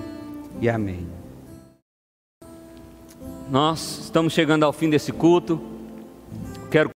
e 0.61 0.69
amém. 0.69 1.07
Nós 3.51 4.01
estamos 4.05 4.33
chegando 4.33 4.64
ao 4.64 4.73
fim 4.73 4.91
desse 4.91 5.12
culto. 5.12 5.76
Quero 6.71 6.91